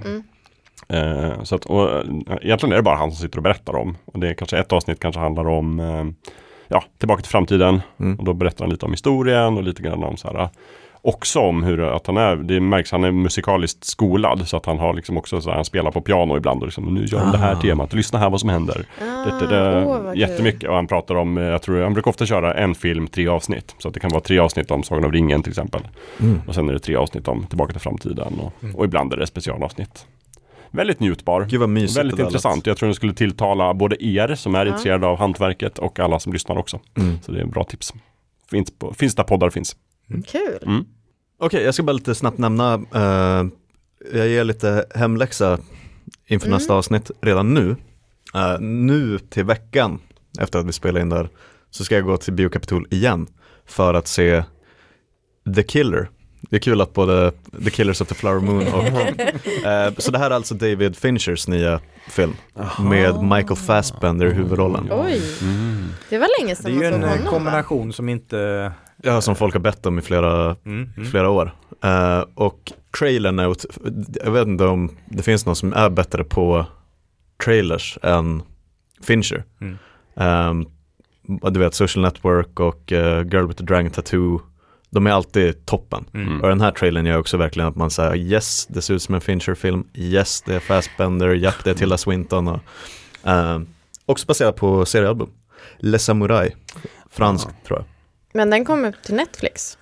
[0.88, 2.04] Eh, så att, och, eh,
[2.42, 3.98] egentligen är det bara han som sitter och berättar om.
[4.06, 6.06] Och det är kanske ett avsnitt kanske handlar om eh,
[6.68, 7.82] ja, Tillbaka till framtiden.
[8.00, 8.20] Mm.
[8.20, 10.50] Och då berättar han lite om historien och lite grann om så här
[11.02, 14.80] Också om hur att han är, det märks han är musikaliskt skolad så att han
[14.80, 17.32] har liksom också så här, han spelar på piano ibland och liksom, nu gör de
[17.32, 17.62] det här Ah.
[17.62, 18.86] temat, lyssna här vad som händer.
[19.00, 20.20] det, det, det, Ah, åh, vad kul.
[20.22, 23.28] jättemycket och han pratar om, eh, jag tror, han brukar ofta köra en film, tre
[23.28, 23.76] avsnitt.
[23.78, 25.82] Så att det kan vara tre avsnitt om Sagan om ringen till exempel.
[26.20, 26.42] Mm.
[26.48, 29.28] Och sen är det tre avsnitt om Tillbaka till framtiden och, och ibland är det
[29.28, 30.06] specialavsnitt.
[30.72, 31.46] Väldigt njutbar.
[31.50, 32.32] Gud vad mysigt Väldigt det där lät.
[32.32, 32.66] intressant.
[32.66, 34.72] Jag tror den skulle tilltala både er som är Ja.
[34.72, 36.80] intresserade av hantverket och alla som lyssnar också.
[36.98, 37.22] Mm.
[37.22, 37.94] Så det är en bra tips.
[38.52, 39.76] Finns, på, finns där poddar finns.
[40.28, 40.60] Kul.
[40.66, 40.86] Mm.
[41.40, 43.48] Okej, jag ska bara lite snabbt nämna, eh,
[44.14, 45.60] jag ger lite hemläxa
[46.28, 46.58] inför Mm.
[46.58, 47.76] nästa avsnitt redan nu.
[48.36, 50.00] Eh, nu till veckan,
[50.40, 51.30] efter att vi spelar in där,
[51.70, 53.28] så ska jag gå till Biokapitol igen
[53.66, 54.44] för att se
[55.56, 56.10] The Killer.
[56.50, 57.32] Det är kul att både
[57.64, 58.84] The Killers of the Flower Moon och...
[59.66, 62.36] eh, så det här är alltså David Finchers nya film
[62.80, 64.90] med Michael Fassbender i huvudrollen.
[64.92, 65.22] Oj,
[66.10, 67.32] det var länge Det sedan är ju man en såg eh, honom va?
[67.32, 68.72] kombination som inte...
[69.04, 71.12] Ja, som folk har bett om i flera, Mm, mm.
[71.12, 71.56] flera år.
[71.84, 73.56] Eh, och trailern är,
[74.24, 76.66] jag vet inte om det finns någon som är bättre på
[77.46, 78.42] trailers än
[79.02, 79.44] Fincher.
[79.62, 79.78] Mm.
[80.16, 80.66] Ehm,
[81.52, 84.42] du vet, Social Network och eh, Girl with the Dragon Tattoo,
[84.90, 86.06] de är alltid toppen.
[86.14, 86.42] Mm.
[86.42, 89.16] Och den här trailern gör också verkligen att man säger yes, det ser ut som
[89.16, 92.48] en Fincher-film, yes, det är Fassbender, japp, det är Tilda Swinton.
[92.48, 92.60] Och,
[93.24, 93.68] ehm,
[94.06, 95.30] också baserat på seriealbum.
[95.78, 96.56] Le Samurai,
[97.10, 97.86] franskt tror jag.
[98.34, 99.78] Men den kom upp till Netflix.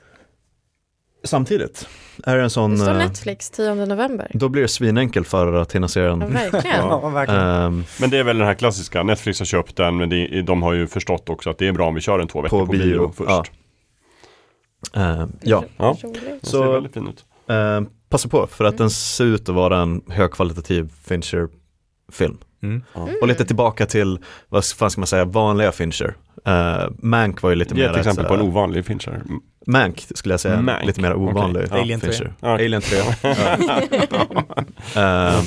[1.23, 1.87] Samtidigt
[2.23, 4.31] är det en sån, Det står eh, Netflix 10 november.
[4.33, 6.33] då blir det svinenkel för att hinna se Ja, den.
[6.33, 6.75] verkligen.
[6.75, 7.41] Ja, verkligen.
[7.41, 10.63] Ehm, Men det är väl den här klassiska, Netflix har köpt den men det, de
[10.63, 12.65] har ju förstått också att det är bra om vi kör den två veckor På
[12.65, 13.29] på, bio, bio, först.
[13.29, 13.43] ja.
[14.93, 15.97] Ehm, ja, Ja.
[16.41, 17.25] Så- ser väldigt fin ut.
[17.49, 22.37] ehm, passa på för att den ser ut att vara en högkvalitativ Fincher-film.
[22.63, 22.81] Mm.
[23.21, 26.15] Och lite tillbaka till, vad fan ska man säga, vanliga Fincher.
[26.47, 29.11] Uh, Mank var ju lite Ge mer ett exempel så på en ovanlig Fincher.
[29.11, 29.39] Mm.
[29.67, 31.79] Mank skulle jag säga, Mank, lite mer ovanlig okej.
[31.81, 32.11] Alien 3.
[32.11, 32.33] Fincher.
[32.39, 32.53] Ja.
[32.53, 32.97] Alien 3.
[34.95, 35.43] Ehm,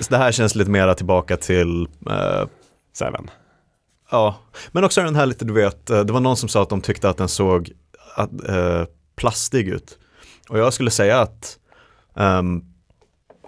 [0.00, 2.46] så det här känns lite mera tillbaka till eh,
[2.92, 3.30] Seven.
[4.10, 4.36] Ja,
[4.72, 7.08] men också den här lite, du vet, det var någon som sa att de tyckte
[7.08, 7.70] att den såg
[8.14, 8.84] att, eh,
[9.16, 9.98] plastig ut.
[10.48, 11.58] Och jag skulle säga att
[12.16, 12.62] ehm,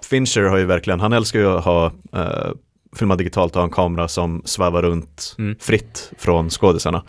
[0.02, 2.50] Fincher har ju verkligen, han älskar ju att ha eh,
[2.96, 5.56] filma digitalt och ha en kamera som svävar runt Mm.
[5.60, 7.02] fritt från skådisarna.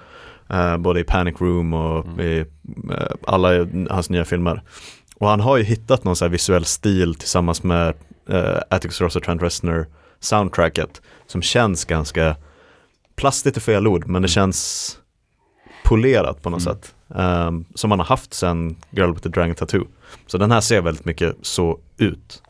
[0.50, 2.40] Eh, både i Panic Room och i
[2.92, 3.50] eh, alla
[3.90, 4.62] hans nya filmer.
[5.16, 7.94] Och han har ju hittat någon så här visuell stil tillsammans med
[8.30, 9.88] eh, Atticus Ross och Trent Reznor
[10.20, 12.36] soundtracket som känns ganska
[13.16, 14.98] plastigt är fel ord, men det känns
[15.84, 16.76] polerat på något Mm.
[16.76, 16.96] sätt.
[17.16, 19.86] Ehm, som man har haft sen Girl with the Dragon Tattoo.
[20.28, 22.44] Så den här ser väldigt mycket så ut.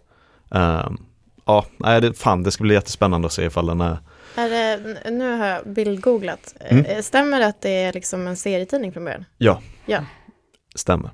[0.52, 0.98] Ehm,
[1.46, 3.98] ja, nej, det, fan, det ska bli jättespännande att se ifall den är
[4.36, 6.56] Är det, nu har jag bildgooglat.
[6.60, 6.86] Mm.
[6.86, 9.26] Eh, Stämmer det att det är liksom en serietidning från början?
[9.38, 10.00] Ja, Ja.
[10.76, 11.12] stämmer.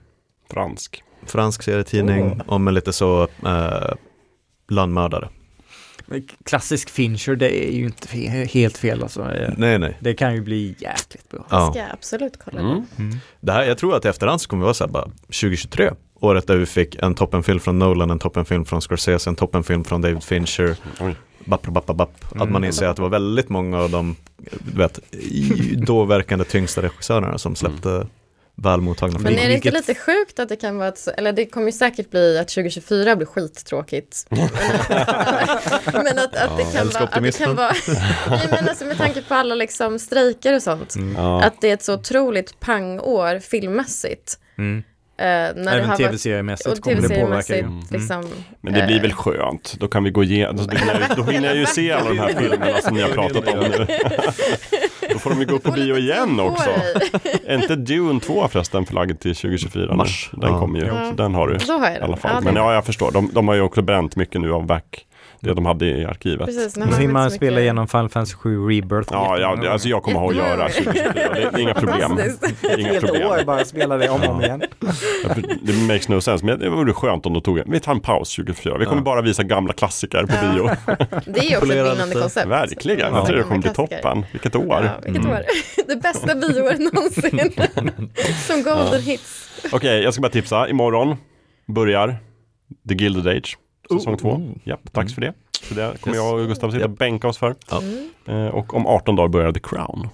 [0.51, 1.03] Fransk.
[1.25, 3.93] Fransk serietidning om en lite så uh,
[4.69, 5.29] landmördare.
[6.45, 9.31] Klassisk Fincher, det är ju inte fe- helt fel alltså.
[9.57, 9.97] Nej, nej.
[9.99, 11.39] Det kan ju bli jäkligt bra.
[11.39, 11.71] Det Ja.
[11.71, 12.81] ska jag absolut kolla Mm.
[12.95, 13.01] på.
[13.39, 15.91] Det här, jag tror att i efterhand så kommer vi vara så här bara 2023.
[16.21, 20.01] Året där vi fick en toppenfilm från Nolan, en toppenfilm från Scorsese, en toppenfilm från
[20.01, 20.75] David Fincher.
[21.45, 22.11] Bapp, bapp, bapp, bapp.
[22.25, 22.51] Att Mm.
[22.53, 24.15] man inser att det var väldigt många av de
[24.75, 24.99] vet,
[25.77, 28.07] då verkande tyngsta regissörerna som släppte
[28.61, 31.45] väl mottagna Men är det inte lite sjukt att det kan vara ett, eller det
[31.45, 34.25] kommer ju säkert bli att 2024 blir skittråkigt.
[34.29, 34.53] Men att,
[35.93, 37.71] men att, det kan vara, att det kan vara,
[38.29, 41.43] nej men alltså med tanke på alla liksom strejker och sånt, Ja.
[41.43, 44.39] att det är ett så otroligt pangår filmmässigt.
[44.57, 44.83] Mm.
[45.17, 45.25] Eh,
[45.55, 47.97] när Även tv-seriemässigt och kommer det påverka tv-seriemässigt ju.
[47.97, 48.27] liksom.
[48.61, 49.75] Men det blir eh, väl skönt.
[49.79, 52.19] Då kan vi gå igenom, då hinner jag- då hinner jag ju se alla de
[52.19, 53.87] här filmerna som ni har pratat om nu.
[55.13, 56.69] Då får de ju gå upp på bio igen också.
[57.45, 59.85] Är inte Dune 2 förresten förlagd till 2024?
[59.89, 59.95] nu?
[59.97, 60.29] Mars.
[60.33, 60.59] Den Ja.
[60.59, 61.09] kommer ju, Ja.
[61.09, 62.31] så den har du Då har jag i alla fall.
[62.35, 63.11] Ja, Men ja, jag förstår.
[63.11, 65.05] De, de har ju också bränt mycket nu av back,
[65.41, 66.45] det de hade i arkivet.
[66.45, 69.09] Precis, hinner man så spela mycket- igenom Final Fantasy 7 Rebirth.
[69.11, 71.13] Ja, ja det, alltså jag kommer ha att göra 2024.
[71.13, 72.19] Det, är inga problem.
[72.77, 73.27] Inga Ett problem.
[73.27, 74.61] år bara spela det om och om igen.
[75.61, 77.99] Det makes no sense, men det vore skönt om de tog en, vi tar en
[77.99, 78.77] paus 2024.
[78.77, 79.03] Vi kommer Ja.
[79.03, 80.69] bara visa gamla klassiker på bio.
[81.25, 82.47] Det är ju också ett vinnande koncept.
[82.47, 83.17] Verkligen, Ja.
[83.17, 84.25] jag tror det kommer bli toppen.
[84.31, 84.65] Vilket år.
[84.83, 85.39] Ja, vilket år.
[85.87, 87.51] Det bästa bioåret någonsin.
[88.47, 89.49] Som golden hits.
[89.71, 90.69] Okej, jag ska bara tipsa.
[90.69, 91.15] Imorgon
[91.67, 92.15] börjar
[92.89, 93.57] The Gilded Age,
[93.97, 94.17] säsong Oh.
[94.19, 94.35] två.
[94.35, 94.59] Mm.
[94.63, 95.33] Japp, dags för det.
[95.63, 96.23] Så det kommer Yes.
[96.25, 97.55] jag och Gustav sitta och bänka oss för.
[97.71, 97.81] Ja.
[97.81, 98.09] Mm.
[98.27, 100.09] Eh, och om 18 dagar börjar The Crown.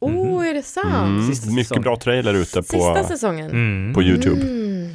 [0.00, 0.86] Oh, är det sant?
[0.94, 3.50] Mm, Sista mycket bra trailer ute Sista på, säsongen?
[3.50, 3.94] Mm.
[3.94, 4.40] på YouTube.
[4.40, 4.94] Mm.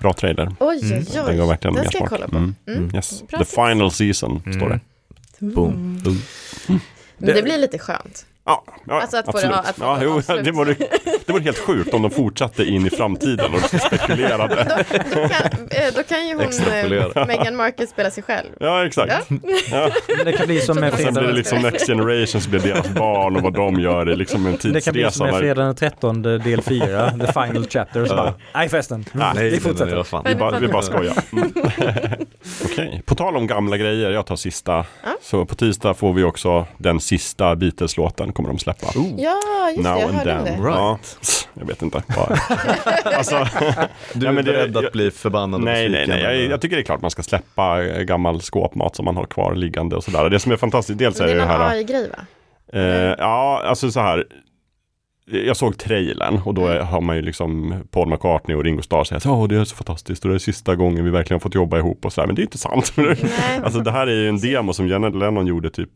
[0.00, 0.56] Bra trailer.
[0.60, 0.98] Oj, Mm.
[0.98, 1.22] oj, oj.
[1.26, 2.20] Den går verkligen Den ska jag smak.
[2.20, 2.36] kolla på.
[2.36, 2.54] Mm.
[2.68, 2.90] Mm.
[2.94, 3.22] Yes.
[3.38, 4.58] The final season Mm.
[4.60, 4.80] står det.
[5.54, 6.00] Boom.
[7.18, 8.26] Men det blir lite skönt.
[8.46, 9.56] Ja, ja Alltså att få det- absolut.
[9.56, 10.04] att få ja, det
[10.34, 10.74] jo, det, vore,
[11.26, 14.84] det vore helt sjukt om de fortsatte in i framtiden och spekulerade.
[15.14, 16.44] Då kan, eh, då kan ju hon,
[17.16, 18.48] eh, Meghan Markle, spela sig själv.
[18.60, 19.12] Ja, exakt.
[19.70, 19.90] Ja.
[20.24, 23.36] Det kan bli som med sen blir det liksom Next Generation så blir deras barn
[23.36, 25.10] och vad de gör är liksom en det kan bli tidsresa.
[25.10, 28.04] som med fredag den 13 del 4, the final chapter.
[28.06, 28.16] Så Ja.
[28.16, 30.28] bara, nej förresten, Nej, vi Nej, fortsätter.
[30.28, 31.14] Vi bara, vi bara skojar.
[31.32, 31.52] Mm.
[32.64, 34.72] Okej, på tal om gamla grejer, jag tar sista.
[34.76, 34.84] Ja.
[35.22, 38.86] Så på tisdag får vi också den sista Beatles-låten kommer de släppa.
[39.16, 39.34] Ja,
[39.70, 40.62] just det, Now jag and hörde om then.
[40.62, 40.68] det.
[40.68, 40.76] Right.
[40.76, 40.98] Ja,
[41.54, 42.02] jag vet inte.
[43.04, 43.46] Alltså,
[44.14, 46.22] Du Ja, är men det- beredd att jag- bli förbannad nej, nej, nej.
[46.22, 49.24] Jag, jag tycker det är klart man ska släppa eh, gammal skåpmat som man har
[49.24, 50.30] kvar liggande och sådär.
[50.30, 51.58] Det som är fantastiskt, dels är det det är här.
[51.58, 52.18] någon AI-grej va?
[52.80, 54.24] Eh, ja, alltså så här.
[55.30, 56.86] Jag såg trailern och då Mm.
[56.86, 59.76] har man ju liksom Paul McCartney och Ringo Starr säger att oh, det är så
[59.76, 62.26] fantastiskt och det är sista gången vi verkligen har fått jobba ihop och sådär.
[62.26, 62.92] Men det är inte sant.
[62.94, 63.16] Nej.
[63.64, 65.90] alltså det här är ju en demo som John Lennon gjorde typ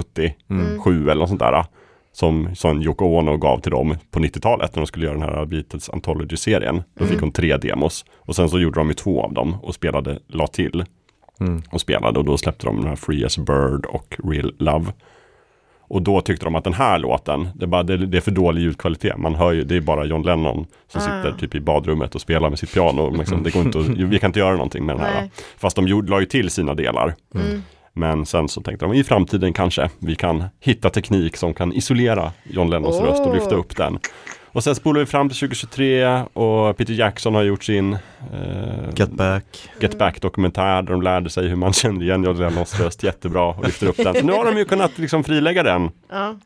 [0.00, 1.08] 1977 Mm.
[1.08, 1.64] eller något sånt där.
[2.12, 5.44] Som, som Yoko Ono gav till dem på 90-talet när de skulle göra den här
[5.44, 6.82] Beatles Anthology-serien.
[6.98, 9.74] Då fick hon tre demos och sen så gjorde de ju två av dem och
[9.74, 10.84] spelade, la till
[11.40, 11.62] Mm.
[11.70, 14.92] och spelade och då släppte de den här Free as Bird och Real Love.
[15.80, 18.30] Och då tyckte de att den här låten, det är, bara, det, det är för
[18.30, 19.16] dålig ljudkvalitet.
[19.18, 21.04] Man hör ju, det är bara John Lennon som Ah.
[21.04, 23.10] sitter typ i badrummet och spelar med sitt piano.
[23.10, 25.20] Liksom, det går inte att, vi kan inte göra någonting med den här.
[25.20, 25.30] Nej.
[25.56, 27.14] Fast de gjorde, la ju till sina delar.
[27.34, 27.62] Mm.
[27.96, 32.32] Men sen så tänkte de i framtiden kanske vi kan hitta teknik som kan isolera
[32.42, 33.04] John Lennons Oh.
[33.04, 33.98] röst och lyfta upp den.
[34.44, 37.98] Och sen spolar vi fram till 2023 och Peter Jackson har gjort sin eh,
[38.96, 39.44] Get back.
[39.80, 43.64] Get Back-dokumentär där de lärde sig hur man kände igen John Lennons röst jättebra och
[43.64, 44.14] lyfter upp den.
[44.14, 45.90] Så nu har de ju kunnat liksom frilägga den.
[46.10, 46.36] Ja.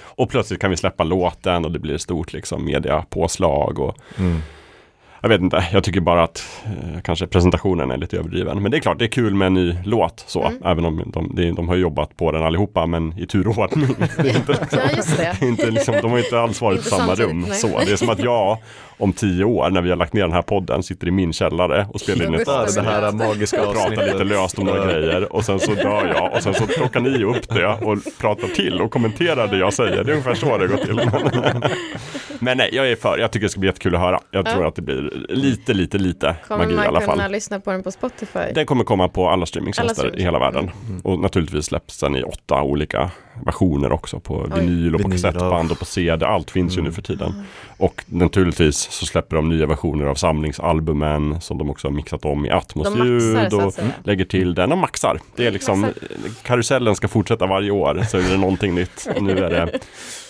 [0.00, 4.38] Och plötsligt kan vi släppa låten och det blir ett stort liksom mediapåslag och Mm.
[5.20, 8.62] Jag vet inte, jag tycker bara att eh, kanske presentationen är lite överdriven.
[8.62, 10.62] Men det är klart, det är kul med en ny låt så, Mm.
[10.64, 13.88] även om de, de, de har jobbat på den allihopa, men i tur och ordning.
[14.16, 14.78] Det är inte, liksom,
[15.24, 15.46] ja, det.
[15.46, 17.44] inte liksom, de har inte alls varit i samma rum.
[17.48, 17.56] nej.
[17.58, 18.58] Så, det är som att jag
[18.98, 21.86] om tio år, när vi har lagt ner den här podden, sitter i min källare
[21.92, 22.46] och spelar in ett.
[22.74, 26.32] Det här magiska och pratar lite löst om några grejer och sen så dör jag
[26.34, 30.04] och sen så plockar ni upp det och pratar till och kommenterar det jag säger.
[30.04, 31.00] Det är ungefär så det går till.
[32.38, 33.18] Men nej, jag är för.
[33.18, 34.20] Jag tycker det ska bli jättekul att höra.
[34.30, 34.52] Jag Ja.
[34.52, 37.32] tror att det blir lite, lite, lite Kommer magi i alla man kunna fall.
[37.32, 38.38] lyssna på den på Spotify?
[38.54, 40.20] Den kommer komma på alla Alla streamingtjänster streaming.
[40.20, 40.70] i hela världen.
[41.04, 43.10] Och naturligtvis släpps den i åtta olika
[43.44, 44.60] versioner också på Oj.
[44.60, 46.26] vinyl och på Vinyl, kassettband och på CD.
[46.26, 46.84] Allt finns ju Mm.
[46.88, 47.42] nu för tiden.
[47.76, 52.46] Och naturligtvis så släpper de nya versioner av samlingsalbumen som de också har mixat om
[52.46, 53.88] i Atmos-ljud och säga.
[54.04, 55.20] lägger till den och maxar.
[55.36, 56.02] Det är liksom, Maxar.
[56.42, 59.08] karusellen ska fortsätta varje år så är det någonting nytt.
[59.20, 59.78] Nu är det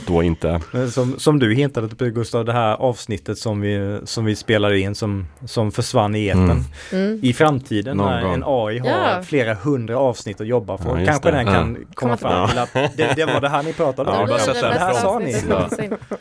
[0.06, 0.60] då inte,
[0.92, 4.94] Som, som du hintade på Gustav, det här avsnittet som vi, som vi spelade in
[4.94, 6.50] som, som försvann i etern.
[6.50, 6.64] Mm.
[6.92, 7.20] Mm.
[7.22, 9.22] I framtiden Någon när en AI har Ja.
[9.22, 11.36] flera hundra avsnitt att jobba på, Ja, kanske det.
[11.36, 14.16] den kan komma Komma fram till att det, det var det här ni pratade om.
[14.16, 15.42] Ja, Det bara sätta det här sa ni.
[15.50, 15.68] Ja.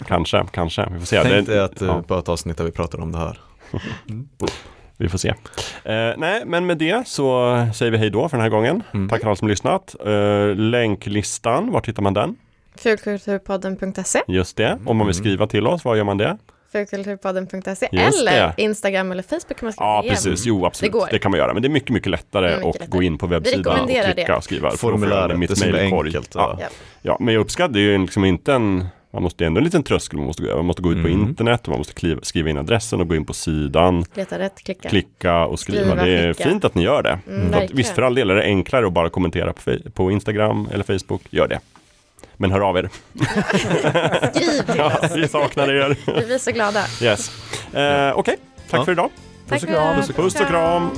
[0.07, 0.87] kanske, kanske.
[0.91, 1.21] Vi får se.
[1.23, 1.87] Tänk Det- dig att ja.
[1.87, 2.03] ja.
[2.07, 3.39] bara ett avsnitt där vi pratar om det här.
[4.99, 5.29] Vi får se.
[5.83, 8.83] Eh, nej, men med det så säger vi hej då för den här gången.
[8.93, 9.09] Mm.
[9.09, 9.95] Tack för alla som lyssnat.
[10.05, 12.35] Eh, länklistan, var hittar man den?
[12.75, 14.77] Fulkulturpodden.se Just det.
[14.85, 15.23] Om man vill Mm.
[15.23, 16.37] skriva till oss, var gör man det?
[16.71, 18.53] Fulkulturpodden.se eller.
[18.57, 20.15] Instagram eller Facebook kan man skriva Ja, igen.
[20.15, 20.45] precis.
[20.45, 20.93] Jo, absolut.
[20.93, 21.53] Det Det, kan man göra.
[21.53, 23.89] Men det är mycket, mycket lättare Mm, mycket att gå in på Vi webbsidan och
[23.89, 24.33] klicka det.
[24.33, 24.71] och skriva.
[24.71, 26.57] Formuläret, det är så enkelt, Ja.
[26.61, 26.67] Ja.
[27.01, 30.25] ja, men jag uppskattar ju liksom inte en man måste ändå en liten tröskel man
[30.27, 30.57] måste gå över.
[30.57, 31.21] Man måste gå ut på Mm.
[31.21, 34.63] internet och man måste kliva, skriva in adressen och gå in på sidan, Leta rätt,
[34.63, 34.89] klicka.
[34.89, 35.81] klicka och skriva.
[35.85, 36.49] Skriva, det är skicka.
[36.49, 37.19] fint att ni gör det.
[37.27, 40.11] Mm, För att, visst, för all del är det enklare att bara kommentera på, på
[40.11, 41.21] Instagram eller Facebook.
[41.29, 41.59] Gör det.
[42.37, 42.89] Men hör av er.
[44.31, 45.11] Skriv till Ja, oss.
[45.15, 45.97] vi saknar er.
[46.05, 46.83] Vi blir så glada.
[47.01, 47.31] Yes.
[47.73, 48.35] Eh, Okej,
[48.69, 48.85] tack Ja.
[48.85, 49.09] för idag.
[49.49, 49.95] Tack och kram.
[50.15, 50.89] Puss och kram.